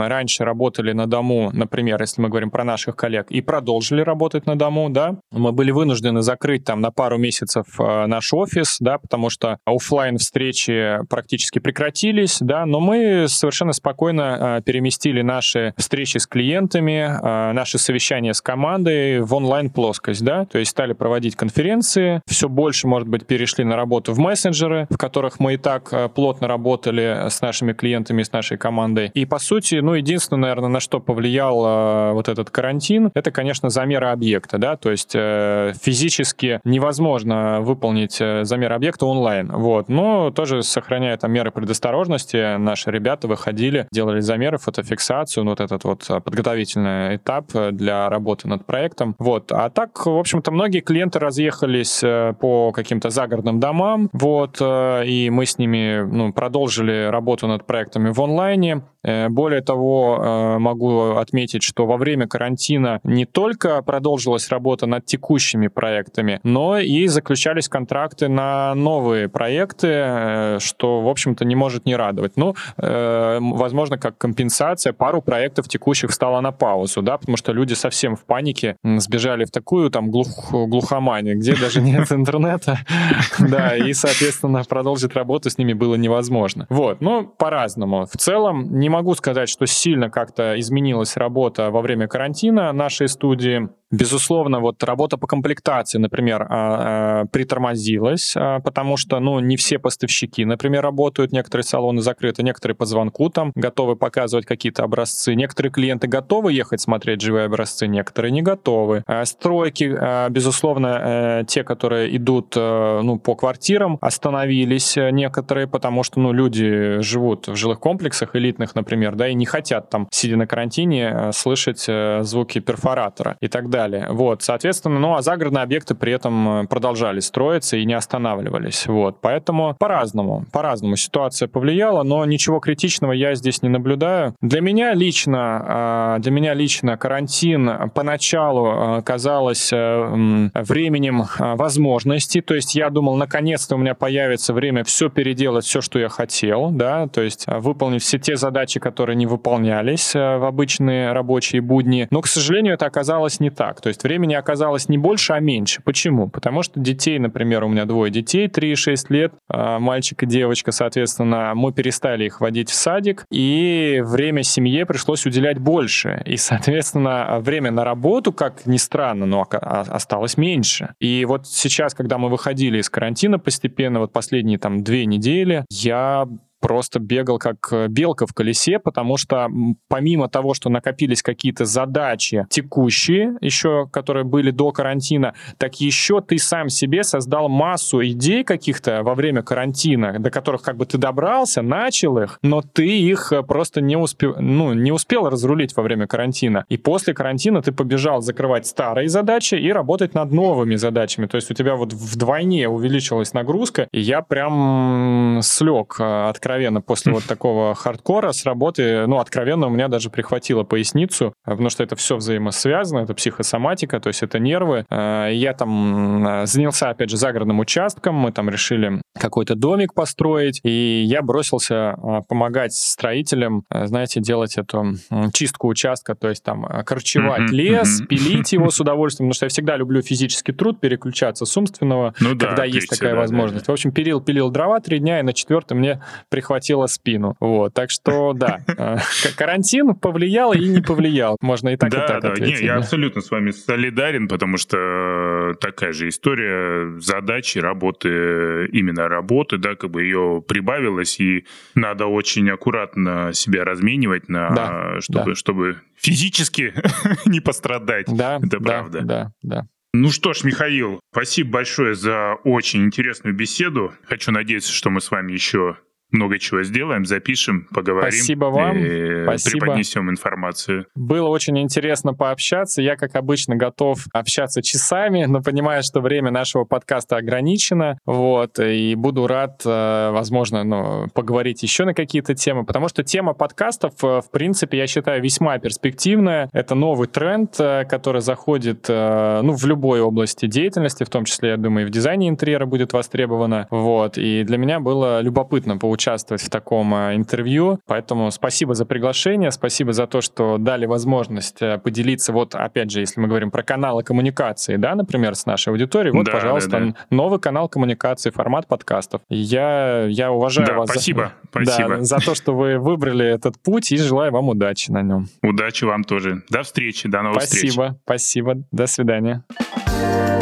раньше 0.09 0.43
работали 0.43 0.91
на 0.91 1.07
дому, 1.07 1.51
например, 1.53 2.01
если 2.01 2.21
мы 2.21 2.27
говорим 2.27 2.51
про 2.51 2.65
наших 2.65 2.97
коллег, 2.97 3.27
и 3.29 3.39
продолжили 3.39 4.01
работать 4.01 4.45
на 4.45 4.57
дому, 4.57 4.89
да. 4.89 5.15
Мы 5.31 5.53
были 5.53 5.71
вынуждены 5.71 6.21
закрыть 6.21 6.65
там 6.65 6.81
на 6.81 6.91
пару 6.91 7.17
месяцев 7.17 7.65
э, 7.79 8.07
наш 8.07 8.34
офис, 8.34 8.75
да, 8.81 8.97
потому 8.97 9.29
что 9.29 9.57
офлайн 9.63 10.17
встречи 10.17 10.97
практически 11.09 11.59
прекратились, 11.59 12.39
да, 12.41 12.65
но 12.65 12.81
мы 12.81 13.27
совершенно 13.29 13.71
спокойно 13.71 14.57
э, 14.57 14.63
переместили 14.63 15.21
наши 15.21 15.73
встречи 15.77 16.17
с 16.17 16.27
клиентами 16.27 16.72
клиентами, 16.74 17.19
а, 17.21 17.53
наши 17.53 17.78
совещания 17.78 18.34
с 18.34 18.41
командой 18.41 19.19
в 19.21 19.34
онлайн-плоскость, 19.34 20.24
да, 20.24 20.45
то 20.45 20.57
есть 20.57 20.71
стали 20.71 20.93
проводить 20.93 21.36
конференции, 21.36 22.21
все 22.28 22.49
больше, 22.49 22.88
может 22.88 23.07
быть, 23.07 23.28
перешли 23.28 23.63
на 23.63 23.76
работу 23.76 24.13
в 24.13 24.19
мессенджеры, 24.19 24.88
в 24.89 24.97
которых 24.97 25.39
мы 25.39 25.53
и 25.53 25.57
так 25.57 25.89
а, 25.91 26.07
плотно 26.07 26.47
работали 26.47 27.28
с 27.30 27.41
нашими 27.41 27.74
клиентами, 27.74 28.24
с 28.24 28.32
нашей 28.32 28.57
командой. 28.57 29.11
И, 29.13 29.26
по 29.26 29.39
сути, 29.39 29.76
ну, 29.76 29.93
единственное, 29.93 30.41
наверное, 30.41 30.69
на 30.69 30.80
что 30.80 30.99
повлиял 30.99 31.63
а, 31.63 32.13
вот 32.13 32.28
этот 32.28 32.49
карантин, 32.49 33.11
это, 33.13 33.32
конечно, 33.32 33.69
замеры 33.69 34.07
объекта, 34.07 34.57
да, 34.57 34.76
то 34.76 34.91
есть 34.91 35.11
э, 35.13 35.74
физически 35.82 36.59
невозможно 36.63 37.61
выполнить 37.61 38.17
э, 38.19 38.43
замер 38.43 38.74
объекта 38.74 39.05
онлайн, 39.05 39.51
вот, 39.51 39.89
но 39.89 40.32
тоже 40.32 40.63
сохраняя 40.63 41.17
там 41.17 41.32
меры 41.32 41.51
предосторожности, 41.51 42.57
наши 42.57 42.89
ребята 42.91 43.28
выходили, 43.28 43.88
делали 43.91 44.19
замеры, 44.19 44.57
фотофиксацию, 44.57 45.43
ну, 45.43 45.51
вот 45.51 45.59
этот 45.59 45.84
вот 45.84 46.07
подготовительный 46.24 46.62
подготовительный 46.64 47.16
этап 47.18 47.55
э, 47.55 47.72
для 47.72 48.09
работы 48.09 48.47
над 48.47 48.66
проектом. 48.66 49.16
Вот. 49.20 49.51
А 49.51 49.70
так, 49.70 50.05
в 50.05 50.18
общем-то, 50.18 50.51
многие 50.51 50.82
клиенты 50.82 51.20
разъехались 51.20 52.03
э, 52.03 52.34
по 52.39 52.72
каким-то 52.72 53.09
загородным 53.09 53.59
домам, 53.59 54.09
вот, 54.14 54.57
э, 54.59 55.05
и 55.05 55.30
мы 55.30 55.45
с 55.45 55.57
ними 55.57 56.03
ну, 56.03 56.34
продолжили 56.34 57.09
работу 57.09 57.47
над 57.47 57.66
проектами 57.66 58.09
в 58.09 58.22
онлайне. 58.22 58.82
Более 59.04 59.62
того, 59.62 60.58
могу 60.60 61.16
отметить, 61.16 61.64
что 61.64 61.86
во 61.86 61.97
время 61.97 62.28
карантина 62.28 62.99
не 63.04 63.26
только 63.26 63.82
продолжилась 63.82 64.49
работа 64.49 64.86
над 64.86 65.06
текущими 65.06 65.68
проектами, 65.68 66.39
но 66.43 66.80
и 66.80 67.08
заключались 67.08 67.68
контракты 67.68 68.28
на 68.28 68.74
новые 68.76 69.30
проекты, 69.30 70.58
что, 70.60 71.01
в 71.01 71.08
общем-то, 71.08 71.45
не 71.45 71.56
может 71.56 71.86
не 71.86 71.95
радовать. 71.95 72.34
Ну, 72.38 72.56
возможно, 72.78 73.97
как 73.97 74.18
компенсация, 74.18 74.93
пару 74.93 75.22
проектов 75.22 75.68
текущих 75.68 76.12
стало 76.12 76.41
на 76.41 76.51
паузу, 76.51 77.01
да, 77.01 77.18
потому 77.18 77.38
что 77.38 77.51
люди 77.51 77.74
совсем 77.74 78.16
в 78.16 78.24
панике 78.26 78.78
сбежали 78.84 79.45
в 79.45 79.51
такую 79.51 79.89
там 79.89 80.12
глух, 80.12 80.51
глухоманию, 80.51 81.38
где 81.38 81.56
даже 81.56 81.82
нет 81.82 82.12
интернета, 82.12 82.80
да, 83.39 83.76
и, 83.76 83.93
соответственно, 83.93 84.64
продолжить 84.64 85.14
работу 85.16 85.49
с 85.49 85.58
ними 85.58 85.74
было 85.74 85.95
невозможно. 85.95 86.68
Вот, 86.70 87.01
ну, 87.01 87.26
по-разному. 87.26 88.06
В 88.06 88.18
целом, 88.18 88.80
не 88.80 88.89
могу 88.93 89.15
сказать, 89.15 89.49
что 89.49 89.65
сильно 89.65 90.09
как-то 90.09 90.59
изменилась 90.59 91.17
работа 91.17 91.71
во 91.71 91.81
время 91.81 92.07
карантина 92.07 92.71
нашей 92.71 93.07
студии. 93.07 93.69
Безусловно, 93.93 94.59
вот 94.59 94.83
работа 94.83 95.17
по 95.17 95.27
комплектации, 95.27 95.97
например, 95.97 96.45
а, 96.49 97.25
притормозилась, 97.31 98.33
потому 98.63 98.97
что, 98.97 99.19
ну, 99.19 99.39
не 99.39 99.55
все 99.55 99.79
поставщики, 99.79 100.45
например, 100.45 100.83
работают, 100.83 101.31
некоторые 101.31 101.63
салоны 101.63 102.01
закрыты, 102.01 102.43
некоторые 102.43 102.75
по 102.75 102.85
звонку 102.85 103.29
там 103.29 103.51
готовы 103.55 103.95
показывать 103.95 104.45
какие-то 104.45 104.83
образцы, 104.83 105.35
некоторые 105.35 105.71
клиенты 105.71 106.07
готовы 106.07 106.53
ехать 106.53 106.81
смотреть 106.81 107.21
живые 107.21 107.45
образцы, 107.45 107.87
некоторые 107.87 108.31
не 108.31 108.41
готовы. 108.41 109.03
Стройки, 109.23 110.29
безусловно, 110.29 111.45
те, 111.47 111.63
которые 111.63 112.15
идут, 112.17 112.55
ну, 112.55 113.19
по 113.19 113.35
квартирам, 113.35 113.97
остановились 114.01 114.95
некоторые, 114.95 115.67
потому 115.67 116.03
что, 116.03 116.19
ну, 116.19 116.33
люди 116.33 116.99
живут 117.01 117.47
в 117.47 117.55
жилых 117.55 117.79
комплексах 117.79 118.35
элитных, 118.35 118.75
например, 118.75 119.15
да, 119.15 119.27
и 119.27 119.33
не 119.33 119.45
хотят 119.45 119.89
там, 119.89 120.07
сидя 120.11 120.37
на 120.37 120.47
карантине, 120.47 121.11
э, 121.13 121.31
слышать 121.33 121.85
э, 121.87 122.23
звуки 122.23 122.59
перфоратора 122.59 123.37
и 123.41 123.47
так 123.47 123.69
далее. 123.69 123.82
Вот, 124.09 124.41
соответственно, 124.41 124.99
ну, 124.99 125.15
а 125.15 125.21
загородные 125.21 125.63
объекты 125.63 125.95
при 125.95 126.13
этом 126.13 126.63
э, 126.63 126.67
продолжали 126.67 127.19
строиться 127.19 127.77
и 127.77 127.86
не 127.86 127.93
останавливались. 127.93 128.88
Вот, 128.88 129.17
поэтому 129.21 129.75
по-разному, 129.79 130.45
по-разному 130.51 130.95
ситуация 130.95 131.47
повлияла, 131.47 132.03
но 132.03 132.25
ничего 132.25 132.59
критичного 132.59 133.11
я 133.11 133.36
здесь 133.36 133.61
не 133.61 133.69
наблюдаю. 133.69 134.36
Для 134.41 134.61
меня 134.61 134.93
лично, 134.93 135.63
а, 135.65 136.19
для 136.19 136.31
меня 136.31 136.53
лично 136.53 136.97
карантин 136.97 137.89
поначалу 137.93 139.01
казалось 139.03 139.71
временем 139.71 141.23
возможностей, 141.39 142.41
то 142.41 142.55
есть 142.55 142.75
я 142.75 142.89
думал, 142.89 143.15
наконец-то 143.15 143.75
у 143.75 143.77
меня 143.77 143.95
появится 143.95 144.53
время 144.53 144.84
все 144.84 145.09
переделать, 145.09 145.65
все, 145.65 145.81
что 145.81 145.99
я 145.99 146.09
хотел, 146.09 146.71
да, 146.71 147.07
то 147.07 147.21
есть 147.21 147.45
выполнить 147.47 148.03
все 148.03 148.19
те 148.19 148.36
задачи, 148.36 148.79
которые 148.79 149.15
не 149.15 149.25
выполнялись 149.25 150.15
э, 150.15 150.38
в 150.38 150.45
обычные 150.45 151.13
рабочие 151.13 151.61
будни. 151.61 152.07
Но, 152.11 152.21
к 152.21 152.27
сожалению, 152.27 152.73
это 152.73 152.86
оказалось 152.86 153.39
не 153.39 153.49
так. 153.49 153.72
То 153.82 153.89
есть 153.89 154.03
времени 154.03 154.34
оказалось 154.34 154.89
не 154.89 154.97
больше, 154.97 155.34
а 155.34 155.39
меньше. 155.39 155.82
Почему? 155.84 156.30
Потому 156.30 156.63
что 156.63 156.80
детей, 156.80 157.19
например, 157.19 157.63
у 157.63 157.69
меня 157.69 157.86
двое 157.86 158.11
детей, 158.11 158.47
3 158.47 158.71
и 158.71 158.76
6 158.76 159.09
лет, 159.09 159.34
э, 159.51 159.78
мальчик 159.80 160.24
и 160.24 160.26
девочка, 160.26 160.71
соответственно, 160.71 161.53
мы 161.55 161.74
перестали 161.74 162.26
их 162.26 162.41
водить 162.41 162.69
в 162.69 162.74
садик, 162.74 163.26
и 163.32 164.01
время 164.03 164.43
семье 164.43 164.86
пришлось 164.86 165.26
уделять 165.26 165.59
больше. 165.59 166.21
И, 166.26 166.38
соответственно, 166.38 167.39
время 167.39 167.71
на 167.71 167.84
работу, 167.84 168.32
как 168.32 168.65
ни 168.65 168.78
странно, 168.78 169.26
но 169.26 169.47
осталось 169.49 170.38
меньше. 170.38 170.93
И 170.99 171.26
вот 171.26 171.47
сейчас, 171.47 171.93
когда 171.93 172.17
мы 172.17 172.30
выходили 172.30 172.80
из 172.80 172.89
карантина 172.89 173.39
постепенно, 173.39 173.99
вот 173.99 174.13
последние 174.13 174.57
там 174.57 174.84
две 174.84 175.05
недели, 175.05 175.65
я 175.69 176.28
просто 176.64 176.99
бегал 176.99 177.39
как 177.39 177.57
э, 177.72 177.88
белка 177.89 178.26
в 178.26 178.34
колесе, 178.34 178.80
потому 178.80 179.18
что 179.18 179.49
помимо 179.89 180.30
того, 180.30 180.53
что 180.53 180.70
накопились 180.70 181.22
какие-то 181.22 181.66
задачи 181.66 182.47
текущие, 182.49 183.36
еще 183.41 183.89
которые 183.91 184.24
были 184.24 184.49
до 184.49 184.72
карантина, 184.72 185.34
так 185.57 185.82
еще 185.82 186.22
ты 186.22 186.38
сам 186.38 186.70
себе 186.70 187.03
создал 187.03 187.49
массу 187.49 188.01
идей 188.05 188.45
каких-то 188.45 189.03
во 189.03 189.14
время 189.14 189.41
карантина, 189.43 190.18
до 190.20 190.32
которых 190.32 190.61
как 190.61 190.78
бы 190.78 190.86
ты 190.86 190.97
добрался, 190.97 191.61
начал 191.61 192.18
их, 192.18 192.39
но 192.41 192.61
ты 192.61 192.88
их 192.88 193.34
э, 193.34 193.43
просто 193.43 193.82
не 193.82 193.97
успел, 193.97 194.38
ну, 194.39 194.74
не 194.74 194.93
успел 194.93 195.30
разрулить 195.30 195.76
во 195.76 195.84
время 195.84 196.07
карантина. 196.07 196.64
И 196.70 196.78
после 196.78 197.14
карантина 197.14 197.61
ты 197.61 197.74
побежал 197.74 198.22
закрывать 198.22 198.68
старые 198.68 199.09
задачи 199.09 199.55
и 199.55 199.70
работать 199.70 200.14
над 200.14 200.32
новыми 200.32 200.76
задачами. 200.76 201.26
То 201.26 201.36
есть 201.36 201.51
у 201.51 201.53
тебя 201.53 201.76
вот 201.76 201.91
вдвойне 201.91 202.70
увеличилась 202.70 203.34
нагрузка, 203.34 203.89
и 203.91 203.99
я 203.99 204.22
прям 204.22 205.41
слег 205.43 205.97
э, 205.99 206.30
от 206.30 206.39
откровенно, 206.54 206.82
после 206.82 207.12
вот 207.12 207.24
такого 207.28 207.74
хардкора 207.76 208.32
с 208.32 208.45
работы, 208.45 209.08
ну, 209.08 209.20
откровенно 209.20 209.68
у 209.68 209.70
меня 209.70 209.88
даже 209.88 210.10
прихватило 210.10 210.64
поясницу, 210.64 211.34
потому 211.45 211.70
что 211.70 211.84
это 211.84 211.95
все 211.95 212.16
взаимосвязано, 212.16 212.99
это 212.99 213.14
психосоматика, 213.14 213.99
то 213.99 214.08
есть 214.08 214.24
это 214.24 214.39
нервы. 214.39 214.86
Э, 214.89 215.30
я 215.32 215.54
там 215.54 216.26
э, 216.26 216.45
занялся, 216.45 216.89
опять 216.89 217.10
же, 217.10 217.18
загородным 217.18 217.60
участком, 217.60 218.16
мы 218.16 218.32
там 218.32 218.49
решили 218.49 219.01
какой-то 219.20 219.56
домик 219.56 219.93
построить, 219.93 220.60
и 220.64 221.04
я 221.06 221.22
бросился 221.22 221.76
э, 221.76 222.22
помогать 222.28 222.74
строителям, 222.74 223.64
знаете, 223.70 224.20
делать 224.20 224.58
эту 224.58 224.95
чистку 225.34 225.68
участка, 225.68 226.16
то 226.16 226.30
есть 226.30 226.43
там 226.43 226.66
корчевать 226.86 227.51
mm-hmm, 227.51 227.56
лес, 227.56 228.01
mm-hmm. 228.01 228.06
пилить 228.08 228.54
его 228.54 228.70
с 228.70 228.80
удовольствием, 228.82 229.30
потому 229.30 229.36
что 229.36 229.45
я 229.45 229.49
всегда 229.49 229.78
люблю 229.78 230.01
физический 230.01 230.51
труд, 230.51 230.80
переключаться 230.80 231.45
с 231.45 231.58
умственного, 231.58 232.14
ну, 232.20 232.30
когда 232.30 232.56
да, 232.56 232.64
есть 232.66 232.89
такая 232.89 233.14
да, 233.14 233.20
возможность. 233.20 233.66
Да, 233.66 233.68
да. 233.68 233.74
В 233.74 233.76
общем, 233.76 233.91
пилил, 233.91 234.22
пилил 234.22 234.49
дрова 234.49 234.80
три 234.80 234.99
дня, 234.99 235.20
и 235.20 235.24
на 235.24 235.34
четвертый 235.34 235.74
мне 235.76 236.01
приходилось 236.30 236.42
прихватило 236.43 236.87
спину. 236.87 237.35
Вот, 237.39 237.73
так 237.73 237.89
что 237.89 238.33
да, 238.33 238.59
э, 238.77 238.97
карантин 239.37 239.95
повлиял 239.95 240.51
и 240.51 240.67
не 240.67 240.81
повлиял. 240.81 241.37
Можно 241.41 241.69
и 241.69 241.77
так, 241.77 241.89
да, 241.89 242.03
и 242.03 242.07
так 242.07 242.21
да. 242.21 242.31
ответить. 242.33 242.59
Не, 242.59 242.65
я 242.65 242.75
абсолютно 242.77 243.21
с 243.21 243.31
вами 243.31 243.51
солидарен, 243.51 244.27
потому 244.27 244.57
что 244.57 245.53
такая 245.61 245.93
же 245.93 246.09
история 246.09 246.99
задачи, 246.99 247.59
работы, 247.59 248.67
именно 248.73 249.07
работы, 249.07 249.57
да, 249.57 249.75
как 249.75 249.91
бы 249.91 250.03
ее 250.03 250.43
прибавилось, 250.45 251.19
и 251.19 251.45
надо 251.75 252.07
очень 252.07 252.49
аккуратно 252.49 253.31
себя 253.33 253.63
разменивать 253.63 254.27
на, 254.27 254.49
да, 254.49 255.01
чтобы, 255.01 255.31
да. 255.31 255.35
чтобы 255.35 255.77
физически 255.95 256.73
не 257.25 257.39
пострадать. 257.39 258.07
Да, 258.07 258.37
это 258.37 258.59
да, 258.59 258.59
правда. 258.59 259.01
Да, 259.01 259.31
да. 259.41 259.67
Ну 259.95 260.09
что 260.09 260.33
ж, 260.33 260.43
Михаил, 260.43 260.99
спасибо 261.11 261.51
большое 261.51 261.93
за 261.93 262.33
очень 262.43 262.83
интересную 262.83 263.35
беседу. 263.35 263.93
Хочу 264.05 264.31
надеяться, 264.31 264.71
что 264.71 264.89
мы 264.89 265.01
с 265.01 265.11
вами 265.11 265.33
еще 265.33 265.77
много 266.14 266.39
чего 266.39 266.64
сделаем, 266.64 267.05
запишем, 267.05 267.68
поговорим. 267.74 268.11
Спасибо 268.11 268.45
вам. 268.45 268.78
И 268.78 269.24
Спасибо. 269.24 269.59
преподнесем 269.59 270.09
информацию. 270.09 270.86
Было 270.95 271.28
очень 271.28 271.59
интересно 271.59 272.14
пообщаться. 272.14 272.82
Я, 272.82 272.95
как 272.95 273.16
обычно, 273.16 273.55
готов 273.55 274.05
общаться 274.14 274.61
часами, 274.61 275.26
но 275.26 275.41
понимаю, 275.41 275.84
что 275.84 276.01
время 276.01 276.32
нашего 276.32 276.64
подкаста 276.64 277.18
ограничено. 277.18 277.97
Вот, 278.05 278.59
и 278.59 278.95
буду 278.95 279.28
рад, 279.28 279.61
э, 279.66 280.11
возможно, 280.11 280.64
ну, 280.64 281.07
поговорить 281.14 281.64
еще 281.64 281.86
на 281.86 281.93
какие-то 281.93 282.36
темы, 282.36 282.66
потому 282.66 282.88
что 282.88 283.03
тема 283.03 283.34
подкастов, 283.34 283.93
э, 284.03 284.22
в 284.22 284.32
принципе, 284.32 284.78
я 284.78 284.88
считаю, 284.88 285.22
весьма 285.22 285.57
перспективная. 285.57 286.49
Это 286.53 286.76
новый 286.76 287.07
тренд, 287.07 287.55
э, 287.59 287.86
который 287.86 288.22
заходит 288.22 288.88
ну, 288.88 289.53
в 289.53 289.66
любой 289.66 290.01
области 290.01 290.45
деятельности, 290.45 291.03
в 291.03 291.09
том 291.09 291.26
числе, 291.26 291.49
я 291.49 291.57
думаю, 291.57 291.86
и 291.86 291.89
в 291.89 291.91
дизайне 291.91 292.30
интерьера 292.30 292.66
будет 292.66 292.93
востребовано. 292.93 293.68
Вот, 293.70 294.18
и 294.18 294.43
для 294.43 294.57
меня 294.57 294.80
было 294.80 295.22
любопытно 295.22 295.78
поучаствовать 296.04 296.14
участвовать 296.14 296.41
в 296.41 296.49
таком 296.49 296.93
э, 296.93 297.16
интервью. 297.16 297.80
Поэтому 297.88 298.32
спасибо 298.32 298.74
за 298.74 298.86
приглашение, 298.86 299.51
спасибо 299.51 299.93
за 299.93 300.08
то, 300.08 300.22
что 300.22 300.58
дали 300.58 300.86
возможность 300.86 301.62
э, 301.62 301.78
поделиться. 301.78 302.34
Вот, 302.34 302.56
опять 302.56 302.91
же, 302.91 302.99
если 302.99 303.22
мы 303.22 303.28
говорим 303.28 303.51
про 303.51 303.64
каналы 303.64 304.04
коммуникации, 304.04 304.78
да, 304.78 304.95
например, 304.95 305.36
с 305.36 305.45
нашей 305.45 305.70
аудиторией, 305.70 306.14
вот, 306.14 306.26
да, 306.26 306.32
пожалуйста, 306.32 306.72
да, 306.72 306.80
да. 306.80 306.95
новый 307.10 307.39
канал 307.39 307.70
коммуникации, 307.70 308.32
формат 308.32 308.68
подкастов. 308.68 309.22
Я, 309.30 310.06
я 310.08 310.32
уважаю 310.32 310.68
да, 310.68 310.74
вас 310.74 310.89
спасибо, 310.89 311.34
за, 311.54 311.64
спасибо. 311.64 311.89
Да, 311.93 312.04
за 312.04 312.18
то, 312.18 312.36
что 312.36 312.56
вы 312.56 312.78
выбрали 312.78 313.26
этот 313.26 313.62
путь 313.62 313.91
и 313.91 313.97
желаю 313.97 314.32
вам 314.32 314.49
удачи 314.49 314.91
на 314.91 315.01
нем. 315.01 315.28
Удачи 315.41 315.86
вам 315.86 316.04
тоже. 316.04 316.43
До 316.49 316.64
встречи, 316.64 317.08
до 317.10 317.22
новых 317.22 317.43
спасибо, 317.43 317.60
встреч. 317.60 317.99
Спасибо, 318.04 318.54
спасибо. 318.54 318.64
До 318.72 318.88
свидания. 318.88 319.43
С 319.88 320.32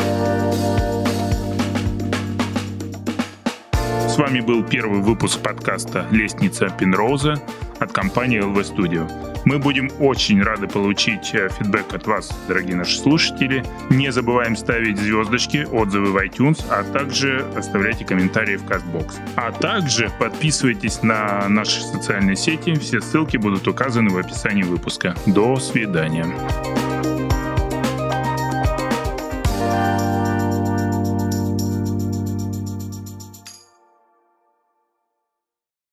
вами 4.21 4.39
был 4.39 4.63
первый 4.63 5.01
выпуск 5.01 5.41
подкаста 5.41 6.05
«Лестница 6.11 6.69
Пинроуза» 6.69 7.41
от 7.79 7.91
компании 7.91 8.39
LV 8.39 8.75
Studio. 8.75 9.11
Мы 9.45 9.57
будем 9.57 9.89
очень 9.99 10.43
рады 10.43 10.67
получить 10.67 11.33
э, 11.33 11.49
фидбэк 11.49 11.91
от 11.95 12.05
вас, 12.05 12.29
дорогие 12.47 12.75
наши 12.75 12.99
слушатели. 12.99 13.65
Не 13.89 14.11
забываем 14.11 14.55
ставить 14.55 14.99
звездочки, 14.99 15.67
отзывы 15.71 16.11
в 16.11 16.17
iTunes, 16.17 16.63
а 16.69 16.83
также 16.83 17.43
оставляйте 17.57 18.05
комментарии 18.05 18.57
в 18.57 18.65
CastBox. 18.65 19.13
А 19.37 19.51
также 19.51 20.11
подписывайтесь 20.19 21.01
на 21.01 21.49
наши 21.49 21.81
социальные 21.81 22.35
сети, 22.35 22.75
все 22.75 23.01
ссылки 23.01 23.37
будут 23.37 23.67
указаны 23.67 24.11
в 24.11 24.19
описании 24.19 24.61
выпуска. 24.61 25.15
До 25.25 25.55
свидания. 25.55 26.27